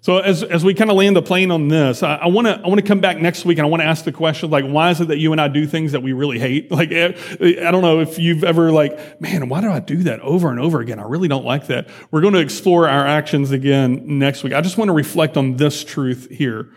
So 0.00 0.18
as, 0.18 0.42
as 0.42 0.64
we 0.64 0.74
kind 0.74 0.90
of 0.90 0.96
land 0.96 1.16
the 1.16 1.22
plane 1.22 1.52
on 1.52 1.68
this, 1.68 2.02
I 2.02 2.26
want 2.26 2.46
to 2.46 2.60
I 2.64 2.68
want 2.68 2.80
to 2.80 2.86
come 2.86 3.00
back 3.00 3.18
next 3.18 3.44
week 3.44 3.58
and 3.58 3.66
I 3.66 3.70
want 3.70 3.80
to 3.82 3.86
ask 3.88 4.04
the 4.04 4.12
question 4.12 4.50
like, 4.50 4.64
why 4.64 4.90
is 4.90 5.00
it 5.00 5.08
that 5.08 5.18
you 5.18 5.32
and 5.32 5.40
I 5.40 5.48
do 5.48 5.66
things 5.66 5.92
that 5.92 6.02
we 6.02 6.12
really 6.12 6.38
hate? 6.38 6.70
Like, 6.76 6.92
I 6.92 7.70
don't 7.70 7.82
know 7.82 8.00
if 8.00 8.18
you've 8.18 8.44
ever 8.44 8.70
like, 8.70 9.20
man, 9.20 9.48
why 9.48 9.60
do 9.60 9.70
I 9.70 9.80
do 9.80 10.04
that 10.04 10.20
over 10.20 10.50
and 10.50 10.60
over 10.60 10.80
again? 10.80 11.00
I 11.00 11.04
really 11.04 11.26
don't 11.26 11.44
like 11.44 11.68
that. 11.68 11.88
We're 12.10 12.20
going 12.20 12.34
to 12.34 12.40
explore 12.40 12.88
our 12.88 13.06
actions 13.06 13.50
again 13.50 14.18
next 14.18 14.44
week. 14.44 14.52
I 14.52 14.60
just 14.60 14.78
want 14.78 14.88
to 14.88 14.92
reflect 14.92 15.36
on 15.36 15.56
this 15.56 15.82
truth 15.82 16.28
here. 16.30 16.70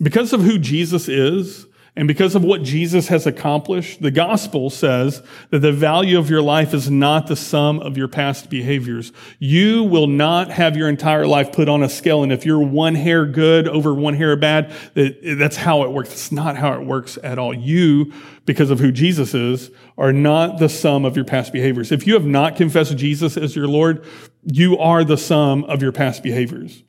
Because 0.00 0.32
of 0.32 0.40
who 0.40 0.58
Jesus 0.58 1.08
is, 1.08 1.66
and 1.98 2.06
because 2.06 2.36
of 2.36 2.44
what 2.44 2.62
Jesus 2.62 3.08
has 3.08 3.26
accomplished, 3.26 4.00
the 4.00 4.12
gospel 4.12 4.70
says 4.70 5.20
that 5.50 5.58
the 5.58 5.72
value 5.72 6.16
of 6.16 6.30
your 6.30 6.40
life 6.40 6.72
is 6.72 6.88
not 6.88 7.26
the 7.26 7.34
sum 7.34 7.80
of 7.80 7.96
your 7.96 8.06
past 8.06 8.48
behaviors. 8.48 9.10
You 9.40 9.82
will 9.82 10.06
not 10.06 10.48
have 10.48 10.76
your 10.76 10.88
entire 10.88 11.26
life 11.26 11.50
put 11.50 11.68
on 11.68 11.82
a 11.82 11.88
scale. 11.88 12.22
And 12.22 12.30
if 12.30 12.46
you're 12.46 12.60
one 12.60 12.94
hair 12.94 13.26
good 13.26 13.66
over 13.66 13.92
one 13.92 14.14
hair 14.14 14.36
bad, 14.36 14.72
that's 14.94 15.56
how 15.56 15.82
it 15.82 15.90
works. 15.90 16.12
It's 16.12 16.30
not 16.30 16.56
how 16.56 16.74
it 16.74 16.86
works 16.86 17.18
at 17.24 17.36
all. 17.36 17.52
You, 17.52 18.12
because 18.46 18.70
of 18.70 18.78
who 18.78 18.92
Jesus 18.92 19.34
is, 19.34 19.72
are 19.98 20.12
not 20.12 20.60
the 20.60 20.68
sum 20.68 21.04
of 21.04 21.16
your 21.16 21.24
past 21.24 21.52
behaviors. 21.52 21.90
If 21.90 22.06
you 22.06 22.14
have 22.14 22.26
not 22.26 22.54
confessed 22.54 22.96
Jesus 22.96 23.36
as 23.36 23.56
your 23.56 23.66
Lord, 23.66 24.06
you 24.44 24.78
are 24.78 25.02
the 25.02 25.18
sum 25.18 25.64
of 25.64 25.82
your 25.82 25.90
past 25.90 26.22
behaviors. 26.22 26.80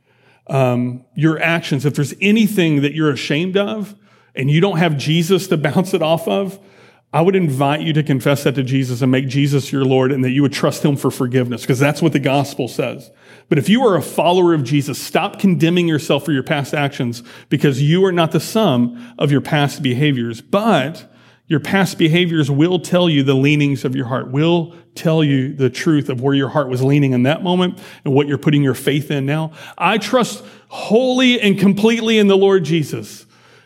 Um, 0.46 1.04
your 1.16 1.42
actions, 1.42 1.84
if 1.84 1.96
there's 1.96 2.14
anything 2.22 2.84
that 2.84 2.94
you're 2.94 3.10
ashamed 3.10 3.58
of, 3.58 3.96
and 4.36 4.50
you 4.50 4.62
don't 4.62 4.78
have 4.78 4.98
Jesus 4.98 5.48
to 5.48 5.58
bounce 5.70 5.94
it 5.94 6.02
off 6.02 6.28
of, 6.28 6.60
I 7.12 7.22
would 7.22 7.36
invite 7.36 7.82
you 7.82 7.92
to 7.94 8.04
confess 8.04 8.44
that 8.44 8.54
to 8.56 8.64
Jesus 8.64 9.02
and 9.02 9.12
make 9.12 9.28
Jesus 9.28 9.72
your 9.72 9.84
Lord 9.84 10.12
and 10.12 10.24
that 10.24 10.30
you 10.30 10.44
would 10.44 10.54
trust 10.54 10.86
him 10.86 10.96
for 10.96 11.10
forgiveness 11.10 11.62
because 11.62 11.80
that's 11.80 12.04
what 12.04 12.14
the 12.14 12.20
gospel 12.20 12.68
says. 12.68 13.10
But 13.48 13.58
if 13.58 13.68
you 13.68 13.84
are 13.88 13.96
a 13.96 14.02
follower 14.02 14.54
of 14.54 14.64
Jesus, 14.64 15.02
stop 15.02 15.40
condemning 15.40 15.88
yourself 15.88 16.24
for 16.24 16.32
your 16.32 16.44
past 16.44 16.76
actions 16.76 17.24
because 17.50 17.82
you 17.82 18.06
are 18.06 18.12
not 18.12 18.32
the 18.32 18.40
sum 18.40 19.16
of 19.18 19.32
your 19.32 19.42
past 19.42 19.82
behaviors. 19.82 20.40
But 20.40 21.12
your 21.48 21.60
past 21.60 21.98
behaviors 21.98 22.52
will 22.52 22.78
tell 22.78 23.10
you 23.10 23.24
the 23.24 23.34
leanings 23.34 23.84
of 23.86 23.96
your 23.96 24.06
heart, 24.06 24.30
will 24.30 24.76
tell 24.94 25.24
you 25.24 25.52
the 25.56 25.72
truth 25.72 26.10
of 26.10 26.22
where 26.22 26.36
your 26.36 26.50
heart 26.50 26.70
was 26.70 26.84
leaning 26.84 27.14
in 27.14 27.24
that 27.24 27.42
moment 27.42 27.80
and 28.06 28.14
what 28.14 28.28
you're 28.28 28.38
putting 28.38 28.62
your 28.62 28.76
faith 28.76 29.10
in 29.10 29.26
now. 29.26 29.52
I 29.76 29.98
trust 29.98 30.46
wholly 30.68 31.42
and 31.42 31.58
completely 31.58 32.20
in 32.20 32.28
the 32.28 32.38
Lord 32.38 32.66
Jesus. 32.66 33.26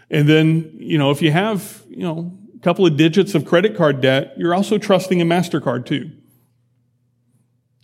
And 0.09 0.27
then, 0.27 0.75
you 0.77 0.97
know, 0.97 1.11
if 1.11 1.21
you 1.21 1.31
have, 1.31 1.83
you 1.89 2.03
know, 2.03 2.37
a 2.55 2.59
couple 2.59 2.85
of 2.85 2.97
digits 2.97 3.35
of 3.35 3.45
credit 3.45 3.75
card 3.75 4.01
debt, 4.01 4.33
you're 4.37 4.53
also 4.53 4.77
trusting 4.77 5.21
a 5.21 5.25
MasterCard 5.25 5.85
too. 5.85 6.11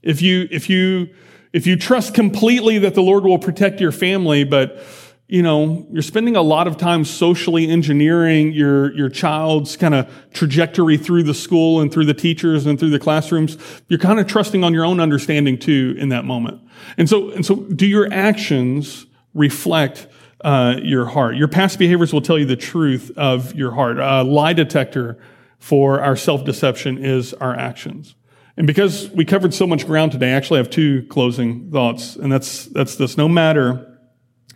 If 0.04 0.22
you, 0.22 0.48
if 0.52 0.70
you, 0.70 1.10
if 1.52 1.66
you 1.68 1.76
trust 1.76 2.14
completely 2.14 2.78
that 2.80 2.94
the 2.94 3.02
Lord 3.02 3.24
will 3.24 3.40
protect 3.40 3.82
your 3.82 3.92
family, 3.92 4.44
but, 4.44 4.82
you 5.28 5.42
know, 5.44 5.86
you're 5.92 6.02
spending 6.02 6.36
a 6.36 6.42
lot 6.42 6.68
of 6.68 6.78
time 6.78 7.06
socially 7.06 7.70
engineering 7.70 8.52
your, 8.52 8.94
your 8.96 9.10
child's 9.10 9.76
kind 9.78 9.94
of 9.94 10.10
trajectory 10.34 10.98
through 10.98 11.24
the 11.24 11.34
school 11.34 11.82
and 11.82 11.92
through 11.92 12.06
the 12.06 12.14
teachers 12.14 12.66
and 12.66 12.80
through 12.80 12.90
the 12.90 13.00
classrooms. 13.00 13.58
You're 13.90 14.00
kind 14.00 14.20
of 14.20 14.28
trusting 14.28 14.64
on 14.64 14.74
your 14.74 14.86
own 14.86 15.00
understanding 15.00 15.58
too 15.58 15.96
in 15.98 16.10
that 16.10 16.26
moment. 16.26 16.62
And 16.98 17.10
so, 17.10 17.30
and 17.32 17.46
so 17.46 17.58
do 17.58 17.86
your 17.86 18.12
actions 18.12 19.06
reflect 19.34 20.08
uh, 20.42 20.76
your 20.82 21.06
heart. 21.06 21.36
Your 21.36 21.48
past 21.48 21.80
behaviors 21.80 22.14
will 22.14 22.22
tell 22.22 22.38
you 22.38 22.46
the 22.46 22.56
truth 22.56 23.12
of 23.18 23.54
your 23.56 23.72
heart. 23.72 24.00
A 24.00 24.24
lie 24.24 24.54
detector 24.54 25.20
for 25.60 26.02
our 26.02 26.16
self 26.16 26.46
deception 26.46 27.04
is 27.04 27.34
our 27.36 27.56
actions. 27.56 28.16
And 28.58 28.68
because 28.68 29.10
we 29.12 29.24
covered 29.24 29.54
so 29.54 29.66
much 29.66 29.86
ground 29.86 30.12
today, 30.12 30.34
I 30.34 30.36
actually 30.36 30.58
have 30.58 30.70
two 30.70 31.06
closing 31.08 31.72
thoughts, 31.72 32.16
and 32.18 32.32
that's, 32.32 32.66
that's 32.66 32.96
this. 32.96 33.18
No 33.18 33.30
matter 33.30 33.98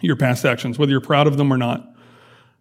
your 0.01 0.17
past 0.17 0.43
actions, 0.43 0.77
whether 0.77 0.91
you're 0.91 1.01
proud 1.01 1.25
of 1.27 1.37
them 1.37 1.51
or 1.53 1.57
not, 1.57 1.89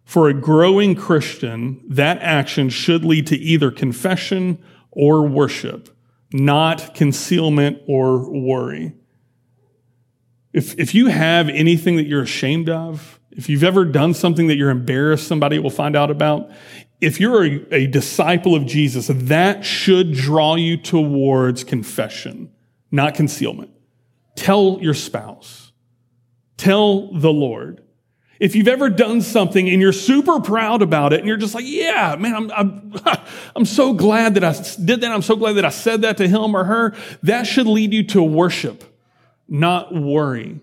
for 0.05 0.29
a 0.29 0.33
growing 0.33 0.95
Christian, 0.95 1.81
that 1.89 2.19
action 2.21 2.69
should 2.69 3.03
lead 3.03 3.27
to 3.27 3.37
either 3.37 3.71
confession 3.71 4.63
or 4.91 5.27
worship, 5.27 5.89
not 6.31 6.93
concealment 6.93 7.79
or 7.87 8.29
worry. 8.29 8.93
If, 10.53 10.77
if 10.79 10.93
you 10.93 11.07
have 11.07 11.49
anything 11.49 11.95
that 11.97 12.05
you're 12.05 12.21
ashamed 12.21 12.69
of, 12.69 13.19
if 13.31 13.49
you've 13.49 13.63
ever 13.63 13.85
done 13.85 14.13
something 14.13 14.47
that 14.47 14.55
you're 14.55 14.69
embarrassed 14.69 15.27
somebody 15.27 15.57
will 15.57 15.71
find 15.71 15.95
out 15.95 16.11
about, 16.11 16.51
if 17.01 17.19
you're 17.19 17.43
a, 17.43 17.73
a 17.73 17.87
disciple 17.87 18.55
of 18.55 18.65
Jesus, 18.65 19.09
that 19.11 19.65
should 19.65 20.13
draw 20.13 20.55
you 20.55 20.77
towards 20.77 21.63
confession, 21.63 22.51
not 22.91 23.15
concealment. 23.15 23.71
Tell 24.35 24.77
your 24.79 24.93
spouse. 24.93 25.71
Tell 26.55 27.11
the 27.11 27.31
Lord. 27.31 27.83
If 28.39 28.55
you've 28.55 28.67
ever 28.67 28.89
done 28.89 29.21
something 29.21 29.69
and 29.69 29.81
you're 29.81 29.91
super 29.91 30.39
proud 30.39 30.81
about 30.81 31.13
it 31.13 31.19
and 31.19 31.27
you're 31.27 31.37
just 31.37 31.55
like, 31.55 31.65
yeah, 31.65 32.15
man, 32.19 32.35
I'm, 32.35 32.51
I'm, 32.51 32.93
I'm 33.55 33.65
so 33.65 33.93
glad 33.93 34.35
that 34.35 34.43
I 34.43 34.53
did 34.83 35.01
that. 35.01 35.11
I'm 35.11 35.21
so 35.21 35.35
glad 35.35 35.53
that 35.53 35.65
I 35.65 35.69
said 35.69 36.01
that 36.01 36.17
to 36.17 36.27
him 36.27 36.55
or 36.55 36.63
her. 36.63 36.93
That 37.23 37.43
should 37.43 37.67
lead 37.67 37.93
you 37.93 38.03
to 38.07 38.21
worship 38.21 38.92
not 39.47 39.93
worry. 39.93 40.59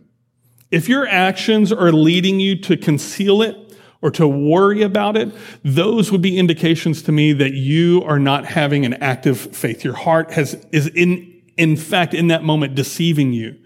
If 0.70 0.88
your 0.88 1.06
actions 1.06 1.72
are 1.72 1.92
leading 1.92 2.40
you 2.40 2.60
to 2.62 2.76
conceal 2.76 3.42
it 3.42 3.56
or 4.02 4.10
to 4.12 4.26
worry 4.26 4.82
about 4.82 5.16
it, 5.16 5.32
those 5.64 6.10
would 6.12 6.22
be 6.22 6.38
indications 6.38 7.02
to 7.02 7.12
me 7.12 7.32
that 7.34 7.52
you 7.52 8.02
are 8.04 8.18
not 8.18 8.46
having 8.46 8.86
an 8.86 8.94
active 8.94 9.38
faith. 9.38 9.84
Your 9.84 9.94
heart 9.94 10.30
has, 10.32 10.54
is 10.72 10.86
in, 10.88 11.42
in 11.56 11.76
fact, 11.76 12.14
in 12.14 12.28
that 12.28 12.42
moment 12.44 12.74
deceiving 12.74 13.32
you. 13.32 13.56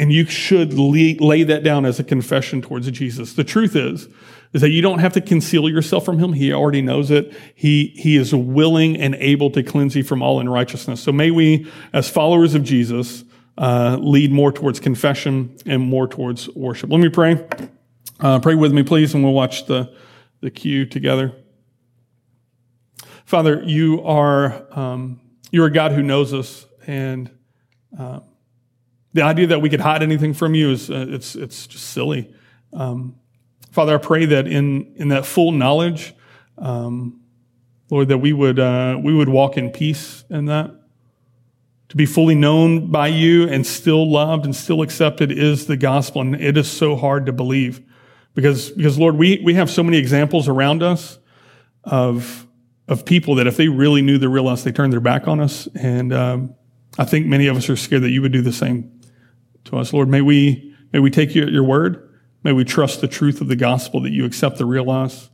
and 0.00 0.10
you 0.10 0.24
should 0.24 0.72
lay, 0.72 1.42
that 1.42 1.62
down 1.62 1.84
as 1.84 2.00
a 2.00 2.04
confession 2.04 2.62
towards 2.62 2.90
Jesus. 2.90 3.34
The 3.34 3.44
truth 3.44 3.76
is, 3.76 4.08
is 4.54 4.62
that 4.62 4.70
you 4.70 4.80
don't 4.80 5.00
have 5.00 5.12
to 5.12 5.20
conceal 5.20 5.68
yourself 5.68 6.06
from 6.06 6.18
him. 6.18 6.32
He 6.32 6.54
already 6.54 6.80
knows 6.80 7.10
it. 7.10 7.36
He, 7.54 7.88
he 7.96 8.16
is 8.16 8.34
willing 8.34 8.96
and 8.96 9.14
able 9.16 9.50
to 9.50 9.62
cleanse 9.62 9.94
you 9.94 10.02
from 10.02 10.22
all 10.22 10.40
unrighteousness. 10.40 11.02
So 11.02 11.12
may 11.12 11.30
we, 11.30 11.70
as 11.92 12.08
followers 12.08 12.54
of 12.54 12.64
Jesus, 12.64 13.24
uh, 13.58 13.98
lead 14.00 14.32
more 14.32 14.52
towards 14.52 14.80
confession 14.80 15.56
and 15.66 15.82
more 15.82 16.06
towards 16.06 16.48
worship. 16.50 16.90
Let 16.90 17.00
me 17.00 17.08
pray. 17.08 17.46
Uh, 18.18 18.38
pray 18.40 18.54
with 18.54 18.72
me, 18.72 18.82
please, 18.82 19.14
and 19.14 19.24
we'll 19.24 19.32
watch 19.32 19.66
the, 19.66 19.94
the 20.40 20.50
cue 20.50 20.86
together. 20.86 21.34
Father, 23.24 23.62
you 23.64 24.02
are, 24.02 24.66
um, 24.76 25.20
you're 25.50 25.66
a 25.66 25.72
God 25.72 25.92
who 25.92 26.02
knows 26.02 26.34
us, 26.34 26.66
and 26.86 27.30
uh, 27.98 28.20
the 29.12 29.22
idea 29.22 29.48
that 29.48 29.60
we 29.60 29.68
could 29.70 29.80
hide 29.80 30.02
anything 30.02 30.34
from 30.34 30.54
you 30.54 30.70
is 30.70 30.90
uh, 30.90 31.06
it's 31.08 31.34
it's 31.34 31.66
just 31.66 31.90
silly. 31.90 32.32
Um, 32.72 33.16
Father, 33.70 33.94
I 33.94 33.98
pray 33.98 34.26
that 34.26 34.46
in 34.46 34.94
in 34.96 35.08
that 35.08 35.26
full 35.26 35.52
knowledge, 35.52 36.14
um, 36.58 37.20
Lord, 37.90 38.08
that 38.08 38.18
we 38.18 38.32
would 38.32 38.58
uh, 38.58 38.98
we 39.02 39.14
would 39.14 39.28
walk 39.28 39.56
in 39.56 39.70
peace 39.70 40.24
in 40.30 40.46
that. 40.46 40.79
To 41.90 41.96
be 41.96 42.06
fully 42.06 42.34
known 42.34 42.90
by 42.90 43.08
you 43.08 43.48
and 43.48 43.66
still 43.66 44.10
loved 44.10 44.44
and 44.44 44.54
still 44.54 44.82
accepted 44.82 45.30
is 45.30 45.66
the 45.66 45.76
gospel, 45.76 46.22
and 46.22 46.34
it 46.34 46.56
is 46.56 46.70
so 46.70 46.96
hard 46.96 47.26
to 47.26 47.32
believe 47.32 47.82
because 48.34 48.70
because 48.70 48.98
Lord, 48.98 49.16
we 49.16 49.40
we 49.44 49.54
have 49.54 49.70
so 49.70 49.82
many 49.82 49.98
examples 49.98 50.48
around 50.48 50.82
us 50.82 51.18
of 51.84 52.46
of 52.86 53.04
people 53.04 53.36
that 53.36 53.46
if 53.46 53.56
they 53.56 53.68
really 53.68 54.02
knew 54.02 54.18
the 54.18 54.28
real 54.28 54.48
us, 54.48 54.62
they 54.62 54.72
turned 54.72 54.92
their 54.92 55.00
back 55.00 55.28
on 55.28 55.40
us, 55.40 55.68
and 55.74 56.12
um, 56.12 56.54
I 56.98 57.04
think 57.04 57.26
many 57.26 57.46
of 57.46 57.56
us 57.56 57.68
are 57.68 57.76
scared 57.76 58.02
that 58.02 58.10
you 58.10 58.22
would 58.22 58.32
do 58.32 58.42
the 58.42 58.52
same 58.52 59.00
to 59.64 59.78
us. 59.78 59.92
Lord, 59.92 60.08
may 60.08 60.20
we, 60.20 60.74
may 60.92 60.98
we 60.98 61.10
take 61.10 61.34
your, 61.34 61.48
your 61.48 61.62
word. 61.62 62.08
May 62.42 62.52
we 62.52 62.64
trust 62.64 63.00
the 63.00 63.08
truth 63.08 63.40
of 63.40 63.48
the 63.48 63.56
gospel 63.56 64.00
that 64.00 64.10
you 64.10 64.24
accept 64.24 64.58
the 64.58 64.64
real 64.64 64.90
us. 64.90 65.30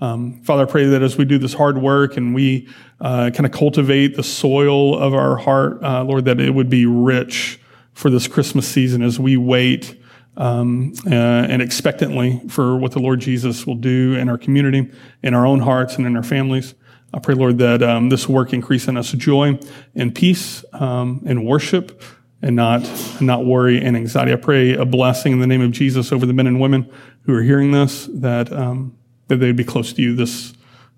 Um, 0.00 0.42
Father, 0.42 0.64
I 0.64 0.66
pray 0.66 0.86
that 0.86 1.02
as 1.02 1.16
we 1.16 1.24
do 1.24 1.38
this 1.38 1.54
hard 1.54 1.78
work 1.78 2.16
and 2.16 2.34
we 2.34 2.68
uh, 3.00 3.30
kind 3.30 3.46
of 3.46 3.52
cultivate 3.52 4.16
the 4.16 4.22
soil 4.22 4.98
of 4.98 5.14
our 5.14 5.36
heart, 5.36 5.82
uh, 5.82 6.04
Lord, 6.04 6.24
that 6.26 6.40
it 6.40 6.50
would 6.50 6.68
be 6.68 6.86
rich 6.86 7.60
for 7.92 8.10
this 8.10 8.26
Christmas 8.26 8.66
season 8.66 9.02
as 9.02 9.20
we 9.20 9.36
wait 9.36 10.00
um, 10.36 10.92
uh, 11.06 11.14
and 11.14 11.62
expectantly 11.62 12.40
for 12.48 12.76
what 12.76 12.92
the 12.92 12.98
Lord 12.98 13.20
Jesus 13.20 13.66
will 13.66 13.76
do 13.76 14.14
in 14.14 14.28
our 14.28 14.36
community, 14.36 14.90
in 15.22 15.32
our 15.32 15.46
own 15.46 15.60
hearts, 15.60 15.96
and 15.96 16.06
in 16.06 16.16
our 16.16 16.24
families. 16.24 16.74
I 17.12 17.20
pray, 17.20 17.36
Lord, 17.36 17.58
that 17.58 17.82
um, 17.82 18.08
this 18.08 18.28
work 18.28 18.52
increase 18.52 18.88
in 18.88 18.96
us 18.96 19.12
joy 19.12 19.58
and 19.94 20.12
peace 20.12 20.64
um, 20.72 21.22
and 21.24 21.46
worship 21.46 22.02
and 22.42 22.56
not, 22.56 22.82
not 23.20 23.46
worry 23.46 23.80
and 23.80 23.96
anxiety. 23.96 24.32
I 24.32 24.36
pray 24.36 24.74
a 24.74 24.84
blessing 24.84 25.32
in 25.32 25.38
the 25.38 25.46
name 25.46 25.62
of 25.62 25.70
Jesus 25.70 26.10
over 26.10 26.26
the 26.26 26.32
men 26.32 26.48
and 26.48 26.60
women 26.60 26.90
who 27.22 27.34
are 27.34 27.42
hearing 27.42 27.70
this, 27.70 28.06
that, 28.12 28.52
um, 28.52 28.98
that 29.28 29.36
they'd 29.36 29.56
be 29.56 29.64
close 29.64 29.92
to 29.94 30.02
you 30.02 30.14
this, 30.14 30.52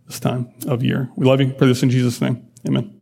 this 0.06 0.20
time 0.20 0.52
of 0.66 0.82
year. 0.82 1.10
We 1.16 1.26
love 1.26 1.40
you. 1.40 1.52
Pray 1.52 1.68
this 1.68 1.82
in 1.82 1.90
Jesus' 1.90 2.20
name. 2.20 2.46
Amen. 2.66 2.92